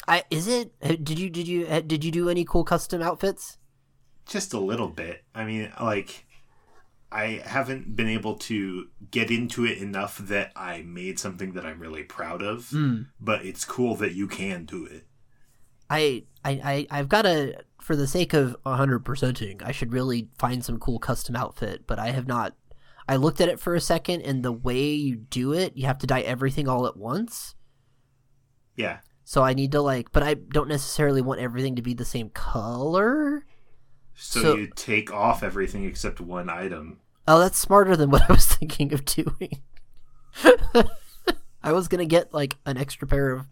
I 0.09 0.25
is 0.31 0.49
it? 0.49 0.73
Did 0.81 1.19
you 1.19 1.31
did 1.31 1.47
you 1.47 1.67
did 1.83 2.05
you 2.05 2.11
do 2.11 2.29
any 2.29 2.45
cool 2.45 2.65
custom 2.65 3.03
outfits? 3.03 3.59
Just 4.27 4.53
a 4.53 4.59
little 4.59 4.89
bit. 4.89 5.23
I 5.35 5.45
mean, 5.45 5.73
like, 5.81 6.27
I 7.13 7.43
haven't 7.45 7.95
been 7.95 8.09
able 8.09 8.37
to 8.37 8.89
get 9.11 9.31
into 9.31 9.67
it 9.67 9.79
enough 9.79 10.19
that 10.19 10.51
I 10.57 10.83
made 10.83 11.19
something 11.19 11.53
that 11.53 11.67
I'm 11.67 11.79
really 11.79 12.05
proud 12.05 12.43
of. 12.43 12.71
Mm. 12.71 13.09
But 13.21 13.45
it's 13.45 13.65
cool 13.65 13.95
that 13.97 14.15
you 14.15 14.27
can 14.27 14.65
do 14.65 14.87
it. 14.87 15.07
I 15.91 16.25
I 16.43 16.87
I 16.91 16.99
I've 16.99 17.09
got 17.09 17.23
to 17.23 17.63
for 17.81 17.97
the 17.97 18.07
sake 18.07 18.33
of 18.33 18.57
100%ing, 18.65 19.61
I 19.63 19.73
should 19.73 19.93
really 19.93 20.29
find 20.39 20.65
some 20.65 20.79
cool 20.79 20.99
custom 20.99 21.37
outfit, 21.37 21.83
but 21.87 21.99
I 21.99 22.11
have 22.11 22.27
not 22.27 22.55
I 23.09 23.17
looked 23.17 23.41
at 23.41 23.49
it 23.49 23.61
for 23.61 23.75
a 23.75 23.81
second 23.81 24.23
and 24.23 24.43
the 24.43 24.53
way 24.53 24.85
you 24.93 25.17
do 25.17 25.53
it, 25.53 25.77
you 25.77 25.87
have 25.87 25.99
to 25.99 26.07
dye 26.07 26.21
everything 26.21 26.69
all 26.69 26.87
at 26.87 26.97
once. 26.97 27.57
Yeah. 28.77 28.99
So 29.25 29.43
I 29.43 29.53
need 29.53 29.73
to 29.73 29.83
like 29.83 30.13
but 30.13 30.23
I 30.23 30.35
don't 30.35 30.69
necessarily 30.69 31.21
want 31.21 31.41
everything 31.41 31.77
to 31.77 31.83
be 31.83 31.93
the 31.93 32.05
same 32.07 32.31
color. 32.31 33.45
So, 34.15 34.41
So- 34.41 34.57
you 34.57 34.71
take 34.75 35.13
off 35.13 35.43
everything 35.43 35.85
except 35.85 36.21
one 36.21 36.49
item. 36.49 37.01
Oh, 37.27 37.39
that's 37.39 37.59
smarter 37.59 37.97
than 37.97 38.11
what 38.13 38.29
I 38.29 38.33
was 38.33 38.47
thinking 38.47 38.93
of 38.93 39.05
doing. 39.05 39.63
I 41.63 41.73
was 41.73 41.89
gonna 41.89 42.07
get 42.07 42.35
like 42.35 42.57
an 42.67 42.77
extra 42.77 43.07
pair 43.07 43.31
of, 43.31 43.47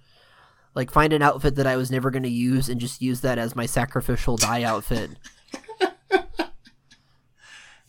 like, 0.75 0.91
find 0.91 1.13
an 1.13 1.23
outfit 1.23 1.57
that 1.57 1.67
I 1.67 1.77
was 1.77 1.91
never 1.91 2.11
gonna 2.11 2.29
use 2.29 2.69
and 2.69 2.81
just 2.81 3.01
use 3.01 3.21
that 3.21 3.39
as 3.39 3.55
my 3.55 3.67
sacrificial 3.67 4.37
dye 4.37 4.63
outfit. 4.63 5.11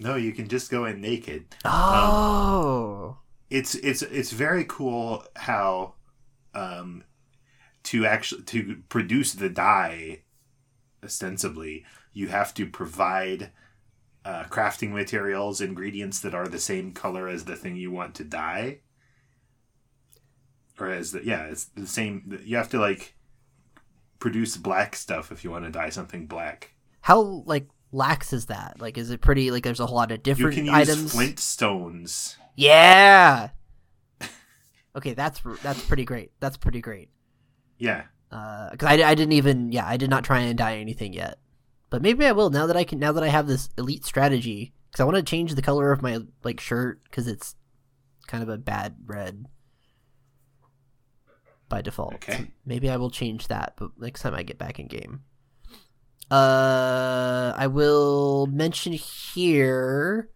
No, 0.02 0.16
you 0.16 0.32
can 0.32 0.48
just 0.48 0.72
go 0.72 0.86
in 0.86 1.00
naked. 1.00 1.46
Oh, 1.64 3.18
it's 3.52 3.76
it's 3.76 4.02
it's 4.02 4.32
very 4.32 4.66
cool 4.68 5.24
how 5.36 5.94
um 6.56 7.04
to 7.84 8.08
actually 8.08 8.42
to 8.44 8.82
produce 8.90 9.34
the 9.34 9.50
dye 9.50 10.22
ostensibly 11.04 11.86
you 12.14 12.30
have 12.30 12.52
to 12.56 12.66
provide 12.66 13.52
uh, 14.24 14.44
crafting 14.46 14.92
materials 14.92 15.62
ingredients 15.62 16.20
that 16.20 16.36
are 16.36 16.48
the 16.48 16.60
same 16.60 16.92
color 16.92 17.28
as 17.28 17.46
the 17.46 17.56
thing 17.56 17.76
you 17.76 17.92
want 17.92 18.14
to 18.16 18.24
dye 18.24 18.80
or 20.80 20.90
as 20.90 21.12
the 21.12 21.24
yeah 21.24 21.46
it's 21.46 21.66
the 21.66 21.88
same 21.88 22.40
you 22.44 22.56
have 22.58 22.70
to 22.70 22.80
like 22.80 23.16
produce 24.20 24.58
black 24.58 24.96
stuff 24.96 25.32
if 25.32 25.44
you 25.44 25.50
want 25.52 25.66
to 25.66 25.72
dye 25.72 25.90
something 25.90 26.28
black 26.28 26.74
how 27.02 27.20
like 27.46 27.68
lax 27.92 28.34
is 28.34 28.46
that? 28.48 28.80
Like, 28.80 28.98
is 28.98 29.10
it 29.12 29.22
pretty? 29.22 29.52
Like, 29.52 29.64
there's 29.64 29.80
a 29.80 29.86
whole 29.86 29.98
lot 29.98 30.12
of 30.12 30.24
different 30.24 30.56
you 30.56 30.64
can 30.64 30.80
use 30.80 30.90
items. 30.90 31.12
flint 31.14 31.40
stones 31.40 32.38
Yeah. 32.56 33.50
Okay, 34.94 35.14
that's 35.14 35.42
that's 35.64 35.82
pretty 35.86 36.04
great. 36.04 36.34
That's 36.42 36.58
pretty 36.58 36.82
great. 36.82 37.10
yeah 37.78 38.04
because 38.30 38.88
I, 38.88 38.94
I 39.04 39.16
didn't 39.16 39.32
even 39.34 39.72
yeah 39.72 39.88
I 39.88 39.96
did 39.98 40.10
not 40.10 40.24
try 40.26 40.40
and 40.40 40.58
dye 40.58 40.78
anything 40.78 41.14
yet, 41.14 41.40
but 41.92 42.02
maybe 42.02 42.26
I 42.26 42.32
will 42.32 42.50
now 42.50 42.66
that 42.66 42.78
I 42.78 42.84
can 42.84 42.98
now 42.98 43.12
that 43.12 43.24
I 43.24 43.28
have 43.28 43.46
this 43.46 43.70
elite 43.78 44.06
strategy 44.06 44.74
because 44.90 45.02
I 45.02 45.04
want 45.04 45.18
to 45.18 45.24
change 45.24 45.54
the 45.54 45.62
color 45.62 45.92
of 45.92 46.02
my 46.02 46.20
like 46.44 46.60
shirt 46.60 47.04
because 47.04 47.28
it's 47.28 47.56
kind 48.26 48.42
of 48.42 48.50
a 48.50 48.58
bad 48.58 48.96
red 49.06 49.46
by 51.70 51.82
default. 51.82 52.16
Okay. 52.16 52.34
So 52.34 52.46
maybe 52.66 52.90
I 52.90 52.98
will 52.98 53.12
change 53.12 53.48
that, 53.50 53.74
but 53.78 53.92
next 54.00 54.22
time 54.22 54.34
I 54.34 54.42
get 54.42 54.58
back 54.58 54.80
in 54.80 54.88
game. 54.88 55.22
Uh, 56.32 57.54
I 57.58 57.68
will 57.68 58.48
mention 58.48 58.94
here 58.94 60.30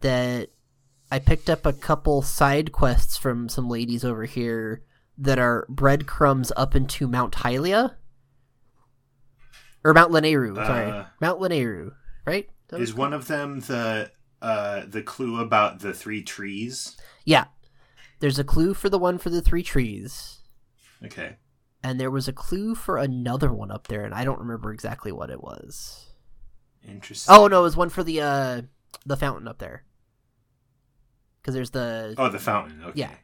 that 0.00 0.50
I 1.12 1.20
picked 1.20 1.48
up 1.48 1.64
a 1.64 1.72
couple 1.72 2.22
side 2.22 2.72
quests 2.72 3.16
from 3.16 3.48
some 3.48 3.68
ladies 3.68 4.04
over 4.04 4.24
here 4.24 4.82
that 5.16 5.38
are 5.38 5.64
breadcrumbs 5.68 6.50
up 6.56 6.74
into 6.74 7.06
Mount 7.06 7.34
Hylia. 7.34 7.94
Or 9.84 9.92
Mount 9.94 10.12
Lanayru, 10.12 10.54
sorry. 10.54 10.90
Uh, 10.90 11.04
Mount 11.20 11.40
Lanayru, 11.40 11.92
right? 12.24 12.48
That 12.68 12.80
Is 12.80 12.94
one 12.94 13.12
of 13.12 13.26
them 13.26 13.60
the 13.60 14.10
uh 14.40 14.82
the 14.86 15.02
clue 15.02 15.40
about 15.40 15.80
the 15.80 15.92
three 15.92 16.22
trees? 16.22 16.96
Yeah. 17.24 17.46
There's 18.20 18.38
a 18.38 18.44
clue 18.44 18.74
for 18.74 18.88
the 18.88 18.98
one 18.98 19.18
for 19.18 19.30
the 19.30 19.42
three 19.42 19.64
trees, 19.64 20.38
Okay. 21.04 21.36
and 21.82 21.98
there 21.98 22.10
was 22.10 22.28
a 22.28 22.32
clue 22.32 22.76
for 22.76 22.96
another 22.96 23.52
one 23.52 23.72
up 23.72 23.88
there, 23.88 24.04
and 24.04 24.14
I 24.14 24.24
don't 24.24 24.38
remember 24.38 24.72
exactly 24.72 25.10
what 25.10 25.28
it 25.30 25.42
was. 25.42 26.06
Interesting. 26.86 27.34
Oh 27.34 27.48
no, 27.48 27.60
it 27.60 27.62
was 27.64 27.76
one 27.76 27.88
for 27.88 28.04
the 28.04 28.20
uh 28.20 28.62
the 29.04 29.16
fountain 29.16 29.48
up 29.48 29.58
there. 29.58 29.84
Because 31.40 31.54
there's 31.54 31.70
the 31.70 32.14
Oh, 32.16 32.28
the 32.28 32.38
fountain. 32.38 32.82
Okay. 32.84 33.00
Yeah. 33.00 33.14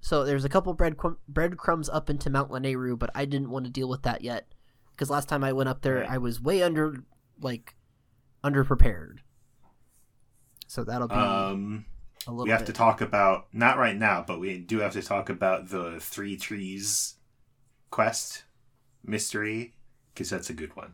So 0.00 0.24
there's 0.24 0.44
a 0.44 0.48
couple 0.48 0.72
bread 0.74 0.96
breadcrumbs 1.28 1.88
up 1.88 2.08
into 2.08 2.30
Mount 2.30 2.50
Lanayru, 2.50 2.98
but 2.98 3.10
I 3.14 3.24
didn't 3.24 3.50
want 3.50 3.64
to 3.66 3.70
deal 3.70 3.88
with 3.88 4.02
that 4.02 4.22
yet 4.22 4.46
because 5.00 5.08
last 5.08 5.30
time 5.30 5.42
I 5.42 5.54
went 5.54 5.70
up 5.70 5.80
there, 5.80 6.04
I 6.06 6.18
was 6.18 6.42
way 6.42 6.62
under 6.62 7.02
like 7.40 7.74
underprepared. 8.44 9.20
So 10.66 10.84
that'll 10.84 11.08
be 11.08 11.14
Um, 11.14 11.86
a 12.26 12.30
little. 12.30 12.44
we 12.44 12.50
have 12.50 12.60
bit. 12.60 12.66
to 12.66 12.72
talk 12.74 13.00
about 13.00 13.46
not 13.50 13.78
right 13.78 13.96
now, 13.96 14.22
but 14.26 14.38
we 14.38 14.58
do 14.58 14.80
have 14.80 14.92
to 14.92 15.00
talk 15.02 15.30
about 15.30 15.70
the 15.70 15.98
three 16.00 16.36
trees 16.36 17.14
quest 17.88 18.44
mystery 19.02 19.72
because 20.12 20.28
that's 20.28 20.50
a 20.50 20.52
good 20.52 20.76
one. 20.76 20.92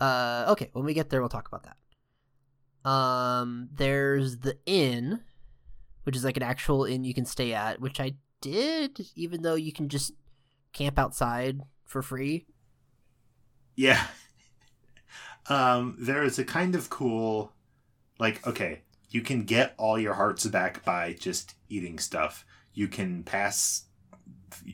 Uh, 0.00 0.46
okay, 0.48 0.68
when 0.72 0.84
we 0.84 0.92
get 0.92 1.08
there, 1.08 1.20
we'll 1.20 1.28
talk 1.28 1.46
about 1.46 1.62
that. 1.62 2.90
Um, 2.90 3.68
there's 3.72 4.38
the 4.38 4.58
inn, 4.66 5.20
which 6.02 6.16
is 6.16 6.24
like 6.24 6.36
an 6.36 6.42
actual 6.42 6.84
inn 6.84 7.04
you 7.04 7.14
can 7.14 7.26
stay 7.26 7.54
at, 7.54 7.80
which 7.80 8.00
I 8.00 8.14
did, 8.40 9.06
even 9.14 9.42
though 9.42 9.54
you 9.54 9.72
can 9.72 9.88
just 9.88 10.14
camp 10.72 10.98
outside 10.98 11.60
for 11.84 12.02
free. 12.02 12.46
Yeah. 13.74 14.06
um, 15.48 15.96
there 15.98 16.22
is 16.24 16.38
a 16.38 16.44
kind 16.44 16.74
of 16.74 16.90
cool, 16.90 17.52
like, 18.18 18.46
okay, 18.46 18.82
you 19.10 19.20
can 19.20 19.44
get 19.44 19.74
all 19.76 19.98
your 19.98 20.14
hearts 20.14 20.46
back 20.46 20.84
by 20.84 21.14
just 21.14 21.54
eating 21.68 21.98
stuff. 21.98 22.44
You 22.74 22.88
can 22.88 23.22
pass 23.22 23.84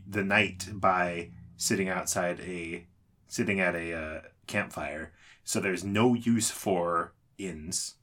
the 0.06 0.24
night 0.24 0.68
by 0.72 1.30
sitting 1.56 1.88
outside 1.88 2.40
a, 2.40 2.86
sitting 3.26 3.60
at 3.60 3.74
a 3.74 3.94
uh, 3.94 4.20
campfire. 4.46 5.12
So 5.44 5.60
there's 5.60 5.84
no 5.84 6.14
use 6.14 6.50
for 6.50 7.14
inns, 7.38 7.94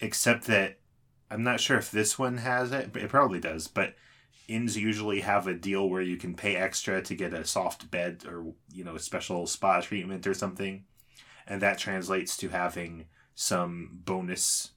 except 0.00 0.46
that 0.46 0.78
I'm 1.30 1.42
not 1.42 1.60
sure 1.60 1.78
if 1.78 1.90
this 1.90 2.18
one 2.18 2.38
has 2.38 2.72
it, 2.72 2.92
but 2.92 3.02
it 3.02 3.08
probably 3.08 3.40
does. 3.40 3.68
But 3.68 3.94
inns 4.50 4.76
usually 4.76 5.20
have 5.20 5.46
a 5.46 5.54
deal 5.54 5.88
where 5.88 6.02
you 6.02 6.16
can 6.16 6.34
pay 6.34 6.56
extra 6.56 7.00
to 7.02 7.14
get 7.14 7.32
a 7.32 7.44
soft 7.44 7.90
bed 7.90 8.24
or 8.26 8.52
you 8.72 8.84
know 8.84 8.96
a 8.96 9.00
special 9.00 9.46
spa 9.46 9.80
treatment 9.80 10.26
or 10.26 10.34
something. 10.34 10.84
And 11.46 11.62
that 11.62 11.78
translates 11.78 12.36
to 12.38 12.48
having 12.48 13.06
some 13.34 14.00
bonus 14.04 14.72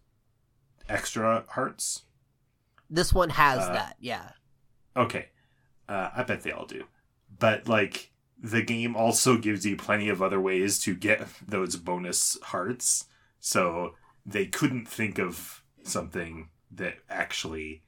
extra 0.88 1.44
hearts. 1.50 2.04
This 2.90 3.14
one 3.14 3.32
has 3.32 3.60
Uh, 3.60 3.74
that, 3.74 3.96
yeah. 4.00 4.30
okay. 4.96 5.30
Uh, 5.90 6.10
i 6.16 6.24
bet 6.24 6.42
they 6.42 6.52
all 6.52 6.66
do. 6.66 6.86
But 7.40 7.68
like 7.68 8.12
the 8.42 8.62
game 8.62 8.96
also 8.96 9.38
gives 9.38 9.66
you 9.66 9.76
plenty 9.76 10.10
of 10.10 10.22
other 10.22 10.40
ways 10.40 10.80
to 10.80 10.96
get 10.96 11.28
those 11.48 11.76
bonus 11.76 12.38
hearts. 12.44 13.06
So 13.40 13.96
they 14.26 14.46
couldn't 14.46 14.88
think 14.88 15.20
of 15.20 15.64
something 15.84 16.50
that 16.72 16.96
actually 17.10 17.84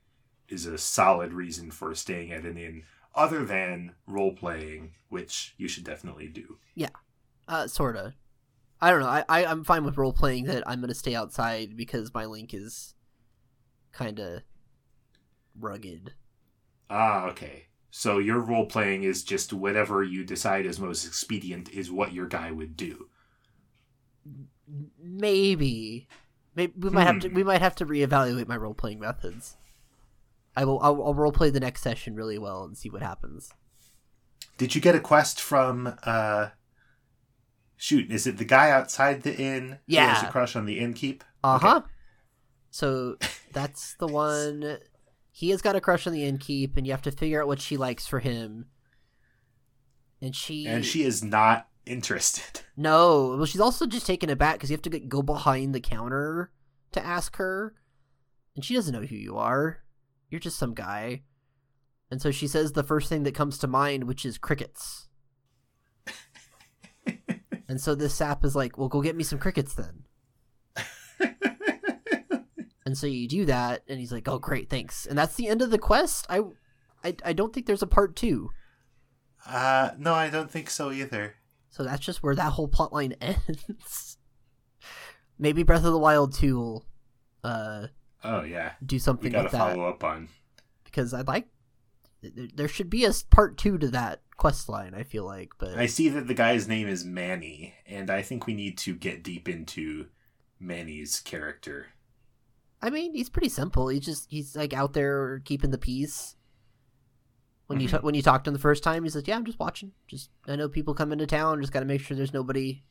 is 0.50 0.66
a 0.66 0.78
solid 0.78 1.34
reason 1.34 1.72
for 1.72 1.94
staying 1.96 2.32
at 2.32 2.44
an 2.44 2.58
inn 2.58 2.84
other 3.16 3.46
than 3.46 3.94
role 4.08 4.34
playing 4.34 4.92
which 5.10 5.54
you 5.58 5.68
should 5.68 5.84
definitely 5.84 6.28
do 6.28 6.58
Yeah, 6.76 6.90
Uh, 7.48 7.68
sorta. 7.68 8.14
I 8.82 8.92
don't 8.92 9.00
know. 9.00 9.08
I, 9.08 9.24
I 9.30 9.46
I'm 9.46 9.64
fine 9.64 9.86
with 9.86 9.98
role 9.98 10.14
playing 10.14 10.46
that 10.46 10.68
I'm 10.68 10.82
gonna 10.82 10.94
stay 10.94 11.16
outside 11.16 11.78
because 11.78 12.14
my 12.14 12.26
link 12.26 12.54
is 12.54 12.94
kind 13.94 14.20
of 14.20 14.42
rugged. 15.60 16.14
Ah, 16.90 17.26
okay. 17.28 17.68
So 17.90 18.18
your 18.20 18.40
role 18.40 18.66
playing 18.66 19.04
is 19.04 19.24
just 19.24 19.54
whatever 19.54 20.04
you 20.04 20.24
decide 20.26 20.66
is 20.66 20.80
most 20.80 21.06
expedient 21.06 21.70
is 21.70 21.90
what 21.92 22.14
your 22.14 22.28
guy 22.28 22.52
would 22.52 22.76
do. 22.76 23.10
Maybe, 25.00 26.08
maybe 26.56 26.74
we 26.78 26.90
might 26.90 27.06
have 27.06 27.20
to 27.20 27.30
Hmm. 27.30 27.36
we 27.36 27.44
might 27.44 27.62
have 27.62 27.76
to 27.76 27.86
reevaluate 27.86 28.48
my 28.48 28.58
role 28.58 28.74
playing 28.74 29.00
methods. 29.00 29.58
I 30.56 30.66
will 30.66 30.80
I'll, 30.82 31.04
I'll 31.04 31.14
role 31.14 31.32
play 31.32 31.50
the 31.50 31.60
next 31.60 31.82
session 31.82 32.16
really 32.16 32.38
well 32.38 32.64
and 32.64 32.78
see 32.78 32.90
what 32.90 33.02
happens. 33.02 33.52
Did 34.58 34.74
you 34.76 34.82
get 34.82 34.96
a 34.96 35.00
quest 35.00 35.42
from 35.42 35.98
uh 36.04 36.50
shoot, 37.78 38.12
is 38.12 38.26
it 38.26 38.38
the 38.38 38.46
guy 38.46 38.72
outside 38.72 39.24
the 39.24 39.36
inn 39.36 39.80
who 39.88 39.96
has 39.96 40.24
a 40.24 40.32
crush 40.32 40.56
on 40.56 40.66
the 40.66 40.80
innkeep? 40.80 41.22
Uh 41.44 41.60
huh. 41.60 41.82
So 42.72 43.18
that's 43.54 43.96
the 43.96 44.08
one. 44.08 44.78
He 45.32 45.50
has 45.50 45.62
got 45.62 45.76
a 45.76 45.82
crush 45.82 46.08
on 46.08 46.14
the 46.14 46.30
innkeep, 46.30 46.78
and 46.78 46.88
you 46.88 46.94
have 46.94 47.02
to 47.04 47.12
figure 47.12 47.42
out 47.42 47.48
what 47.48 47.60
she 47.62 47.78
likes 47.78 48.08
for 48.08 48.20
him. 48.20 48.68
And 50.22 50.36
she 50.36 50.66
And 50.66 50.86
she 50.86 51.04
is 51.04 51.24
not 51.24 51.68
interested. 51.86 52.62
No, 52.78 53.38
well, 53.38 53.46
she's 53.46 53.62
also 53.62 53.86
just 53.86 54.06
taken 54.06 54.30
aback 54.30 54.56
because 54.56 54.70
you 54.70 54.74
have 54.74 54.82
to 54.82 55.00
go 55.00 55.22
behind 55.22 55.74
the 55.74 55.80
counter 55.80 56.52
to 56.92 57.06
ask 57.06 57.38
her, 57.38 57.74
and 58.54 58.66
she 58.66 58.74
doesn't 58.74 58.94
know 58.94 59.08
who 59.08 59.16
you 59.16 59.38
are. 59.38 59.80
You're 60.30 60.40
just 60.40 60.58
some 60.58 60.74
guy, 60.74 61.24
And 62.12 62.22
so 62.22 62.32
she 62.32 62.48
says 62.48 62.72
the 62.72 62.84
first 62.84 63.10
thing 63.10 63.24
that 63.24 63.36
comes 63.36 63.58
to 63.60 63.68
mind, 63.68 64.06
which 64.06 64.26
is 64.26 64.38
crickets. 64.38 65.08
and 67.68 67.80
so 67.80 67.96
this 67.96 68.14
sap 68.14 68.44
is 68.44 68.56
like, 68.56 68.78
well, 68.78 68.90
go 68.90 69.02
get 69.02 69.16
me 69.16 69.24
some 69.24 69.40
crickets 69.40 69.74
then. 69.74 70.04
and 72.86 72.98
so 72.98 73.08
you 73.08 73.28
do 73.28 73.46
that, 73.46 73.84
and 73.88 74.00
he's 74.00 74.12
like, 74.12 74.28
oh, 74.28 74.40
great, 74.40 74.70
thanks. 74.70 75.06
And 75.06 75.18
that's 75.18 75.36
the 75.36 75.48
end 75.48 75.62
of 75.62 75.72
the 75.72 75.78
quest. 75.78 76.26
I, 76.30 76.42
I, 77.04 77.16
I 77.24 77.34
don't 77.34 77.54
think 77.54 77.66
there's 77.66 77.84
a 77.84 77.88
part 77.88 78.16
two. 78.16 78.50
Uh, 79.48 79.92
no, 79.98 80.14
I 80.14 80.30
don't 80.30 80.50
think 80.50 80.70
so 80.70 80.92
either. 80.92 81.36
So 81.70 81.84
that's 81.84 82.04
just 82.04 82.24
where 82.24 82.36
that 82.36 82.54
whole 82.54 82.68
plot 82.68 82.94
line 82.94 83.14
ends. 83.22 84.18
Maybe 85.38 85.64
Breath 85.64 85.84
of 85.84 85.92
the 85.92 86.00
Wild 86.00 86.34
2 86.34 86.56
will 86.58 86.86
uh, 87.44 87.88
Oh 88.28 88.44
yeah, 88.44 88.74
do 88.86 88.96
we 88.96 89.00
something 89.00 89.32
gotta 89.32 89.44
like 89.44 89.52
that. 89.52 89.58
follow 89.76 89.88
up 89.88 90.04
on. 90.04 90.30
Because 90.84 91.14
I'd 91.14 91.28
like. 91.28 91.48
there- 92.56 92.68
should 92.68 92.90
be 92.90 93.06
a 93.06 93.12
part 93.30 93.56
two 93.58 93.78
to 93.78 93.88
that 93.90 94.22
quest 94.38 94.68
line, 94.68 94.96
I 94.96 95.04
feel 95.04 95.26
like. 95.26 95.52
But 95.60 95.78
I 95.78 95.86
see 95.86 96.10
that 96.10 96.28
the 96.28 96.34
guy's 96.34 96.68
name 96.68 96.88
is 96.88 97.06
Manny, 97.06 97.76
and 97.86 98.10
I 98.10 98.22
think 98.24 98.48
we 98.48 98.54
need 98.56 98.78
to 98.80 98.96
get 98.96 99.24
deep 99.24 99.48
into 99.48 100.08
Manny's 100.60 101.20
character. 101.20 101.88
I 102.82 102.90
mean, 102.90 103.14
he's 103.14 103.30
pretty 103.30 103.50
simple. 103.50 103.90
He's 103.90 104.06
just 104.06 104.28
he's 104.32 104.56
like 104.56 104.74
out 104.74 104.94
there 104.94 105.40
keeping 105.46 105.70
the 105.72 105.78
peace. 105.78 106.36
When 107.68 107.80
you 107.80 107.88
Mhm. 107.88 107.92
ta- 107.92 108.00
when 108.02 108.16
you 108.16 108.22
talked 108.22 108.46
to 108.46 108.50
him 108.50 108.54
the 108.54 108.60
first 108.60 108.84
time, 108.84 109.04
he 109.04 109.10
like, 109.12 109.28
"Yeah, 109.28 109.36
I'm 109.38 109.46
just 109.46 109.60
watching. 109.60 109.92
Just 110.08 110.30
I 110.48 110.56
know 110.56 110.70
people 110.70 110.94
come 110.94 111.12
into 111.12 111.26
town. 111.28 111.62
Just 111.62 111.74
got 111.74 111.80
to 111.82 111.86
make 111.86 112.02
sure 112.02 112.16
there's 112.18 112.34
nobody, 112.34 112.84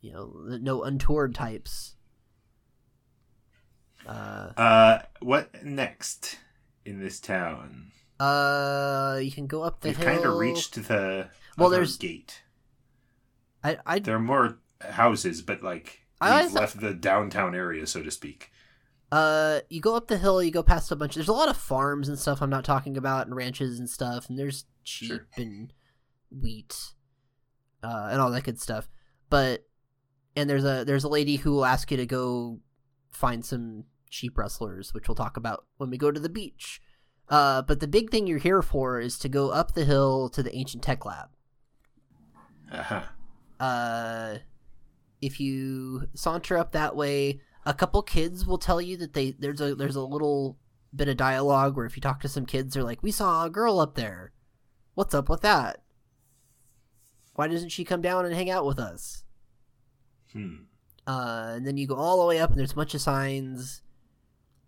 you 0.00 0.12
know, 0.12 0.32
no 0.60 0.82
untoward 0.82 1.34
types." 1.34 1.96
Uh, 4.10 4.52
Uh, 4.60 5.02
what 5.20 5.64
next 5.64 6.38
in 6.84 7.00
this 7.00 7.20
town? 7.20 7.92
uh, 8.18 9.18
you 9.22 9.30
can 9.32 9.46
go 9.46 9.62
up 9.62 9.80
the 9.80 9.88
We've 9.90 9.96
hill. 9.96 10.06
kind 10.06 10.24
of 10.24 10.34
reached 10.36 10.74
the 10.88 11.30
Well, 11.56 11.70
there's- 11.70 11.96
gate. 11.96 12.42
I 13.62 13.78
I 13.86 13.98
There 13.98 14.16
are 14.16 14.20
more 14.20 14.58
houses, 14.80 15.42
but 15.42 15.62
like 15.62 16.06
I 16.20 16.42
we've 16.42 16.50
thought- 16.50 16.60
left 16.60 16.80
the 16.80 16.92
downtown 16.94 17.54
area, 17.54 17.86
so 17.86 18.02
to 18.02 18.10
speak. 18.10 18.50
Uh, 19.12 19.60
you 19.68 19.80
go 19.80 19.96
up 19.96 20.06
the 20.08 20.18
hill, 20.18 20.42
you 20.42 20.50
go 20.52 20.62
past 20.62 20.90
a 20.92 20.96
bunch. 20.96 21.14
There's 21.16 21.28
a 21.28 21.32
lot 21.32 21.48
of 21.48 21.56
farms 21.56 22.08
and 22.08 22.18
stuff. 22.18 22.40
I'm 22.40 22.50
not 22.50 22.64
talking 22.64 22.96
about, 22.96 23.26
and 23.26 23.34
ranches 23.34 23.78
and 23.78 23.88
stuff. 23.90 24.28
And 24.28 24.38
there's 24.38 24.66
sheep 24.84 25.08
Sure. 25.08 25.26
and 25.36 25.72
wheat, 26.30 26.94
uh, 27.82 28.08
and 28.10 28.20
all 28.20 28.30
that 28.30 28.44
good 28.44 28.60
stuff. 28.60 28.88
But 29.28 29.66
and 30.36 30.48
there's 30.48 30.64
a 30.64 30.84
there's 30.84 31.04
a 31.04 31.08
lady 31.08 31.36
who 31.36 31.52
will 31.52 31.64
ask 31.64 31.90
you 31.90 31.96
to 31.96 32.06
go 32.06 32.60
find 33.10 33.44
some 33.44 33.84
sheep 34.10 34.36
rustlers, 34.36 34.92
which 34.92 35.08
we'll 35.08 35.14
talk 35.14 35.36
about 35.38 35.64
when 35.78 35.88
we 35.88 35.96
go 35.96 36.10
to 36.10 36.20
the 36.20 36.28
beach. 36.28 36.82
Uh, 37.28 37.62
but 37.62 37.80
the 37.80 37.88
big 37.88 38.10
thing 38.10 38.26
you're 38.26 38.38
here 38.38 38.60
for 38.60 39.00
is 39.00 39.18
to 39.20 39.28
go 39.28 39.50
up 39.50 39.72
the 39.72 39.84
hill 39.86 40.28
to 40.28 40.42
the 40.42 40.54
ancient 40.54 40.82
tech 40.82 41.06
lab. 41.06 41.28
Uh-huh. 42.72 43.02
uh 43.58 44.36
if 45.20 45.40
you 45.40 46.06
saunter 46.14 46.56
up 46.56 46.70
that 46.70 46.94
way 46.94 47.40
a 47.66 47.74
couple 47.74 48.00
kids 48.00 48.46
will 48.46 48.58
tell 48.58 48.80
you 48.80 48.96
that 48.96 49.12
they 49.12 49.32
there's 49.32 49.60
a 49.60 49.74
there's 49.74 49.96
a 49.96 50.02
little 50.04 50.56
bit 50.94 51.08
of 51.08 51.16
dialogue 51.16 51.76
where 51.76 51.84
if 51.84 51.96
you 51.96 52.00
talk 52.00 52.20
to 52.20 52.28
some 52.28 52.46
kids 52.46 52.74
they're 52.74 52.84
like 52.84 53.02
we 53.02 53.10
saw 53.10 53.44
a 53.44 53.50
girl 53.50 53.80
up 53.80 53.96
there 53.96 54.32
what's 54.94 55.14
up 55.14 55.28
with 55.28 55.40
that 55.40 55.82
why 57.34 57.48
doesn't 57.48 57.70
she 57.70 57.84
come 57.84 58.00
down 58.00 58.24
and 58.24 58.34
hang 58.36 58.50
out 58.50 58.64
with 58.64 58.78
us 58.78 59.24
Hmm. 60.32 60.54
uh 61.08 61.54
and 61.56 61.66
then 61.66 61.76
you 61.76 61.88
go 61.88 61.96
all 61.96 62.20
the 62.20 62.26
way 62.26 62.38
up 62.38 62.50
and 62.50 62.58
there's 62.60 62.72
a 62.72 62.76
bunch 62.76 62.94
of 62.94 63.00
signs 63.00 63.82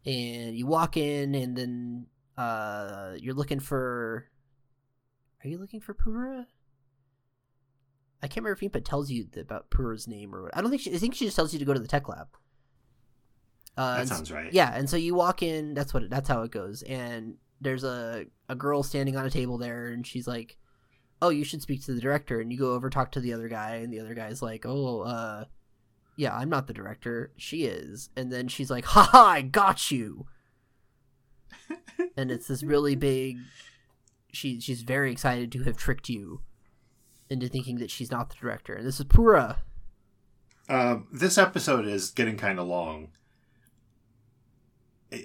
and 0.04 0.56
you 0.56 0.66
walk 0.66 0.96
in 0.96 1.34
and 1.34 1.56
then 1.56 2.06
uh 2.36 3.12
you're 3.18 3.34
looking 3.34 3.60
for 3.60 4.28
are 5.44 5.48
you 5.48 5.58
looking 5.58 5.80
for 5.80 5.94
Purah 5.94 6.46
I 8.22 8.28
can't 8.28 8.44
remember 8.44 8.64
if 8.64 8.72
Impa 8.72 8.84
tells 8.84 9.10
you 9.10 9.26
about 9.36 9.68
Purah's 9.70 10.06
name 10.06 10.32
or 10.32 10.44
what. 10.44 10.56
I 10.56 10.60
don't 10.60 10.70
think 10.70 10.82
she. 10.82 10.94
I 10.94 10.98
think 10.98 11.14
she 11.14 11.24
just 11.24 11.34
tells 11.34 11.52
you 11.52 11.58
to 11.58 11.64
go 11.64 11.74
to 11.74 11.80
the 11.80 11.88
tech 11.88 12.08
lab. 12.08 12.28
Uh, 13.76 13.96
That 13.96 14.08
sounds 14.08 14.30
right. 14.30 14.52
Yeah, 14.52 14.72
and 14.72 14.88
so 14.88 14.96
you 14.96 15.14
walk 15.16 15.42
in. 15.42 15.74
That's 15.74 15.92
what. 15.92 16.08
That's 16.08 16.28
how 16.28 16.42
it 16.42 16.52
goes. 16.52 16.82
And 16.82 17.34
there's 17.60 17.82
a 17.82 18.26
a 18.48 18.54
girl 18.54 18.84
standing 18.84 19.16
on 19.16 19.26
a 19.26 19.30
table 19.30 19.58
there, 19.58 19.88
and 19.88 20.06
she's 20.06 20.28
like, 20.28 20.56
"Oh, 21.20 21.30
you 21.30 21.42
should 21.42 21.62
speak 21.62 21.84
to 21.86 21.94
the 21.94 22.00
director." 22.00 22.40
And 22.40 22.52
you 22.52 22.58
go 22.60 22.74
over 22.74 22.90
talk 22.90 23.10
to 23.12 23.20
the 23.20 23.32
other 23.32 23.48
guy, 23.48 23.76
and 23.76 23.92
the 23.92 23.98
other 23.98 24.14
guy's 24.14 24.40
like, 24.40 24.64
"Oh, 24.66 25.00
uh, 25.00 25.46
yeah, 26.16 26.34
I'm 26.34 26.48
not 26.48 26.66
the 26.66 26.72
director. 26.72 27.32
She 27.36 27.64
is." 27.64 28.10
And 28.16 28.32
then 28.32 28.48
she's 28.48 28.70
like, 28.70 28.84
"Ha 28.86 29.08
ha, 29.12 29.26
I 29.26 29.42
got 29.42 29.90
you." 29.90 30.26
and 32.16 32.30
it's 32.30 32.48
this 32.48 32.62
really 32.62 32.94
big. 32.94 33.38
She 34.32 34.60
she's 34.60 34.82
very 34.82 35.12
excited 35.12 35.52
to 35.52 35.62
have 35.64 35.76
tricked 35.76 36.08
you 36.08 36.40
into 37.28 37.48
thinking 37.48 37.78
that 37.78 37.90
she's 37.90 38.10
not 38.10 38.30
the 38.30 38.36
director. 38.40 38.74
And 38.74 38.86
this 38.86 39.00
is 39.00 39.06
Purah. 39.06 39.56
Um, 40.68 41.08
this 41.12 41.38
episode 41.38 41.86
is 41.86 42.10
getting 42.10 42.36
kind 42.36 42.58
of 42.58 42.66
long, 42.66 43.08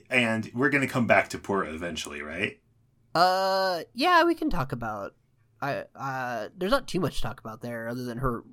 and 0.10 0.50
we're 0.54 0.70
going 0.70 0.86
to 0.86 0.92
come 0.92 1.08
back 1.08 1.30
to 1.30 1.38
Purah 1.38 1.74
eventually, 1.74 2.22
right? 2.22 2.60
Uh, 3.14 3.84
yeah, 3.94 4.24
we 4.24 4.36
can 4.36 4.50
talk 4.50 4.72
about. 4.72 5.14
I 5.62 5.86
uh, 5.96 6.50
there's 6.56 6.72
not 6.72 6.88
too 6.88 7.00
much 7.00 7.18
to 7.18 7.22
talk 7.22 7.40
about 7.40 7.62
there 7.62 7.88
other 7.88 8.04
than 8.04 8.20
her, 8.20 8.44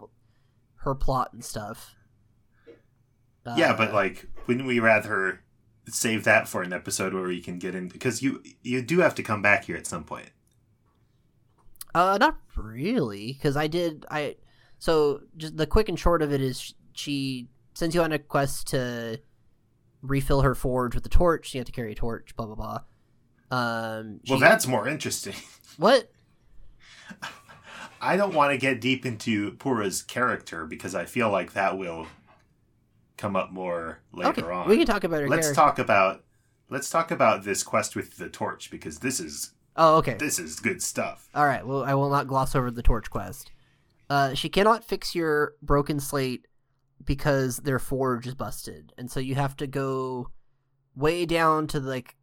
her 0.77 0.95
plot 0.95 1.33
and 1.33 1.45
stuff. 1.45 1.95
Uh, 3.47 3.55
yeah, 3.57 3.75
but 3.77 3.93
like, 3.93 4.27
wouldn't 4.47 4.67
we 4.67 4.81
rather 4.81 5.41
save 5.87 6.25
that 6.25 6.49
for 6.49 6.63
an 6.63 6.73
episode 6.73 7.13
where 7.13 7.25
we 7.25 7.41
can 7.41 7.59
get 7.59 7.75
in? 7.75 7.89
Because 7.89 8.23
you 8.23 8.43
you 8.63 8.83
do 8.83 9.01
have 9.01 9.15
to 9.17 9.23
come 9.23 9.43
back 9.43 9.65
here 9.65 9.77
at 9.77 9.87
some 9.87 10.05
point. 10.05 10.31
uh, 11.95 12.17
not 12.19 12.39
really, 12.57 13.33
because 13.33 13.57
I 13.57 13.67
did 13.67 14.07
I. 14.11 14.37
So 14.79 15.23
just 15.37 15.57
the 15.57 15.67
quick 15.67 15.89
and 15.89 15.99
short 15.99 16.23
of 16.23 16.33
it 16.33 16.41
is 16.41 16.75
she 16.93 17.49
sends 17.75 17.95
you 17.95 18.03
on 18.03 18.13
a 18.13 18.19
quest 18.19 18.69
to 18.69 19.21
refill 20.03 20.43
her 20.43 20.55
forge 20.55 20.95
with 20.95 21.05
the 21.05 21.09
torch. 21.11 21.55
You 21.55 21.61
have 21.61 21.67
to 21.67 21.73
carry 21.73 21.93
a 21.93 21.95
torch. 21.95 22.35
Blah 22.37 22.47
blah 22.47 22.55
blah. 22.55 22.81
Um, 23.51 24.21
Well, 24.29 24.39
that's 24.39 24.67
more 24.67 24.89
interesting. 24.89 25.35
what? 25.77 26.11
I 28.01 28.17
don't 28.17 28.35
want 28.35 28.53
to 28.53 28.59
get 28.59 28.81
deep 28.81 29.07
into 29.07 29.53
Purah's 29.53 30.03
character 30.03 30.67
because 30.67 30.95
I 30.95 31.05
feel 31.05 31.31
like 31.31 31.53
that 31.53 31.79
will 31.79 32.07
come 33.17 33.37
up 33.37 33.51
more 33.53 34.01
later 34.13 34.31
Okay, 34.31 34.43
on. 34.43 34.69
we 34.69 34.77
can 34.77 34.87
talk 34.87 35.05
about 35.05 35.21
her. 35.23 35.29
let's 35.29 35.47
character. 35.47 35.55
talk 35.61 35.79
about 35.79 36.25
let's 36.71 36.91
talk 36.91 37.11
about 37.11 37.45
this 37.45 37.63
quest 37.63 37.95
with 37.95 38.17
the 38.17 38.29
torch 38.29 38.71
because 38.71 38.99
this 38.99 39.21
is 39.21 39.53
Oh, 39.77 39.97
okay. 39.97 40.15
this 40.15 40.39
is 40.39 40.61
good 40.61 40.81
stuff. 40.83 41.29
All 41.35 41.47
right. 41.47 41.67
Well, 41.67 41.83
I 41.83 41.95
will 41.95 42.09
not 42.11 42.27
gloss 42.29 42.55
over 42.55 42.71
the 42.71 42.83
torch 42.83 43.11
quest. 43.11 43.51
Uh, 44.09 44.35
she 44.35 44.49
cannot 44.49 44.85
fix 44.85 45.15
your 45.15 45.55
broken 45.63 45.99
slate 45.99 46.47
because 47.05 47.57
their 47.59 47.79
forge 47.81 48.27
is 48.27 48.35
busted, 48.35 48.93
and 48.97 49.11
so 49.11 49.19
you 49.21 49.35
have 49.35 49.57
to 49.57 49.67
go 49.67 50.29
way 50.95 51.27
down 51.27 51.67
to 51.69 51.81
like 51.81 52.15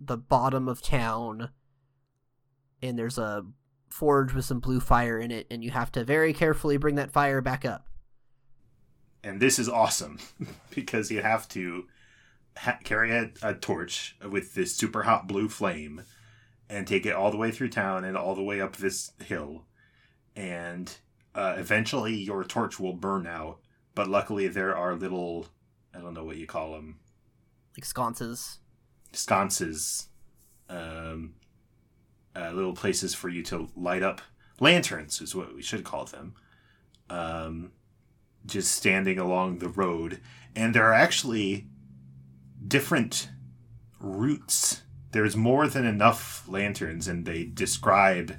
the 0.00 0.16
bottom 0.16 0.68
of 0.68 0.82
town, 0.82 1.50
and 2.82 2.98
there's 2.98 3.18
a 3.18 3.44
forge 3.90 4.32
with 4.34 4.44
some 4.44 4.60
blue 4.60 4.80
fire 4.80 5.18
in 5.18 5.30
it, 5.30 5.46
and 5.50 5.62
you 5.64 5.70
have 5.70 5.90
to 5.92 6.04
very 6.04 6.32
carefully 6.32 6.76
bring 6.76 6.96
that 6.96 7.10
fire 7.10 7.40
back 7.40 7.64
up. 7.64 7.87
And 9.22 9.40
this 9.40 9.58
is 9.58 9.68
awesome 9.68 10.18
because 10.74 11.10
you 11.10 11.22
have 11.22 11.48
to 11.50 11.86
ha- 12.56 12.78
carry 12.84 13.12
a, 13.12 13.30
a 13.42 13.54
torch 13.54 14.16
with 14.30 14.54
this 14.54 14.76
super 14.76 15.02
hot 15.02 15.26
blue 15.26 15.48
flame 15.48 16.02
and 16.70 16.86
take 16.86 17.06
it 17.06 17.14
all 17.14 17.30
the 17.30 17.36
way 17.36 17.50
through 17.50 17.70
town 17.70 18.04
and 18.04 18.16
all 18.16 18.34
the 18.34 18.42
way 18.42 18.60
up 18.60 18.76
this 18.76 19.12
hill. 19.24 19.64
And 20.36 20.94
uh, 21.34 21.54
eventually 21.58 22.14
your 22.14 22.44
torch 22.44 22.78
will 22.78 22.92
burn 22.92 23.26
out. 23.26 23.58
But 23.94 24.08
luckily, 24.08 24.46
there 24.48 24.76
are 24.76 24.94
little, 24.94 25.46
I 25.94 25.98
don't 25.98 26.14
know 26.14 26.22
what 26.24 26.36
you 26.36 26.46
call 26.46 26.72
them, 26.72 27.00
Like 27.76 27.84
sconces. 27.84 28.58
sconces, 29.12 30.08
um, 30.68 31.34
uh, 32.36 32.52
little 32.52 32.74
places 32.74 33.14
for 33.14 33.28
you 33.28 33.42
to 33.44 33.68
light 33.74 34.04
up. 34.04 34.20
Lanterns 34.60 35.20
is 35.20 35.34
what 35.34 35.52
we 35.54 35.62
should 35.62 35.82
call 35.82 36.04
them. 36.04 36.34
Um, 37.10 37.72
just 38.46 38.72
standing 38.72 39.18
along 39.18 39.58
the 39.58 39.68
road. 39.68 40.20
And 40.54 40.74
there 40.74 40.86
are 40.86 40.94
actually 40.94 41.66
different 42.66 43.28
routes. 44.00 44.82
There's 45.12 45.36
more 45.36 45.68
than 45.68 45.86
enough 45.86 46.44
lanterns, 46.48 47.08
and 47.08 47.24
they 47.24 47.44
describe 47.44 48.36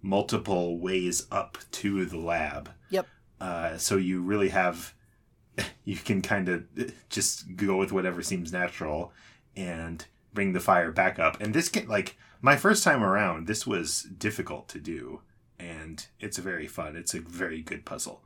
multiple 0.00 0.78
ways 0.78 1.26
up 1.30 1.58
to 1.72 2.04
the 2.04 2.18
lab. 2.18 2.70
Yep. 2.90 3.06
Uh, 3.40 3.76
so 3.76 3.96
you 3.96 4.22
really 4.22 4.50
have, 4.50 4.94
you 5.84 5.96
can 5.96 6.22
kind 6.22 6.48
of 6.48 6.64
just 7.08 7.56
go 7.56 7.76
with 7.76 7.92
whatever 7.92 8.22
seems 8.22 8.52
natural 8.52 9.12
and 9.56 10.06
bring 10.32 10.52
the 10.52 10.60
fire 10.60 10.90
back 10.90 11.18
up. 11.18 11.40
And 11.40 11.54
this 11.54 11.68
can 11.68 11.88
like 11.88 12.16
my 12.40 12.56
first 12.56 12.82
time 12.82 13.02
around, 13.02 13.46
this 13.46 13.66
was 13.66 14.02
difficult 14.02 14.68
to 14.70 14.80
do, 14.80 15.20
and 15.58 16.04
it's 16.18 16.38
very 16.38 16.66
fun. 16.66 16.96
It's 16.96 17.14
a 17.14 17.20
very 17.20 17.62
good 17.62 17.84
puzzle. 17.84 18.24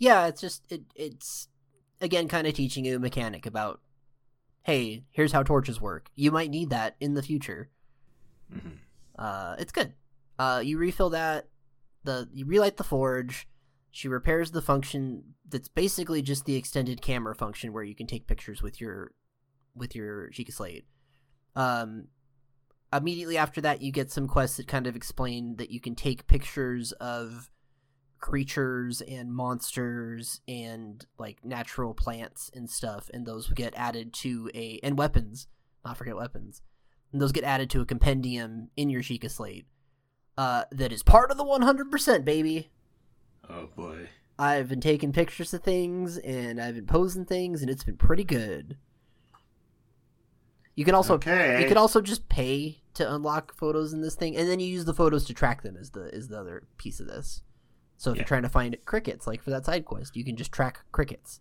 Yeah, 0.00 0.26
it's 0.26 0.40
just 0.40 0.64
it. 0.72 0.82
It's 0.96 1.46
again 2.00 2.26
kind 2.26 2.46
of 2.48 2.54
teaching 2.54 2.84
you 2.84 2.96
a 2.96 2.98
mechanic 2.98 3.46
about. 3.46 3.80
hey, 4.64 5.04
here's 5.10 5.32
how 5.32 5.42
torches 5.42 5.80
work. 5.80 6.10
You 6.14 6.30
might 6.30 6.50
need 6.50 6.68
that 6.70 6.94
in 7.00 7.14
the 7.14 7.22
future. 7.22 7.70
Mhm. 8.52 8.78
Uh, 9.18 9.56
it's 9.58 9.72
good. 9.72 9.94
Uh, 10.38 10.60
you 10.64 10.76
refill 10.78 11.10
that. 11.10 11.48
The 12.04 12.28
you 12.32 12.44
relight 12.46 12.76
the 12.76 12.84
forge. 12.84 13.46
She 13.90 14.06
repairs 14.08 14.50
the 14.50 14.62
function 14.62 15.34
that's 15.48 15.68
basically 15.68 16.22
just 16.22 16.44
the 16.44 16.56
extended 16.56 17.00
camera 17.02 17.34
function 17.34 17.72
where 17.72 17.82
you 17.84 17.94
can 17.94 18.06
take 18.06 18.26
pictures 18.26 18.62
with 18.62 18.80
your 18.80 19.12
with 19.74 19.94
your 19.94 20.30
Sheikah 20.30 20.52
Slate. 20.52 20.84
Um, 21.56 22.08
immediately 22.92 23.36
after 23.38 23.60
that, 23.62 23.80
you 23.82 23.90
get 23.92 24.10
some 24.10 24.28
quests 24.28 24.56
that 24.58 24.66
kind 24.68 24.86
of 24.86 24.94
explain 24.96 25.56
that 25.56 25.70
you 25.70 25.80
can 25.80 25.94
take 25.94 26.26
pictures 26.26 26.92
of 26.92 27.50
creatures 28.20 29.00
and 29.00 29.32
monsters 29.32 30.40
and 30.46 31.06
like 31.18 31.44
natural 31.44 31.94
plants 31.94 32.50
and 32.54 32.68
stuff, 32.70 33.10
and 33.12 33.26
those 33.26 33.48
get 33.50 33.74
added 33.76 34.12
to 34.14 34.50
a 34.54 34.78
and 34.82 34.98
weapons. 34.98 35.46
Not 35.84 35.96
forget 35.96 36.16
weapons. 36.16 36.62
And 37.12 37.20
those 37.20 37.32
get 37.32 37.44
added 37.44 37.70
to 37.70 37.80
a 37.80 37.86
compendium 37.86 38.70
in 38.76 38.90
your 38.90 39.02
Sheikah 39.02 39.30
Slate. 39.30 39.66
Uh, 40.38 40.64
that 40.70 40.92
is 40.92 41.02
part 41.02 41.30
of 41.30 41.36
the 41.38 41.44
100%, 41.44 42.24
baby. 42.24 42.70
Oh 43.48 43.68
boy. 43.74 44.08
I've 44.38 44.68
been 44.68 44.80
taking 44.80 45.12
pictures 45.12 45.52
of 45.52 45.62
things 45.62 46.16
and 46.18 46.60
I've 46.60 46.74
been 46.76 46.86
posing 46.86 47.24
things, 47.24 47.62
and 47.62 47.70
it's 47.70 47.84
been 47.84 47.96
pretty 47.96 48.24
good. 48.24 48.76
You 50.76 50.84
can 50.84 50.94
also 50.94 51.14
Okay. 51.14 51.60
you 51.60 51.68
can 51.68 51.76
also 51.76 52.00
just 52.00 52.28
pay 52.28 52.80
to 52.94 53.14
unlock 53.14 53.54
photos 53.54 53.92
in 53.92 54.00
this 54.00 54.14
thing, 54.14 54.36
and 54.36 54.48
then 54.48 54.60
you 54.60 54.66
use 54.66 54.84
the 54.84 54.94
photos 54.94 55.24
to 55.26 55.34
track 55.34 55.62
them. 55.62 55.76
Is 55.76 55.90
the 55.90 56.04
is 56.14 56.28
the 56.28 56.38
other 56.38 56.62
piece 56.78 57.00
of 57.00 57.06
this? 57.06 57.42
So 58.00 58.12
if 58.12 58.16
Yeah. 58.16 58.20
you're 58.22 58.28
trying 58.28 58.42
to 58.44 58.48
find 58.48 58.74
crickets, 58.86 59.26
like 59.26 59.42
for 59.42 59.50
that 59.50 59.66
side 59.66 59.84
quest, 59.84 60.16
you 60.16 60.24
can 60.24 60.34
just 60.34 60.50
track 60.50 60.80
crickets. 60.90 61.40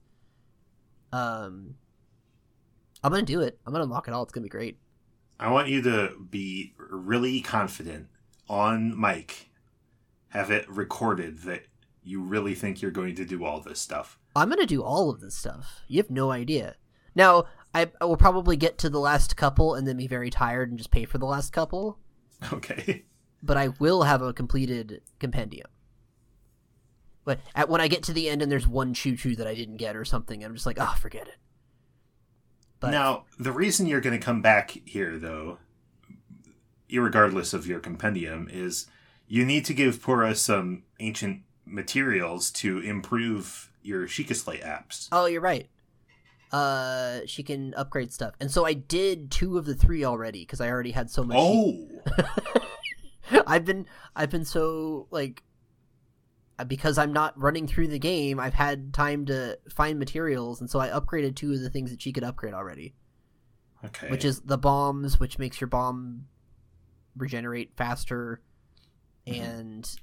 Um, 1.13 1.75
I'm 3.01 3.13
gonna 3.13 3.23
do 3.23 3.39
it. 3.39 3.57
I'm 3.65 3.71
gonna 3.71 3.85
unlock 3.85 4.09
it 4.09 4.13
all. 4.13 4.23
It's 4.23 4.33
gonna 4.33 4.43
be 4.43 4.49
great. 4.49 4.77
I 5.39 5.49
want 5.49 5.69
you 5.69 5.81
to 5.83 6.15
be 6.29 6.73
really 6.77 7.39
confident 7.39 8.07
on 8.49 8.99
mic. 8.99 9.51
Have 10.29 10.51
it 10.51 10.69
recorded 10.69 11.39
that 11.43 11.63
you 12.03 12.21
really 12.21 12.55
think 12.55 12.81
you're 12.81 12.91
going 12.91 13.15
to 13.15 13.23
do 13.25 13.45
all 13.45 13.61
this 13.61 13.79
stuff. 13.79 14.19
I'm 14.35 14.49
gonna 14.49 14.65
do 14.65 14.83
all 14.83 15.09
of 15.09 15.21
this 15.21 15.35
stuff. 15.35 15.79
You 15.87 16.01
have 16.01 16.09
no 16.09 16.29
idea. 16.29 16.75
Now, 17.15 17.45
I, 17.73 17.89
I 18.01 18.05
will 18.05 18.17
probably 18.17 18.57
get 18.57 18.77
to 18.79 18.89
the 18.89 18.99
last 18.99 19.37
couple 19.37 19.75
and 19.75 19.87
then 19.87 19.95
be 19.95 20.07
very 20.07 20.29
tired 20.29 20.69
and 20.69 20.77
just 20.77 20.91
pay 20.91 21.05
for 21.05 21.19
the 21.19 21.25
last 21.25 21.53
couple. 21.53 21.99
Okay. 22.51 23.05
But 23.41 23.55
I 23.55 23.69
will 23.69 24.03
have 24.03 24.21
a 24.21 24.33
completed 24.33 25.01
compendium. 25.19 25.67
But 27.29 27.41
at, 27.53 27.69
when 27.69 27.79
I 27.79 27.87
get 27.87 28.01
to 28.05 28.11
the 28.11 28.27
end 28.27 28.41
and 28.41 28.51
there's 28.51 28.67
one 28.67 28.95
Chuchu 28.95 29.37
that 29.37 29.45
I 29.45 29.53
didn't 29.53 29.77
get 29.77 29.95
or 29.95 30.03
something, 30.03 30.43
I'm 30.43 30.55
just 30.55 30.65
like, 30.65 30.79
oh, 30.79 30.95
forget 30.99 31.27
it. 31.27 31.35
But 32.79 32.89
now, 32.89 33.25
the 33.37 33.51
reason 33.51 33.85
you're 33.85 34.01
going 34.01 34.19
to 34.19 34.25
come 34.25 34.41
back 34.41 34.71
here, 34.83 35.19
though, 35.19 35.59
irregardless 36.89 37.53
of 37.53 37.67
your 37.67 37.79
compendium, 37.79 38.49
is 38.51 38.87
you 39.27 39.45
need 39.45 39.63
to 39.65 39.75
give 39.75 40.01
Purah 40.01 40.35
some 40.35 40.81
ancient 40.99 41.43
materials 41.67 42.49
to 42.49 42.79
improve 42.79 43.71
your 43.83 44.07
Sheikah 44.07 44.35
Slate 44.35 44.63
apps. 44.63 45.07
oh, 45.11 45.27
you're 45.27 45.39
right. 45.39 45.69
Uh, 46.51 47.19
she 47.27 47.43
can 47.43 47.75
upgrade 47.75 48.11
stuff, 48.11 48.33
and 48.39 48.49
so 48.49 48.65
I 48.65 48.73
did 48.73 49.29
two 49.29 49.59
of 49.59 49.65
the 49.65 49.75
three 49.75 50.03
already 50.03 50.39
because 50.39 50.61
I 50.61 50.69
already 50.69 50.93
had 50.93 51.11
so 51.11 51.23
much. 51.23 51.37
Oh, 51.39 51.87
I've 53.45 53.65
been 53.65 53.85
I've 54.15 54.31
been 54.31 54.45
so 54.45 55.05
like 55.11 55.43
because 56.67 56.97
I'm 56.97 57.13
not 57.13 57.39
running 57.39 57.67
through 57.67 57.87
the 57.87 57.99
game, 57.99 58.39
I've 58.39 58.53
had 58.53 58.93
time 58.93 59.25
to 59.27 59.57
find 59.69 59.97
materials 59.99 60.59
and 60.61 60.69
so 60.69 60.79
I 60.79 60.89
upgraded 60.89 61.35
two 61.35 61.51
of 61.53 61.61
the 61.61 61.69
things 61.69 61.91
that 61.91 62.01
she 62.01 62.11
could 62.11 62.23
upgrade 62.23 62.53
already, 62.53 62.95
okay. 63.85 64.09
which 64.09 64.25
is 64.25 64.41
the 64.41 64.57
bombs 64.57 65.19
which 65.19 65.39
makes 65.39 65.59
your 65.61 65.67
bomb 65.67 66.25
regenerate 67.15 67.71
faster 67.75 68.41
Mm-hmm. 69.27 69.43
and 69.43 69.95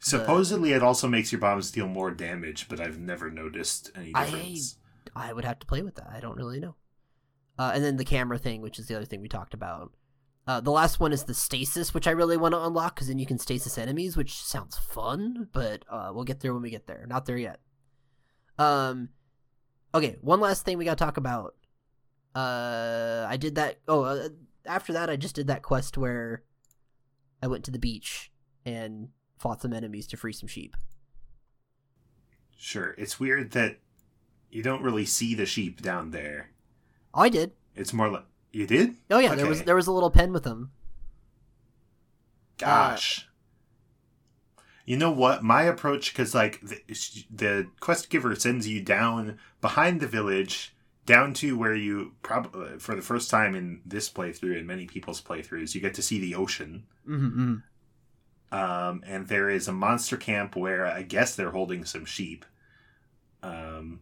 supposedly 0.00 0.72
it 0.72 0.82
also 0.82 1.08
makes 1.08 1.32
your 1.32 1.40
bombs 1.40 1.70
deal 1.70 1.86
more 1.88 2.10
damage, 2.10 2.68
but 2.68 2.80
I've 2.80 2.98
never 2.98 3.30
noticed 3.30 3.90
any 3.96 4.12
I- 4.14 4.24
difference. 4.24 4.76
I 5.16 5.32
would 5.32 5.44
have 5.44 5.58
to 5.60 5.66
play 5.66 5.82
with 5.82 5.94
that. 5.94 6.08
I 6.12 6.20
don't 6.20 6.36
really 6.36 6.60
know. 6.60 6.74
Uh, 7.58 7.72
and 7.74 7.82
then 7.82 7.96
the 7.96 8.04
camera 8.04 8.38
thing, 8.38 8.60
which 8.60 8.78
is 8.78 8.86
the 8.86 8.94
other 8.94 9.04
thing 9.06 9.20
we 9.20 9.28
talked 9.28 9.54
about. 9.54 9.92
Uh, 10.48 10.62
the 10.62 10.70
last 10.70 10.98
one 10.98 11.12
is 11.12 11.24
the 11.24 11.34
stasis, 11.34 11.92
which 11.92 12.06
I 12.06 12.12
really 12.12 12.38
want 12.38 12.54
to 12.54 12.64
unlock 12.64 12.94
because 12.94 13.08
then 13.08 13.18
you 13.18 13.26
can 13.26 13.38
stasis 13.38 13.76
enemies, 13.76 14.16
which 14.16 14.42
sounds 14.42 14.78
fun. 14.78 15.50
But 15.52 15.84
uh, 15.90 16.10
we'll 16.14 16.24
get 16.24 16.40
there 16.40 16.54
when 16.54 16.62
we 16.62 16.70
get 16.70 16.86
there. 16.86 17.04
Not 17.06 17.26
there 17.26 17.36
yet. 17.36 17.60
Um, 18.58 19.10
okay. 19.94 20.16
One 20.22 20.40
last 20.40 20.64
thing 20.64 20.78
we 20.78 20.86
got 20.86 20.96
to 20.96 21.04
talk 21.04 21.18
about. 21.18 21.54
Uh, 22.34 23.26
I 23.28 23.36
did 23.36 23.56
that. 23.56 23.80
Oh, 23.86 24.04
uh, 24.04 24.30
after 24.64 24.94
that, 24.94 25.10
I 25.10 25.16
just 25.16 25.34
did 25.34 25.48
that 25.48 25.60
quest 25.60 25.98
where 25.98 26.44
I 27.42 27.46
went 27.46 27.64
to 27.66 27.70
the 27.70 27.78
beach 27.78 28.32
and 28.64 29.10
fought 29.38 29.60
some 29.60 29.74
enemies 29.74 30.06
to 30.08 30.16
free 30.16 30.32
some 30.32 30.48
sheep. 30.48 30.74
Sure. 32.56 32.94
It's 32.96 33.20
weird 33.20 33.50
that 33.50 33.80
you 34.50 34.62
don't 34.62 34.82
really 34.82 35.04
see 35.04 35.34
the 35.34 35.44
sheep 35.44 35.82
down 35.82 36.10
there. 36.10 36.52
Oh, 37.12 37.20
I 37.20 37.28
did. 37.28 37.52
It's 37.76 37.92
more 37.92 38.08
like 38.08 38.24
you 38.52 38.66
did. 38.66 38.96
Oh 39.10 39.18
yeah, 39.18 39.34
there 39.34 39.46
was 39.46 39.62
there 39.62 39.76
was 39.76 39.86
a 39.86 39.92
little 39.92 40.10
pen 40.10 40.32
with 40.32 40.44
them. 40.44 40.70
Gosh. 42.58 43.28
you 44.84 44.96
know 44.96 45.12
what? 45.12 45.44
My 45.44 45.62
approach, 45.62 46.12
because 46.12 46.34
like 46.34 46.60
the, 46.60 46.80
the 47.30 47.68
quest 47.78 48.10
giver 48.10 48.34
sends 48.34 48.66
you 48.66 48.82
down 48.82 49.38
behind 49.60 50.00
the 50.00 50.08
village, 50.08 50.74
down 51.06 51.34
to 51.34 51.56
where 51.56 51.74
you 51.74 52.12
probably 52.22 52.78
for 52.78 52.94
the 52.94 53.02
first 53.02 53.30
time 53.30 53.54
in 53.54 53.80
this 53.86 54.10
playthrough 54.10 54.58
and 54.58 54.66
many 54.66 54.86
people's 54.86 55.22
playthroughs, 55.22 55.74
you 55.74 55.80
get 55.80 55.94
to 55.94 56.02
see 56.02 56.18
the 56.18 56.34
ocean. 56.34 56.84
Mm-hmm. 57.08 57.56
Um, 58.50 59.02
and 59.06 59.28
there 59.28 59.50
is 59.50 59.68
a 59.68 59.72
monster 59.72 60.16
camp 60.16 60.56
where 60.56 60.86
I 60.86 61.02
guess 61.02 61.36
they're 61.36 61.50
holding 61.50 61.84
some 61.84 62.04
sheep. 62.04 62.44
Um, 63.42 64.00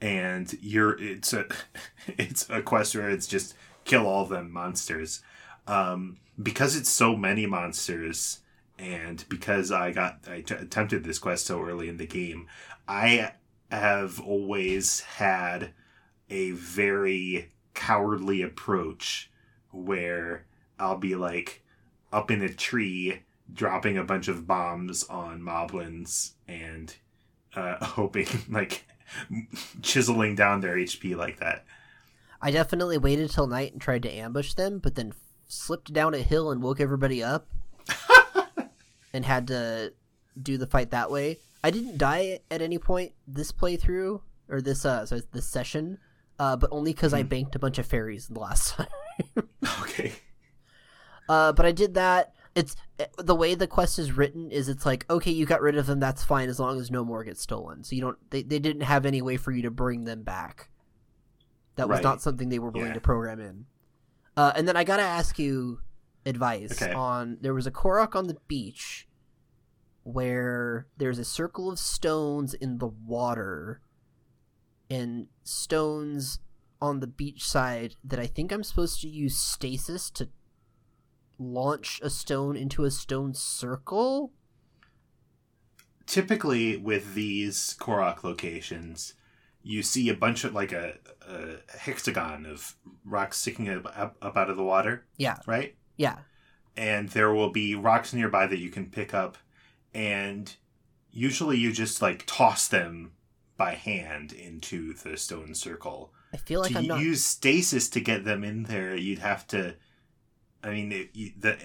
and 0.00 0.56
you're 0.60 1.00
it's 1.00 1.32
a 1.32 1.46
it's 2.06 2.48
a 2.50 2.62
quest 2.62 2.94
where 2.94 3.10
it's 3.10 3.26
just 3.26 3.54
kill 3.84 4.06
all 4.06 4.24
them 4.24 4.52
monsters. 4.52 5.22
Um, 5.66 6.18
because 6.40 6.76
it's 6.76 6.88
so 6.88 7.16
many 7.16 7.46
monsters, 7.46 8.40
and 8.78 9.24
because 9.28 9.72
I 9.72 9.92
got 9.92 10.20
I 10.30 10.40
t- 10.40 10.54
attempted 10.54 11.04
this 11.04 11.18
quest 11.18 11.46
so 11.46 11.62
early 11.62 11.88
in 11.88 11.96
the 11.96 12.06
game, 12.06 12.46
I 12.86 13.32
have 13.70 14.20
always 14.20 15.00
had 15.00 15.72
a 16.30 16.52
very 16.52 17.50
cowardly 17.74 18.42
approach 18.42 19.30
where 19.70 20.46
I'll 20.78 20.98
be 20.98 21.14
like 21.14 21.62
up 22.12 22.30
in 22.30 22.42
a 22.42 22.52
tree 22.52 23.22
dropping 23.52 23.96
a 23.96 24.04
bunch 24.04 24.28
of 24.28 24.46
bombs 24.46 25.04
on 25.04 25.40
moblins 25.40 26.32
and 26.46 26.94
uh, 27.54 27.84
hoping 27.84 28.26
like 28.48 28.86
chiseling 29.82 30.34
down 30.34 30.60
their 30.60 30.76
HP 30.76 31.16
like 31.16 31.38
that. 31.40 31.64
I 32.40 32.50
definitely 32.50 32.98
waited 32.98 33.30
till 33.30 33.46
night 33.46 33.72
and 33.72 33.80
tried 33.80 34.02
to 34.02 34.12
ambush 34.12 34.54
them, 34.54 34.78
but 34.78 34.94
then 34.94 35.12
slipped 35.48 35.92
down 35.92 36.14
a 36.14 36.18
hill 36.18 36.50
and 36.50 36.62
woke 36.62 36.80
everybody 36.80 37.22
up, 37.22 37.48
and 39.12 39.24
had 39.24 39.48
to 39.48 39.92
do 40.40 40.56
the 40.56 40.66
fight 40.66 40.90
that 40.90 41.10
way. 41.10 41.38
I 41.64 41.70
didn't 41.70 41.98
die 41.98 42.40
at 42.50 42.62
any 42.62 42.78
point 42.78 43.12
this 43.26 43.50
playthrough 43.50 44.20
or 44.48 44.60
this 44.60 44.84
uh 44.84 45.04
sorry, 45.06 45.22
this 45.32 45.48
session, 45.48 45.98
uh, 46.38 46.56
but 46.56 46.70
only 46.72 46.92
because 46.92 47.12
I 47.12 47.24
banked 47.24 47.56
a 47.56 47.58
bunch 47.58 47.78
of 47.78 47.86
fairies 47.86 48.28
the 48.28 48.40
last 48.40 48.74
time. 48.76 48.86
Okay. 49.82 50.12
Uh, 51.28 51.52
but 51.52 51.66
I 51.66 51.72
did 51.72 51.94
that. 51.94 52.32
It's 52.58 52.74
the 53.18 53.34
way 53.36 53.54
the 53.54 53.66
quest 53.68 53.98
is 53.98 54.10
written 54.12 54.50
is 54.50 54.68
it's 54.68 54.84
like 54.84 55.08
okay, 55.08 55.30
you 55.30 55.46
got 55.46 55.60
rid 55.62 55.76
of 55.76 55.86
them, 55.86 56.00
that's 56.00 56.24
fine 56.24 56.48
as 56.48 56.58
long 56.58 56.80
as 56.80 56.90
no 56.90 57.04
more 57.04 57.22
get 57.22 57.38
stolen. 57.38 57.84
So 57.84 57.94
you 57.94 58.02
don't 58.02 58.18
they 58.30 58.42
they 58.42 58.58
didn't 58.58 58.82
have 58.82 59.06
any 59.06 59.22
way 59.22 59.36
for 59.36 59.52
you 59.52 59.62
to 59.62 59.70
bring 59.70 60.04
them 60.04 60.22
back. 60.24 60.70
That 61.76 61.88
was 61.88 62.02
not 62.02 62.20
something 62.20 62.48
they 62.48 62.58
were 62.58 62.70
willing 62.70 62.88
Yeah. 62.88 62.94
to 62.94 63.00
program 63.00 63.38
in. 63.40 63.66
Uh, 64.36 64.52
and 64.56 64.66
then 64.66 64.76
I 64.76 64.82
gotta 64.84 65.02
ask 65.04 65.38
you 65.38 65.80
advice 66.26 66.82
Okay. 66.82 66.92
on 66.92 67.38
there 67.40 67.54
was 67.54 67.66
a 67.66 67.70
Korok 67.70 68.16
on 68.16 68.26
the 68.26 68.36
beach 68.48 69.06
where 70.02 70.86
there's 70.96 71.18
a 71.18 71.24
circle 71.24 71.70
of 71.70 71.78
stones 71.78 72.54
in 72.54 72.78
the 72.78 72.86
water 72.88 73.80
and 74.90 75.26
stones 75.44 76.40
on 76.80 77.00
the 77.00 77.06
beach 77.06 77.46
side 77.46 77.94
that 78.02 78.18
I 78.18 78.26
think 78.26 78.52
I'm 78.52 78.64
supposed 78.64 79.00
to 79.02 79.08
use 79.08 79.36
stasis 79.38 80.10
to 80.12 80.28
launch 81.38 82.00
a 82.02 82.10
stone 82.10 82.56
into 82.56 82.84
a 82.84 82.90
stone 82.90 83.34
circle. 83.34 84.32
Typically, 86.06 86.76
with 86.76 87.14
these 87.14 87.76
Korok 87.78 88.24
locations, 88.24 89.12
you 89.62 89.82
see 89.82 90.08
a 90.08 90.14
bunch 90.14 90.42
of 90.44 90.54
like 90.54 90.72
a, 90.72 90.94
a 91.28 91.56
hexagon 91.78 92.46
of 92.46 92.76
rocks 93.04 93.36
sticking 93.36 93.68
up, 93.68 93.84
up, 93.94 94.16
up 94.22 94.36
out 94.36 94.48
of 94.48 94.56
the 94.56 94.62
water, 94.64 95.04
Yeah, 95.18 95.36
right? 95.46 95.76
yeah. 95.96 96.18
and 96.76 97.10
there 97.10 97.32
will 97.34 97.50
be 97.50 97.74
rocks 97.74 98.14
nearby 98.14 98.46
that 98.46 98.58
you 98.60 98.70
can 98.70 98.86
pick 98.86 99.12
up 99.12 99.36
and 99.92 100.54
usually 101.10 101.58
you 101.58 101.72
just 101.72 102.00
like 102.00 102.22
toss 102.26 102.68
them 102.68 103.12
by 103.56 103.74
hand 103.74 104.32
into 104.32 104.94
the 104.94 105.16
stone 105.16 105.54
circle 105.54 106.12
I 106.32 106.36
feel 106.36 106.60
like 106.60 106.72
to 106.72 106.78
I'm 106.78 106.86
not. 106.86 107.00
use 107.00 107.24
stasis 107.24 107.88
to 107.90 108.00
get 108.00 108.24
them 108.24 108.44
in 108.44 108.62
there, 108.64 108.94
you'd 108.94 109.18
have 109.18 109.46
to. 109.48 109.74
I 110.62 110.70
mean, 110.70 110.92
it, 110.92 111.10
you, 111.14 111.32
the 111.38 111.56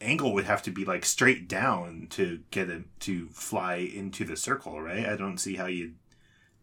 angle 0.00 0.34
would 0.34 0.44
have 0.44 0.62
to 0.62 0.70
be 0.70 0.84
like 0.84 1.04
straight 1.04 1.48
down 1.48 2.08
to 2.10 2.40
get 2.50 2.68
it 2.68 2.84
to 3.00 3.28
fly 3.28 3.76
into 3.76 4.24
the 4.24 4.36
circle, 4.36 4.80
right? 4.80 5.06
I 5.06 5.16
don't 5.16 5.38
see 5.38 5.54
how 5.56 5.66
you'd 5.66 5.96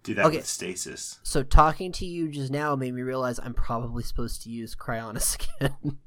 do 0.03 0.13
that 0.15 0.25
Okay. 0.25 0.37
with 0.37 0.47
stasis. 0.47 1.19
So 1.23 1.43
talking 1.43 1.91
to 1.93 2.05
you 2.05 2.29
just 2.29 2.51
now 2.51 2.75
made 2.75 2.93
me 2.93 3.01
realize 3.01 3.39
I'm 3.39 3.53
probably 3.53 4.03
supposed 4.03 4.43
to 4.43 4.49
use 4.49 4.75
Cryonis 4.75 5.35
again, 5.59 5.97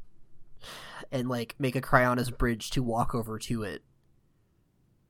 and 1.11 1.29
like 1.29 1.55
make 1.59 1.77
a 1.77 1.81
Cryonis 1.81 2.37
bridge 2.37 2.71
to 2.73 2.83
walk 2.83 3.15
over 3.15 3.39
to 3.39 3.63
it. 3.63 3.83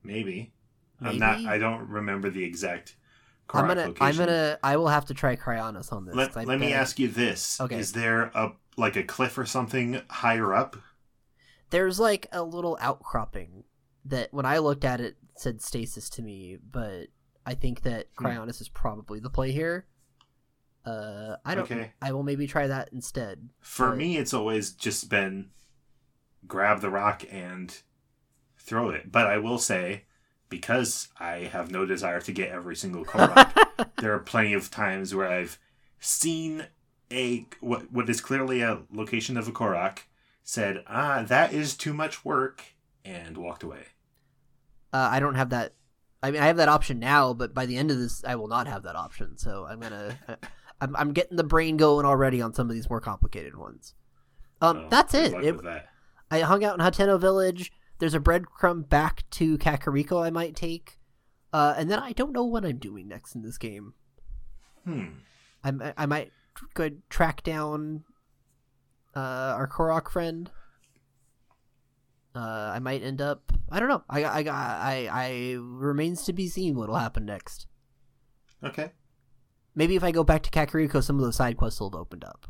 Maybe. 0.03 0.53
I'm 1.01 1.17
not. 1.19 1.37
Maybe? 1.37 1.49
I 1.49 1.57
don't 1.57 1.89
remember 1.89 2.29
the 2.29 2.43
exact. 2.43 2.95
I'm 3.53 3.67
gonna. 3.67 3.93
I'm 4.01 4.15
gonna. 4.17 4.57
I 4.63 4.77
will 4.77 4.87
have 4.87 5.05
to 5.05 5.13
try 5.13 5.35
Cryonis 5.35 5.91
on 5.91 6.05
this. 6.05 6.15
Let, 6.15 6.35
let 6.47 6.59
me 6.59 6.73
ask 6.73 6.99
you 6.99 7.07
this: 7.07 7.59
Okay. 7.59 7.77
Is 7.77 7.91
there 7.93 8.31
a 8.33 8.53
like 8.77 8.95
a 8.95 9.03
cliff 9.03 9.37
or 9.37 9.45
something 9.45 10.01
higher 10.09 10.53
up? 10.53 10.75
There's 11.69 11.99
like 11.99 12.27
a 12.31 12.43
little 12.43 12.77
outcropping 12.81 13.63
that 14.05 14.33
when 14.33 14.45
I 14.45 14.59
looked 14.59 14.85
at 14.85 15.01
it 15.01 15.17
said 15.37 15.61
stasis 15.61 16.09
to 16.11 16.21
me, 16.21 16.57
but 16.71 17.07
I 17.45 17.53
think 17.55 17.81
that 17.81 18.07
Hmm. 18.17 18.25
Cryonis 18.27 18.61
is 18.61 18.69
probably 18.69 19.19
the 19.19 19.29
play 19.29 19.51
here. 19.51 19.85
Uh, 20.85 21.37
I 21.43 21.55
don't. 21.55 21.63
Okay. 21.71 21.93
I 22.01 22.11
will 22.11 22.23
maybe 22.23 22.45
try 22.45 22.67
that 22.67 22.89
instead. 22.93 23.49
For 23.59 23.89
But- 23.89 23.97
me, 23.97 24.17
it's 24.17 24.33
always 24.33 24.71
just 24.71 25.09
been 25.09 25.49
grab 26.47 26.81
the 26.81 26.91
rock 26.91 27.23
and 27.31 27.75
throw 28.59 28.89
it. 28.91 29.11
But 29.11 29.25
I 29.25 29.39
will 29.39 29.57
say, 29.57 30.05
because 30.47 31.07
I 31.19 31.37
have 31.51 31.71
no 31.71 31.87
desire 31.87 32.21
to 32.21 32.31
get 32.31 32.49
every 32.51 32.75
single 32.75 33.03
Korok, 33.05 33.89
there 33.97 34.13
are 34.13 34.19
plenty 34.19 34.53
of 34.53 34.69
times 34.69 35.15
where 35.15 35.27
I've 35.27 35.57
seen 35.99 36.67
a 37.15 37.47
what 37.61 37.91
what 37.91 38.09
is 38.09 38.21
clearly 38.21 38.61
a 38.61 38.81
location 38.91 39.37
of 39.37 39.47
a 39.47 39.51
Korok, 39.51 39.99
said, 40.43 40.83
"Ah, 40.87 41.23
that 41.27 41.53
is 41.53 41.75
too 41.75 41.93
much 41.93 42.25
work," 42.25 42.61
and 43.03 43.37
walked 43.37 43.63
away. 43.63 43.85
Uh, 44.93 45.09
I 45.11 45.19
don't 45.19 45.35
have 45.35 45.49
that. 45.49 45.73
I 46.21 46.31
mean, 46.31 46.41
I 46.41 46.47
have 46.47 46.57
that 46.57 46.69
option 46.69 46.99
now, 46.99 47.33
but 47.33 47.53
by 47.53 47.65
the 47.65 47.77
end 47.77 47.91
of 47.91 47.97
this, 47.97 48.23
I 48.25 48.35
will 48.35 48.47
not 48.47 48.67
have 48.67 48.83
that 48.83 48.95
option. 48.95 49.37
So 49.37 49.65
I'm 49.69 49.79
gonna. 49.79 50.19
I'm, 50.81 50.93
I'm 50.97 51.13
getting 51.13 51.37
the 51.37 51.43
brain 51.45 51.77
going 51.77 52.05
already 52.05 52.41
on 52.41 52.53
some 52.53 52.69
of 52.69 52.75
these 52.75 52.89
more 52.89 52.99
complicated 52.99 53.55
ones. 53.55 53.93
Um, 54.61 54.75
So, 54.75 54.87
that's 54.89 55.13
it. 55.13 55.33
it 55.33 55.63
that. 55.63 55.87
I 56.29 56.41
hung 56.41 56.65
out 56.65 56.77
in 56.77 56.85
Hateno 56.85 57.17
Village. 57.19 57.71
There's 57.99 58.13
a 58.13 58.19
breadcrumb 58.19 58.89
back 58.89 59.23
to 59.31 59.57
Kakariko 59.57 60.21
I 60.21 60.31
might 60.31 60.53
take, 60.53 60.99
uh, 61.53 61.75
and 61.77 61.89
then 61.89 61.99
I 61.99 62.11
don't 62.11 62.33
know 62.33 62.43
what 62.43 62.65
I'm 62.65 62.77
doing 62.77 63.07
next 63.07 63.35
in 63.35 63.41
this 63.41 63.57
game. 63.57 63.93
Hmm. 64.83 65.05
I 65.63 65.93
I 65.95 66.05
might 66.05 66.33
go 66.73 66.89
track 67.09 67.43
down 67.43 68.03
uh, 69.15 69.19
our 69.57 69.67
Korok 69.67 70.09
friend. 70.09 70.51
Uh, 72.35 72.71
I 72.73 72.79
might 72.79 73.01
end 73.01 73.21
up. 73.21 73.53
I 73.69 73.79
don't 73.79 73.89
know. 73.89 74.03
I 74.09 74.23
I 74.23 74.39
I 74.41 75.09
I 75.11 75.55
remains 75.57 76.23
to 76.25 76.33
be 76.33 76.47
seen 76.47 76.75
what'll 76.75 76.95
happen 76.95 77.25
next. 77.25 77.67
Okay. 78.63 78.91
Maybe 79.73 79.95
if 79.95 80.03
I 80.03 80.11
go 80.11 80.23
back 80.23 80.43
to 80.43 80.49
Kakariko, 80.49 81.03
some 81.03 81.17
of 81.17 81.21
those 81.21 81.35
side 81.35 81.57
quests 81.57 81.79
will 81.79 81.89
have 81.89 81.99
opened 81.99 82.23
up. 82.23 82.47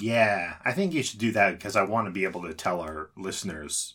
Yeah, 0.00 0.54
I 0.64 0.72
think 0.72 0.92
you 0.94 1.02
should 1.02 1.18
do 1.18 1.32
that 1.32 1.58
because 1.58 1.74
I 1.74 1.82
want 1.82 2.06
to 2.06 2.12
be 2.12 2.24
able 2.24 2.42
to 2.42 2.54
tell 2.54 2.80
our 2.80 3.10
listeners 3.16 3.94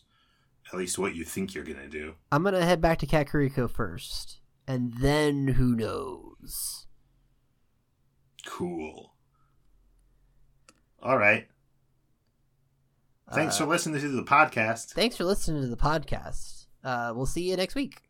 at 0.70 0.78
least 0.78 0.98
what 0.98 1.14
you 1.14 1.24
think 1.24 1.54
you're 1.54 1.64
gonna 1.64 1.88
do. 1.88 2.14
I'm 2.30 2.42
gonna 2.42 2.64
head 2.64 2.80
back 2.80 2.98
to 2.98 3.06
Kakariko 3.06 3.70
first, 3.70 4.40
and 4.66 4.94
then 5.00 5.48
who 5.48 5.74
knows? 5.74 6.86
Cool. 8.44 9.13
All 11.04 11.18
right. 11.18 11.46
Thanks 13.32 13.56
Uh, 13.60 13.64
for 13.64 13.70
listening 13.70 14.00
to 14.00 14.08
the 14.08 14.22
podcast. 14.22 14.92
Thanks 14.92 15.16
for 15.16 15.24
listening 15.24 15.62
to 15.62 15.68
the 15.68 15.76
podcast. 15.76 16.66
Uh, 16.82 17.12
we'll 17.14 17.26
see 17.26 17.48
you 17.48 17.56
next 17.56 17.74
week. 17.74 18.00